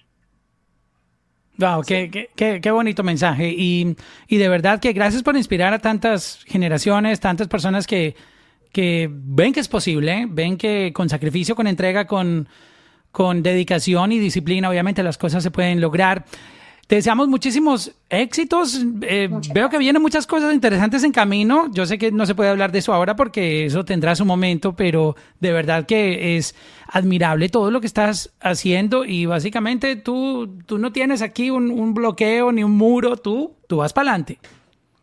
Wow, 1.60 1.84
qué, 1.84 2.10
qué, 2.36 2.60
qué, 2.60 2.72
bonito 2.72 3.04
mensaje. 3.04 3.54
Y, 3.56 3.96
y, 4.28 4.38
de 4.38 4.50
verdad 4.50 4.80
que 4.80 4.92
gracias 4.94 5.22
por 5.22 5.38
inspirar 5.38 5.72
a 5.72 5.78
tantas 5.78 6.44
generaciones, 6.48 7.20
tantas 7.20 7.48
personas 7.48 7.86
que, 7.86 8.16
que 8.72 9.08
ven 9.08 9.54
que 9.54 9.60
es 9.60 9.68
posible, 9.68 10.26
ven 10.28 10.58
que 10.58 10.92
con 10.96 11.10
sacrificio, 11.10 11.56
con 11.56 11.68
entrega, 11.68 12.08
con, 12.08 12.50
con 13.12 13.44
dedicación 13.44 14.14
y 14.14 14.18
disciplina, 14.18 14.68
obviamente 14.68 15.04
las 15.04 15.20
cosas 15.20 15.44
se 15.44 15.52
pueden 15.52 15.80
lograr. 15.80 16.26
Te 16.90 16.96
deseamos 16.96 17.28
muchísimos 17.28 17.92
éxitos. 18.10 18.84
Eh, 19.04 19.30
veo 19.54 19.70
que 19.70 19.78
vienen 19.78 20.02
muchas 20.02 20.26
cosas 20.26 20.56
interesantes 20.56 21.04
en 21.04 21.12
camino. 21.12 21.68
Yo 21.72 21.86
sé 21.86 22.00
que 22.00 22.12
no 22.12 22.26
se 22.26 22.34
puede 22.34 22.50
hablar 22.50 22.72
de 22.72 22.80
eso 22.80 22.96
ahora 22.96 23.16
porque 23.16 23.66
eso 23.66 23.86
tendrá 23.86 24.16
su 24.16 24.26
momento, 24.26 24.76
pero 24.76 25.16
de 25.40 25.52
verdad 25.52 25.86
que 25.86 26.36
es 26.36 26.56
admirable 26.88 27.48
todo 27.50 27.70
lo 27.70 27.80
que 27.80 27.86
estás 27.86 28.32
haciendo 28.40 29.06
y 29.06 29.28
básicamente 29.28 29.98
tú, 29.98 30.58
tú 30.66 30.80
no 30.80 30.92
tienes 30.92 31.22
aquí 31.22 31.52
un, 31.52 31.70
un 31.70 31.94
bloqueo 31.94 32.52
ni 32.52 32.64
un 32.64 32.76
muro, 32.76 33.18
tú, 33.18 33.54
tú 33.68 33.78
vas 33.78 33.94
para 33.94 34.10
adelante. 34.10 34.40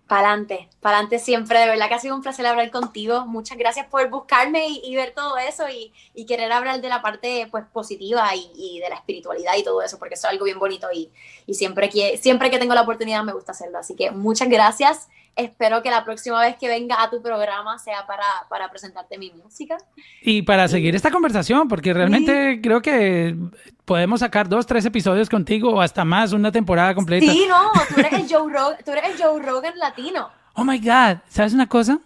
Para 0.06 0.28
adelante 0.28 1.18
siempre. 1.18 1.58
De 1.58 1.66
verdad 1.66 1.88
que 1.88 1.94
ha 1.94 1.98
sido 1.98 2.14
un 2.14 2.22
placer 2.22 2.46
hablar 2.46 2.70
contigo. 2.70 3.26
Muchas 3.26 3.58
gracias 3.58 3.86
por 3.86 4.08
buscarme 4.08 4.68
y, 4.68 4.94
ver 4.94 5.12
todo 5.14 5.36
eso 5.36 5.64
y, 5.68 5.92
querer 6.26 6.52
hablar 6.52 6.80
de 6.80 6.88
la 6.88 7.02
parte 7.02 7.48
pues 7.50 7.64
positiva 7.72 8.28
y, 8.34 8.78
de 8.80 8.88
la 8.88 8.96
espiritualidad 8.96 9.54
y 9.56 9.64
todo 9.64 9.82
eso, 9.82 9.98
porque 9.98 10.14
eso 10.14 10.28
es 10.28 10.32
algo 10.32 10.44
bien 10.44 10.58
bonito 10.58 10.86
y, 10.92 11.10
siempre, 11.52 11.88
que, 11.88 12.18
siempre 12.18 12.50
que 12.50 12.58
tengo 12.58 12.74
la 12.74 12.82
oportunidad 12.82 13.24
me 13.24 13.32
gusta 13.32 13.52
hacerlo. 13.52 13.78
Así 13.78 13.96
que 13.96 14.10
muchas 14.12 14.48
gracias 14.48 15.08
espero 15.36 15.82
que 15.82 15.90
la 15.90 16.04
próxima 16.04 16.40
vez 16.40 16.56
que 16.56 16.66
venga 16.66 17.02
a 17.02 17.10
tu 17.10 17.22
programa 17.22 17.78
sea 17.78 18.06
para, 18.06 18.24
para 18.48 18.70
presentarte 18.70 19.18
mi 19.18 19.30
música. 19.32 19.76
Y 20.22 20.42
para 20.42 20.66
seguir 20.66 20.96
esta 20.96 21.10
conversación, 21.10 21.68
porque 21.68 21.92
realmente 21.92 22.60
creo 22.62 22.80
que 22.80 23.36
podemos 23.84 24.20
sacar 24.20 24.48
dos, 24.48 24.66
tres 24.66 24.84
episodios 24.86 25.28
contigo 25.28 25.70
o 25.70 25.80
hasta 25.80 26.04
más, 26.04 26.32
una 26.32 26.50
temporada 26.50 26.94
completa. 26.94 27.30
Sí, 27.30 27.46
no, 27.48 27.70
tú 27.94 28.00
eres 28.00 28.12
el 28.14 28.28
Joe 28.28 28.52
Rogan, 28.52 28.78
tú 28.84 28.90
eres 28.92 29.04
el 29.10 29.22
Joe 29.22 29.42
Rogan 29.42 29.78
latino. 29.78 30.30
Oh 30.54 30.64
my 30.64 30.78
God, 30.78 31.18
¿sabes 31.28 31.52
una 31.52 31.68
cosa? 31.68 32.00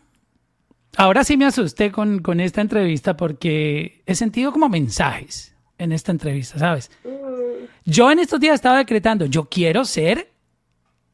Ahora 0.97 1.23
sí 1.23 1.37
me 1.37 1.47
asusté 1.47 1.93
con, 1.93 2.19
con 2.19 2.41
esta 2.41 2.61
entrevista 2.61 3.17
porque 3.17 4.03
he 4.07 4.15
sentido 4.17 4.51
como 4.51 4.69
mensajes 4.69 5.55
en 5.79 5.93
esta 5.93 6.11
entrevista, 6.11 6.59
¿sabes? 6.59 6.91
Yo 7.85 8.11
en 8.11 8.19
estos 8.19 8.41
días 8.41 8.57
estaba 8.57 8.79
decretando, 8.79 9.27
yo 9.27 9.49
quiero 9.49 9.85
ser 9.85 10.30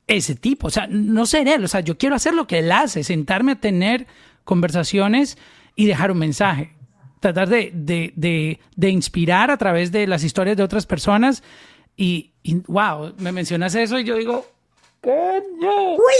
ese 0.07 0.35
tipo, 0.35 0.69
o 0.69 0.71
sea, 0.71 0.87
no 0.89 1.27
ser 1.27 1.49
él, 1.49 1.65
o 1.65 1.69
sea, 1.69 1.81
yo 1.81 1.99
quiero 1.99 2.15
hacer 2.15 2.35
lo 2.35 2.47
que 2.47 2.61
él 2.61 2.71
hace, 2.71 3.03
sentarme 3.03 3.53
a 3.53 3.61
tener 3.61 4.07
conversaciones 4.45 5.37
y 5.75 5.87
dejar 5.87 6.11
un 6.13 6.19
mensaje, 6.19 6.77
tratar 7.21 7.49
de, 7.49 7.73
de, 7.75 8.13
de, 8.15 8.61
de 8.77 8.91
inspirar 8.91 9.51
a 9.51 9.57
través 9.57 9.91
de 9.91 10.07
las 10.07 10.23
historias 10.23 10.57
de 10.57 10.63
otras 10.63 10.87
personas 10.87 11.43
y, 11.97 12.33
y, 12.43 12.57
wow, 12.67 13.15
me 13.19 13.33
mencionas 13.33 13.75
eso 13.75 13.99
y 13.99 14.05
yo 14.05 14.17
digo, 14.17 14.47
¡Coño! 15.01 15.95
¡Uy! 15.95 16.15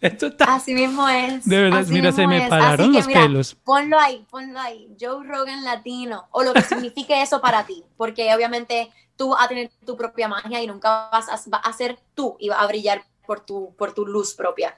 Esto 0.00 0.26
está... 0.26 0.54
Así 0.56 0.74
mismo 0.74 1.08
es. 1.08 1.46
De 1.46 1.62
verdad, 1.62 1.80
así 1.80 1.92
mira, 1.92 2.12
se 2.12 2.26
me 2.26 2.44
es. 2.44 2.48
pararon 2.48 2.92
que, 2.92 2.98
los 2.98 3.06
mira, 3.06 3.22
pelos. 3.22 3.54
Ponlo 3.64 3.98
ahí, 3.98 4.26
ponlo 4.30 4.60
ahí. 4.60 4.88
Joe 5.00 5.26
Rogan 5.26 5.64
latino. 5.64 6.26
O 6.30 6.42
lo 6.44 6.52
que 6.52 6.60
signifique 6.62 7.22
eso 7.22 7.40
para 7.40 7.64
ti. 7.64 7.82
Porque 7.96 8.32
obviamente 8.34 8.90
tú 9.16 9.30
vas 9.30 9.44
a 9.44 9.48
tener 9.48 9.70
tu 9.84 9.96
propia 9.96 10.28
magia 10.28 10.62
y 10.62 10.66
nunca 10.66 11.08
vas 11.10 11.28
a, 11.28 11.40
vas 11.50 11.60
a 11.64 11.72
ser 11.72 11.98
tú 12.14 12.36
y 12.38 12.48
vas 12.48 12.60
a 12.62 12.66
brillar 12.66 13.02
por 13.26 13.40
tu, 13.40 13.74
por 13.76 13.92
tu 13.92 14.06
luz 14.06 14.34
propia. 14.34 14.76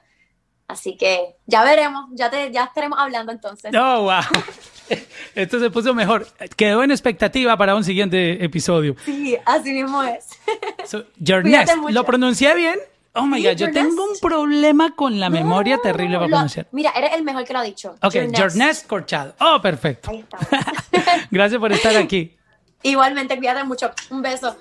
Así 0.67 0.95
que 0.97 1.35
ya 1.47 1.63
veremos, 1.63 2.05
ya, 2.13 2.29
te, 2.29 2.51
ya 2.51 2.65
estaremos 2.65 2.99
hablando 2.99 3.31
entonces. 3.31 3.71
Oh, 3.75 4.01
wow. 4.03 4.21
Esto 5.35 5.59
se 5.59 5.69
puso 5.69 5.93
mejor. 5.93 6.27
Quedó 6.55 6.83
en 6.83 6.91
expectativa 6.91 7.57
para 7.57 7.75
un 7.75 7.83
siguiente 7.83 8.43
episodio. 8.43 8.95
Sí, 9.05 9.37
así 9.45 9.71
mismo 9.73 10.03
es. 10.03 10.27
So, 10.85 11.05
nest. 11.43 11.71
¿Lo 11.89 12.03
pronuncié 12.05 12.55
bien? 12.55 12.79
Oh 13.13 13.23
my 13.25 13.39
Sí, 13.41 13.47
God, 13.47 13.55
yo 13.55 13.71
tengo 13.71 14.03
un 14.03 14.19
problema 14.21 14.95
con 14.95 15.19
la 15.19 15.29
memoria 15.31 15.77
No, 15.77 15.81
terrible 15.81 16.15
para 16.17 16.27
lo- 16.27 16.31
pronunciar. 16.35 16.67
Mira, 16.71 16.91
eres 16.91 17.13
el 17.13 17.23
mejor 17.23 17.43
que 17.43 17.53
lo 17.53 17.59
ha 17.59 17.63
dicho. 17.63 17.95
Ok, 18.03 18.15
nest 18.55 18.85
corchado. 18.87 19.35
Oh, 19.39 19.59
perfecto. 19.61 20.11
Ahí. 20.11 20.23
Gracias 21.31 21.59
por 21.59 21.71
estar 21.71 21.95
aquí. 21.97 22.35
Igualmente, 22.83 23.37
cuídate 23.37 23.63
mucho. 23.63 23.91
Un 24.09 24.21
beso. 24.21 24.55